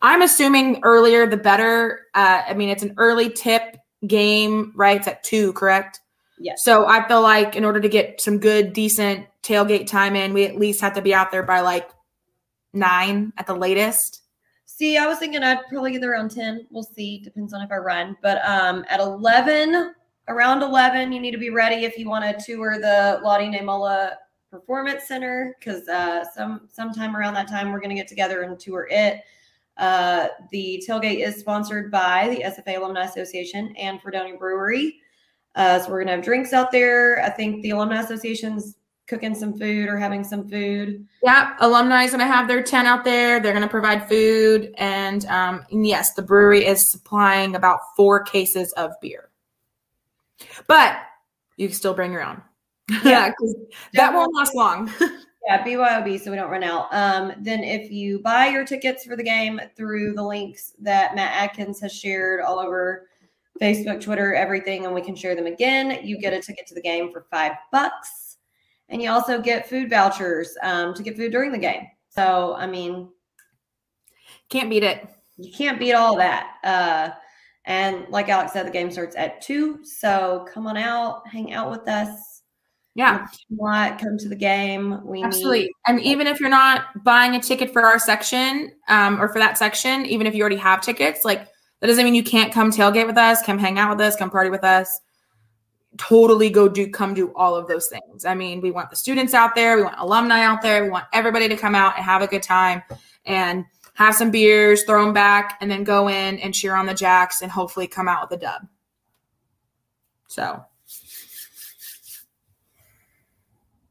I'm 0.01 0.21
assuming 0.21 0.81
earlier 0.83 1.25
the 1.25 1.37
better. 1.37 2.01
Uh, 2.13 2.43
I 2.47 2.53
mean, 2.53 2.69
it's 2.69 2.83
an 2.83 2.93
early 2.97 3.29
tip 3.29 3.77
game, 4.05 4.71
right? 4.75 4.97
It's 4.97 5.07
at 5.07 5.23
two, 5.23 5.53
correct? 5.53 5.99
Yes. 6.37 6.63
So 6.63 6.85
I 6.85 7.07
feel 7.07 7.21
like 7.21 7.55
in 7.55 7.65
order 7.65 7.79
to 7.79 7.89
get 7.89 8.21
some 8.21 8.39
good, 8.39 8.73
decent 8.73 9.25
tailgate 9.41 9.87
time 9.87 10.15
in, 10.15 10.33
we 10.33 10.45
at 10.45 10.57
least 10.57 10.81
have 10.81 10.93
to 10.93 11.01
be 11.01 11.13
out 11.13 11.31
there 11.31 11.43
by 11.43 11.61
like 11.61 11.89
nine 12.73 13.33
at 13.37 13.47
the 13.47 13.55
latest. 13.55 14.21
See, 14.65 14.97
I 14.97 15.07
was 15.07 15.17
thinking 15.17 15.41
I'd 15.41 15.65
probably 15.69 15.93
get 15.93 16.01
there 16.01 16.11
around 16.11 16.31
10. 16.31 16.67
We'll 16.69 16.83
see. 16.83 17.19
Depends 17.19 17.53
on 17.53 17.61
if 17.61 17.71
I 17.71 17.77
run. 17.77 18.17
But 18.21 18.45
um, 18.45 18.83
at 18.89 18.99
11, 18.99 19.94
around 20.27 20.63
11, 20.63 21.11
you 21.11 21.19
need 21.19 21.31
to 21.31 21.37
be 21.37 21.49
ready 21.49 21.85
if 21.85 21.97
you 21.97 22.09
want 22.09 22.25
to 22.25 22.45
tour 22.45 22.79
the 22.79 23.19
Lottie 23.23 23.49
Namola 23.49 24.15
Performance 24.51 25.07
Center 25.07 25.55
because 25.59 25.87
uh, 25.87 26.23
some 26.33 26.67
sometime 26.71 27.15
around 27.15 27.33
that 27.33 27.47
time 27.47 27.71
we're 27.71 27.79
going 27.79 27.89
to 27.89 27.95
get 27.95 28.07
together 28.07 28.41
and 28.41 28.59
tour 28.59 28.87
it. 28.89 29.21
Uh, 29.77 30.27
the 30.51 30.83
tailgate 30.87 31.25
is 31.25 31.35
sponsored 31.35 31.91
by 31.91 32.29
the 32.29 32.43
SFA 32.43 32.77
Alumni 32.77 33.03
Association 33.03 33.75
and 33.77 34.01
Fredonia 34.01 34.37
Brewery. 34.37 35.01
Uh, 35.55 35.79
so 35.79 35.89
we're 35.89 35.97
going 35.97 36.07
to 36.07 36.13
have 36.13 36.23
drinks 36.23 36.53
out 36.53 36.71
there. 36.71 37.21
I 37.21 37.29
think 37.29 37.61
the 37.61 37.71
Alumni 37.71 38.01
Association's 38.01 38.77
cooking 39.07 39.35
some 39.35 39.57
food 39.57 39.87
or 39.87 39.97
having 39.97 40.23
some 40.23 40.47
food. 40.47 41.05
Yeah, 41.23 41.55
alumni 41.59 42.03
is 42.03 42.11
going 42.11 42.21
to 42.21 42.33
have 42.33 42.47
their 42.47 42.63
tent 42.63 42.87
out 42.87 43.03
there. 43.03 43.39
They're 43.39 43.53
going 43.53 43.63
to 43.63 43.69
provide 43.69 44.07
food, 44.09 44.73
and, 44.77 45.25
um, 45.25 45.65
and 45.71 45.85
yes, 45.85 46.13
the 46.13 46.21
brewery 46.21 46.65
is 46.65 46.89
supplying 46.89 47.55
about 47.55 47.79
four 47.95 48.23
cases 48.23 48.71
of 48.73 48.91
beer. 49.01 49.29
But 50.67 50.97
you 51.57 51.67
can 51.67 51.75
still 51.75 51.93
bring 51.93 52.11
your 52.11 52.23
own. 52.23 52.41
Yeah, 53.03 53.31
that 53.93 54.13
won't 54.13 54.35
last 54.35 54.55
long. 54.55 54.91
Yeah, 55.47 55.63
BYOB, 55.63 56.19
so 56.19 56.31
we 56.31 56.37
don't 56.37 56.49
run 56.49 56.63
out. 56.63 56.87
Um, 56.91 57.31
then 57.37 57.63
if 57.63 57.91
you 57.91 58.17
buy 58.17 58.47
your 58.47 58.65
tickets 58.65 59.05
for 59.05 59.15
the 59.15 59.21
game 59.21 59.61
through 59.77 60.13
the 60.13 60.23
links 60.23 60.73
that 60.79 61.13
Matt 61.13 61.35
Atkins 61.39 61.79
has 61.81 61.93
shared 61.93 62.41
all 62.41 62.57
over 62.57 63.09
Facebook, 63.61 64.01
Twitter, 64.01 64.33
everything, 64.33 64.85
and 64.85 64.93
we 64.95 65.03
can 65.03 65.15
share 65.15 65.35
them 65.35 65.45
again, 65.45 65.99
you 66.03 66.17
get 66.17 66.33
a 66.33 66.41
ticket 66.41 66.65
to 66.65 66.73
the 66.73 66.81
game 66.81 67.11
for 67.11 67.27
five 67.29 67.51
bucks. 67.71 68.37
And 68.89 68.99
you 69.03 69.11
also 69.11 69.39
get 69.39 69.69
food 69.69 69.87
vouchers 69.87 70.57
um, 70.63 70.95
to 70.95 71.03
get 71.03 71.15
food 71.15 71.31
during 71.31 71.51
the 71.51 71.59
game. 71.59 71.85
So, 72.09 72.55
I 72.57 72.65
mean, 72.65 73.09
Can't 74.49 74.67
beat 74.67 74.81
it. 74.81 75.07
you 75.37 75.53
can't 75.53 75.77
beat 75.77 75.93
all 75.93 76.17
that. 76.17 76.55
Uh, 76.63 77.09
and 77.65 78.07
like 78.09 78.29
Alex 78.29 78.53
said, 78.53 78.67
the 78.67 78.71
game 78.71 78.91
starts 78.91 79.15
at 79.15 79.41
two. 79.41 79.83
So 79.83 80.45
come 80.53 80.67
on 80.67 80.77
out, 80.77 81.27
hang 81.27 81.53
out 81.53 81.71
with 81.71 81.87
us. 81.87 82.43
Yeah, 82.93 83.27
What 83.49 83.99
come 83.99 84.17
to 84.19 84.29
the 84.29 84.37
game? 84.37 85.05
We 85.05 85.21
absolutely. 85.21 85.63
need 85.63 85.71
And 85.85 85.99
even 86.01 86.27
if 86.27 86.39
you're 86.39 86.49
not 86.49 87.03
buying 87.03 87.35
a 87.35 87.41
ticket 87.41 87.73
for 87.73 87.81
our 87.81 87.99
section 87.99 88.71
um, 88.87 89.21
or 89.21 89.27
for 89.27 89.39
that 89.39 89.57
section, 89.57 90.05
even 90.05 90.27
if 90.27 90.33
you 90.33 90.39
already 90.41 90.55
have 90.55 90.79
tickets, 90.79 91.25
like 91.25 91.45
that 91.81 91.87
doesn't 91.87 92.05
mean 92.05 92.15
you 92.15 92.23
can't 92.23 92.53
come 92.53 92.71
tailgate 92.71 93.05
with 93.05 93.17
us, 93.17 93.41
come 93.41 93.57
hang 93.57 93.77
out 93.77 93.89
with 93.89 93.99
us, 93.99 94.15
come 94.15 94.29
party 94.29 94.49
with 94.49 94.63
us. 94.63 95.01
Totally 95.97 96.49
go 96.49 96.69
do, 96.69 96.89
come 96.89 97.13
do 97.13 97.33
all 97.35 97.55
of 97.55 97.67
those 97.67 97.89
things. 97.89 98.23
I 98.23 98.33
mean, 98.33 98.61
we 98.61 98.71
want 98.71 98.89
the 98.89 98.95
students 98.95 99.33
out 99.33 99.55
there, 99.55 99.75
we 99.75 99.83
want 99.83 99.95
alumni 99.99 100.43
out 100.43 100.61
there, 100.61 100.83
we 100.85 100.89
want 100.89 101.05
everybody 101.11 101.49
to 101.49 101.57
come 101.57 101.75
out 101.75 101.97
and 101.97 102.05
have 102.05 102.21
a 102.21 102.27
good 102.27 102.43
time 102.43 102.81
and 103.25 103.65
have 103.95 104.15
some 104.15 104.29
beers, 104.29 104.83
throw 104.83 105.03
them 105.03 105.13
back, 105.13 105.57
and 105.61 105.71
then 105.71 105.83
go 105.83 106.07
in 106.07 106.37
and 106.39 106.53
cheer 106.53 106.75
on 106.75 106.85
the 106.85 106.93
Jacks 106.93 107.41
and 107.41 107.51
hopefully 107.51 107.87
come 107.87 108.07
out 108.07 108.29
with 108.29 108.39
a 108.39 108.41
dub. 108.41 108.61
So, 110.27 110.65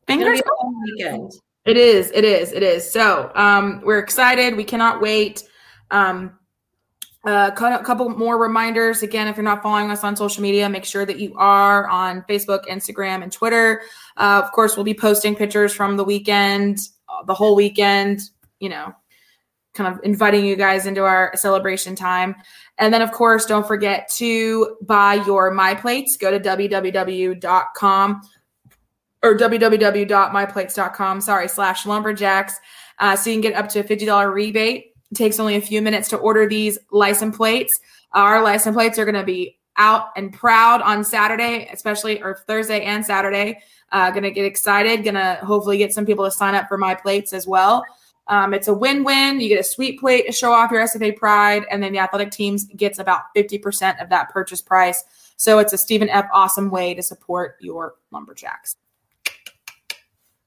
fingers 0.06 0.40
be 0.40 0.46
a 0.46 0.62
fun 0.62 0.82
weekend. 0.82 1.32
it 1.64 1.76
is. 1.76 2.10
It 2.14 2.24
is. 2.24 2.52
It 2.52 2.62
is. 2.62 2.90
So 2.90 3.32
um, 3.34 3.80
we're 3.84 3.98
excited. 3.98 4.56
We 4.56 4.64
cannot 4.64 5.00
wait. 5.00 5.42
Um, 5.90 6.38
a 7.24 7.52
couple 7.52 8.10
more 8.10 8.36
reminders. 8.36 9.02
Again, 9.02 9.28
if 9.28 9.36
you're 9.36 9.44
not 9.44 9.62
following 9.62 9.90
us 9.90 10.04
on 10.04 10.16
social 10.16 10.42
media, 10.42 10.68
make 10.68 10.84
sure 10.84 11.06
that 11.06 11.18
you 11.18 11.32
are 11.36 11.88
on 11.88 12.22
Facebook, 12.28 12.66
Instagram, 12.66 13.22
and 13.22 13.32
Twitter. 13.32 13.80
Uh, 14.18 14.42
of 14.44 14.52
course, 14.52 14.76
we'll 14.76 14.84
be 14.84 14.92
posting 14.92 15.34
pictures 15.34 15.72
from 15.72 15.96
the 15.96 16.04
weekend, 16.04 16.78
uh, 17.08 17.22
the 17.24 17.32
whole 17.32 17.56
weekend. 17.56 18.20
You 18.60 18.68
know, 18.68 18.94
kind 19.74 19.92
of 19.92 20.00
inviting 20.04 20.44
you 20.44 20.56
guys 20.56 20.86
into 20.86 21.02
our 21.02 21.32
celebration 21.34 21.94
time. 21.94 22.34
And 22.78 22.94
then, 22.94 23.02
of 23.02 23.12
course, 23.12 23.46
don't 23.46 23.66
forget 23.66 24.08
to 24.16 24.76
buy 24.82 25.14
your 25.14 25.50
My 25.50 25.74
Plates. 25.74 26.16
Go 26.16 26.30
to 26.30 26.40
www.com 26.40 28.22
or 29.22 29.36
www.myplates.com, 29.36 31.20
sorry, 31.20 31.48
slash 31.48 31.86
lumberjacks. 31.86 32.54
Uh, 32.98 33.16
so 33.16 33.30
you 33.30 33.34
can 33.36 33.40
get 33.40 33.54
up 33.54 33.68
to 33.70 33.80
a 33.80 33.84
$50 33.84 34.32
rebate. 34.32 34.92
It 35.10 35.14
takes 35.14 35.40
only 35.40 35.56
a 35.56 35.60
few 35.60 35.82
minutes 35.82 36.08
to 36.10 36.16
order 36.16 36.48
these 36.48 36.78
license 36.90 37.36
plates. 37.36 37.78
Our 38.12 38.42
license 38.42 38.74
plates 38.74 38.98
are 38.98 39.04
going 39.04 39.14
to 39.14 39.24
be 39.24 39.58
out 39.76 40.08
and 40.16 40.32
proud 40.32 40.82
on 40.82 41.02
Saturday, 41.02 41.68
especially 41.72 42.22
or 42.22 42.44
Thursday 42.46 42.82
and 42.82 43.04
Saturday. 43.04 43.60
Uh, 43.92 44.10
to 44.10 44.30
get 44.30 44.44
excited. 44.44 45.04
To 45.04 45.38
hopefully 45.44 45.78
get 45.78 45.92
some 45.92 46.04
people 46.04 46.24
to 46.24 46.30
sign 46.30 46.56
up 46.56 46.66
for 46.66 46.76
my 46.76 46.96
plates 46.96 47.32
as 47.32 47.46
well. 47.46 47.84
Um, 48.26 48.54
it's 48.54 48.68
a 48.68 48.74
win-win. 48.74 49.40
You 49.40 49.48
get 49.48 49.60
a 49.60 49.64
sweet 49.64 50.00
plate 50.00 50.26
to 50.26 50.32
show 50.32 50.52
off 50.52 50.70
your 50.70 50.80
SFA 50.82 51.14
pride, 51.16 51.64
and 51.70 51.82
then 51.82 51.92
the 51.92 51.98
athletic 51.98 52.30
teams 52.30 52.64
gets 52.76 52.98
about 52.98 53.22
50% 53.36 54.02
of 54.02 54.08
that 54.08 54.30
purchase 54.30 54.62
price. 54.62 55.04
So 55.36 55.58
it's 55.58 55.72
a 55.72 55.78
Stephen 55.78 56.08
F. 56.08 56.26
awesome 56.32 56.70
way 56.70 56.94
to 56.94 57.02
support 57.02 57.56
your 57.60 57.96
lumberjacks. 58.10 58.76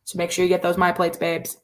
So 0.06 0.18
make 0.18 0.32
sure 0.32 0.44
you 0.44 0.50
get 0.50 0.62
those 0.64 0.78
my 0.78 0.92
plates, 0.92 1.18
babes. 1.18 1.58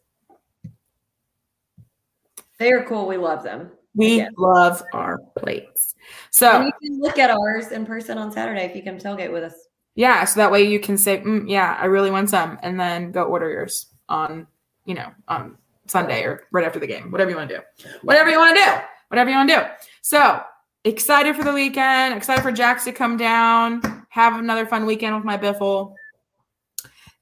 They 2.60 2.72
are 2.72 2.84
cool. 2.84 3.08
We 3.08 3.18
love 3.18 3.44
them. 3.44 3.72
We 3.96 4.28
love 4.38 4.84
our 4.94 5.20
plates. 5.38 5.96
And 5.98 6.12
So 6.32 6.62
you 6.66 6.72
can 6.82 7.00
look 7.00 7.18
at 7.18 7.30
ours 7.30 7.72
in 7.72 7.86
person 7.86 8.18
on 8.18 8.32
Saturday 8.32 8.62
if 8.64 8.76
you 8.76 8.84
come 8.84 8.98
tailgate 8.98 9.32
with 9.32 9.44
us. 9.44 9.54
yeah, 9.96 10.26
so 10.26 10.40
that 10.40 10.52
way 10.52 10.64
you 10.64 10.80
can 10.80 10.98
say, 10.98 11.20
mm, 11.20 11.48
"Yeah, 11.48 11.78
I 11.80 11.86
really 11.86 12.12
want 12.12 12.30
some," 12.30 12.58
and 12.64 12.80
then 12.80 13.12
go 13.12 13.24
order 13.24 13.50
yours 13.50 13.88
on, 14.10 14.48
you 14.86 14.96
know, 14.96 15.12
on 15.28 15.58
Sunday 15.94 16.24
or 16.24 16.48
right 16.52 16.66
after 16.66 16.80
the 16.80 16.88
game, 16.88 17.12
whatever 17.12 17.30
you 17.30 17.38
want 17.38 17.50
to 17.50 17.58
do, 17.58 17.90
whatever 18.02 18.30
you 18.30 18.40
want 18.40 18.58
to 18.58 18.64
do, 18.64 18.72
whatever 19.10 19.30
you 19.30 19.36
want 19.36 19.50
to 19.50 19.56
do. 19.56 19.62
So 20.02 20.42
excited 20.84 21.36
for 21.36 21.44
the 21.44 21.54
weekend. 21.54 22.16
Excited 22.16 22.42
for 22.42 22.52
Jax 22.52 22.84
to 22.86 22.92
come 22.92 23.16
down, 23.16 24.06
have 24.10 24.38
another 24.38 24.66
fun 24.66 24.88
weekend 24.88 25.16
with 25.16 25.24
my 25.24 25.38
biffle. 25.38 25.94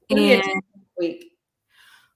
And 0.09 0.61
Week. 0.97 1.33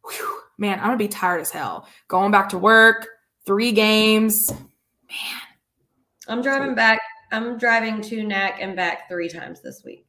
whew, 0.10 0.40
man, 0.57 0.80
I'm 0.80 0.86
gonna 0.86 0.98
be 0.98 1.07
tired 1.07 1.41
as 1.41 1.52
hell. 1.52 1.88
Going 2.07 2.32
back 2.32 2.49
to 2.49 2.57
work, 2.57 3.07
three 3.45 3.73
games. 3.73 4.49
Man. 4.52 5.41
I'm 6.27 6.41
driving 6.41 6.73
back. 6.73 7.02
I'm 7.32 7.57
driving 7.57 8.02
to 8.02 8.23
NAC 8.23 8.61
and 8.61 8.76
back 8.76 9.10
three 9.10 9.27
times 9.27 9.61
this 9.61 9.84
week. 9.84 10.06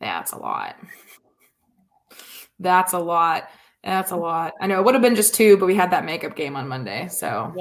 That's 0.00 0.32
a 0.32 0.38
lot. 0.38 0.76
That's 2.60 2.92
a 2.92 2.98
lot. 2.98 3.48
That's 3.84 4.10
a 4.10 4.16
lot. 4.16 4.54
I 4.60 4.66
know 4.66 4.78
it 4.80 4.84
would 4.84 4.94
have 4.94 5.02
been 5.02 5.14
just 5.14 5.34
two, 5.34 5.56
but 5.56 5.66
we 5.66 5.74
had 5.74 5.90
that 5.92 6.04
makeup 6.04 6.36
game 6.36 6.56
on 6.56 6.68
Monday. 6.68 7.08
So, 7.08 7.54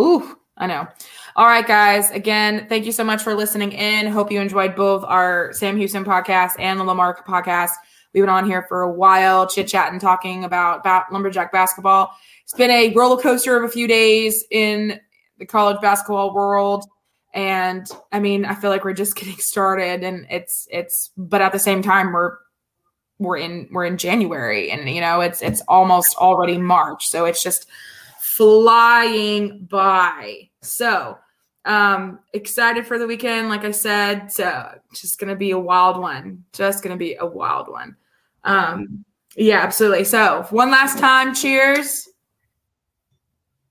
ooh, 0.00 0.36
I 0.56 0.66
know. 0.66 0.88
All 1.36 1.46
right, 1.46 1.66
guys. 1.66 2.10
Again, 2.10 2.66
thank 2.68 2.86
you 2.86 2.92
so 2.92 3.04
much 3.04 3.22
for 3.22 3.34
listening 3.34 3.72
in. 3.72 4.06
Hope 4.06 4.32
you 4.32 4.40
enjoyed 4.40 4.74
both 4.74 5.04
our 5.04 5.52
Sam 5.52 5.76
Houston 5.76 6.04
podcast 6.04 6.52
and 6.58 6.80
the 6.80 6.84
Lamar 6.84 7.22
podcast. 7.26 7.72
We've 8.14 8.22
been 8.22 8.30
on 8.30 8.46
here 8.46 8.64
for 8.68 8.82
a 8.82 8.90
while, 8.90 9.46
chit 9.46 9.68
chatting, 9.68 9.98
talking 9.98 10.44
about, 10.44 10.80
about 10.80 11.12
lumberjack 11.12 11.52
basketball. 11.52 12.12
It's 12.42 12.54
been 12.54 12.70
a 12.70 12.94
roller 12.94 13.20
coaster 13.20 13.56
of 13.56 13.64
a 13.64 13.72
few 13.72 13.86
days 13.86 14.44
in 14.50 14.98
the 15.38 15.46
college 15.46 15.80
basketball 15.82 16.34
world 16.34 16.86
and 17.34 17.90
i 18.10 18.18
mean 18.18 18.44
i 18.44 18.54
feel 18.54 18.70
like 18.70 18.84
we're 18.84 18.92
just 18.92 19.14
getting 19.16 19.36
started 19.36 20.02
and 20.02 20.26
it's 20.30 20.66
it's 20.70 21.10
but 21.16 21.40
at 21.40 21.52
the 21.52 21.58
same 21.58 21.82
time 21.82 22.12
we're 22.12 22.38
we're 23.18 23.38
in 23.38 23.68
we're 23.72 23.86
in 23.86 23.96
january 23.96 24.70
and 24.70 24.88
you 24.88 25.00
know 25.00 25.20
it's 25.20 25.40
it's 25.42 25.62
almost 25.68 26.16
already 26.16 26.58
march. 26.58 27.06
So 27.06 27.24
it's 27.24 27.42
just 27.42 27.68
flying 28.20 29.64
by. 29.64 30.50
So 30.60 31.18
um 31.64 32.20
excited 32.32 32.86
for 32.86 32.98
the 32.98 33.06
weekend 33.06 33.48
like 33.48 33.64
i 33.64 33.70
said. 33.70 34.30
So 34.30 34.78
just 34.94 35.18
gonna 35.18 35.36
be 35.36 35.52
a 35.52 35.58
wild 35.58 35.98
one. 35.98 36.44
Just 36.52 36.82
gonna 36.82 36.96
be 36.96 37.16
a 37.16 37.26
wild 37.26 37.68
one. 37.68 37.96
Um 38.44 39.04
yeah 39.36 39.60
absolutely. 39.60 40.04
So 40.04 40.46
one 40.50 40.70
last 40.70 40.98
time 40.98 41.34
cheers. 41.34 42.08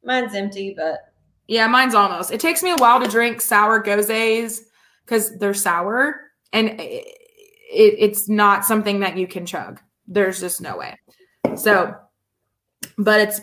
Mine's 0.04 0.36
empty, 0.36 0.74
but. 0.78 1.12
Yeah, 1.48 1.68
mine's 1.68 1.94
almost. 1.96 2.32
It 2.32 2.40
takes 2.40 2.64
me 2.64 2.72
a 2.72 2.76
while 2.78 3.00
to 3.00 3.08
drink 3.08 3.42
sour 3.42 3.80
goses 3.80 4.64
because 5.06 5.38
they're 5.38 5.54
sour, 5.54 6.32
and 6.54 6.80
it, 6.80 7.08
it, 7.72 7.96
it's 8.00 8.30
not 8.30 8.66
something 8.66 9.00
that 9.02 9.18
you 9.18 9.28
can 9.28 9.46
chug. 9.46 9.80
There's 10.08 10.40
just 10.40 10.62
no 10.62 10.78
way. 10.78 11.00
So, 11.56 11.96
but 12.98 13.22
it's 13.22 13.42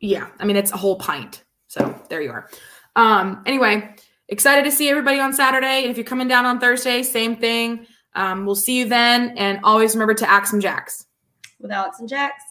yeah. 0.00 0.28
I 0.38 0.44
mean, 0.44 0.56
it's 0.56 0.72
a 0.72 0.76
whole 0.76 0.96
pint. 0.96 1.44
So 1.68 2.00
there 2.08 2.22
you 2.22 2.30
are. 2.30 2.48
Um. 2.96 3.42
Anyway, 3.46 3.94
excited 4.28 4.64
to 4.64 4.70
see 4.70 4.88
everybody 4.88 5.20
on 5.20 5.32
Saturday, 5.32 5.82
and 5.82 5.90
if 5.90 5.96
you're 5.96 6.04
coming 6.04 6.28
down 6.28 6.46
on 6.46 6.58
Thursday, 6.60 7.02
same 7.02 7.36
thing. 7.36 7.86
Um. 8.14 8.46
We'll 8.46 8.54
see 8.56 8.78
you 8.78 8.88
then, 8.88 9.36
and 9.36 9.60
always 9.64 9.94
remember 9.94 10.14
to 10.14 10.28
axe 10.28 10.50
some 10.50 10.60
jacks. 10.60 11.06
with 11.60 11.70
Alex 11.70 12.00
and 12.00 12.08
Jax. 12.08 12.42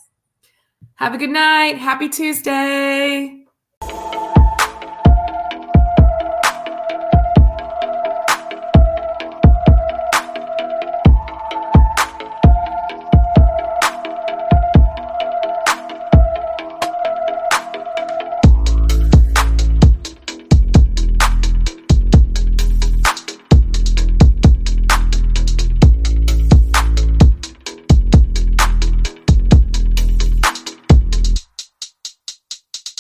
Have 0.95 1.13
a 1.13 1.17
good 1.17 1.29
night. 1.29 1.77
Happy 1.77 2.09
Tuesday. 2.09 3.38